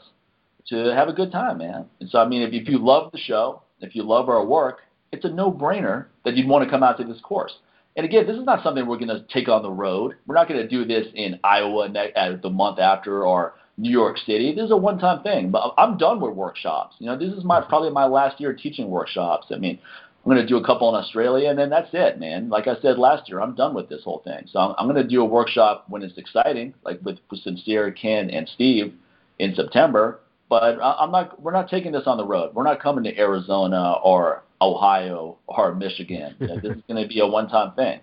[0.68, 1.86] to have a good time, man.
[2.00, 4.80] And so, I mean, if, if you love the show, if you love our work,
[5.12, 7.54] it's a no-brainer that you'd want to come out to this course.
[7.98, 10.16] And again, this is not something we're going to take on the road.
[10.26, 14.18] We're not going to do this in Iowa uh, the month after or New York
[14.18, 14.54] City.
[14.54, 15.52] This is a one-time thing.
[15.52, 16.96] But I'm done with workshops.
[17.00, 17.70] You know, this is my mm-hmm.
[17.70, 19.48] probably my last year teaching workshops.
[19.52, 19.80] I mean,
[20.24, 22.50] I'm going to do a couple in Australia, and then that's it, man.
[22.50, 24.48] Like I said last year, I'm done with this whole thing.
[24.52, 27.92] So I'm, I'm going to do a workshop when it's exciting, like with, with Sincere,
[27.92, 28.94] Ken, and Steve
[29.40, 30.20] in September.
[30.48, 31.42] But I- I'm not.
[31.42, 32.54] We're not taking this on the road.
[32.54, 36.36] We're not coming to Arizona or Ohio or Michigan.
[36.40, 38.00] You know, this is going to be a one-time thing.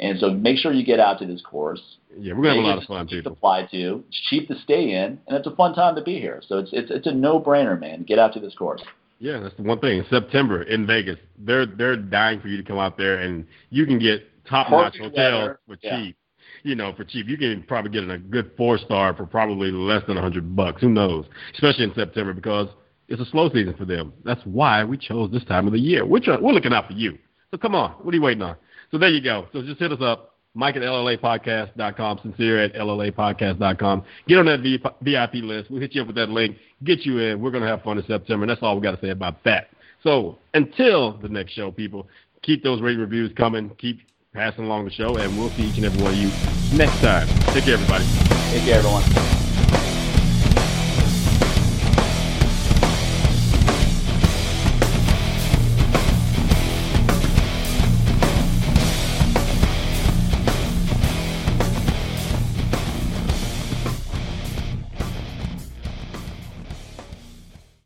[0.00, 1.80] And so make sure you get out to this course.
[2.16, 3.32] Yeah, we're gonna have a lot of fun, cheap people.
[3.32, 6.18] To apply to, it's cheap to stay in, and it's a fun time to be
[6.20, 6.40] here.
[6.46, 8.02] So it's it's it's a no-brainer, man.
[8.04, 8.82] Get out to this course.
[9.18, 10.04] Yeah, that's the one thing.
[10.08, 13.98] September in Vegas, they're they're dying for you to come out there, and you can
[13.98, 15.96] get top notch hotels for Yeah.
[15.98, 16.16] cheap.
[16.62, 19.70] You know, for cheap, you can probably get in a good four star for probably
[19.70, 20.80] less than a hundred bucks.
[20.82, 21.26] Who knows?
[21.54, 22.68] Especially in September because
[23.08, 24.12] it's a slow season for them.
[24.24, 26.04] That's why we chose this time of the year.
[26.04, 27.18] We're try- we're looking out for you.
[27.50, 28.56] So come on, what are you waiting on?
[28.90, 29.46] So there you go.
[29.52, 34.04] So just hit us up, Mike at LLApodcast.com, sincere at LLApodcast.com.
[34.26, 35.70] Get on that VIP list.
[35.70, 37.40] We'll hit you up with that link, get you in.
[37.40, 39.42] We're going to have fun in September, and that's all we got to say about
[39.44, 39.68] that.
[40.02, 42.08] So until the next show, people,
[42.42, 43.70] keep those rate reviews coming.
[43.78, 44.00] Keep
[44.32, 46.28] passing along the show, and we'll see each and every one of you
[46.76, 47.26] next time.
[47.52, 48.04] Take care, everybody.
[48.52, 49.37] Take care, everyone.